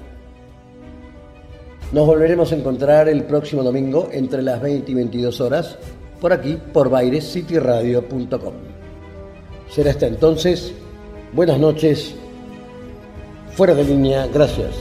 Nos 1.90 2.06
volveremos 2.06 2.52
a 2.52 2.54
encontrar 2.54 3.08
el 3.08 3.24
próximo 3.24 3.64
domingo 3.64 4.08
entre 4.12 4.40
las 4.40 4.62
20 4.62 4.92
y 4.92 4.94
22 4.94 5.40
horas 5.40 5.78
por 6.20 6.32
aquí 6.32 6.56
por 6.72 6.90
bairescityradio.com. 6.90 8.54
Será 9.68 9.90
hasta 9.90 10.06
entonces. 10.06 10.72
Buenas 11.32 11.58
noches. 11.58 12.14
Fuera 13.56 13.74
de 13.74 13.82
línea. 13.82 14.28
Gracias. 14.28 14.76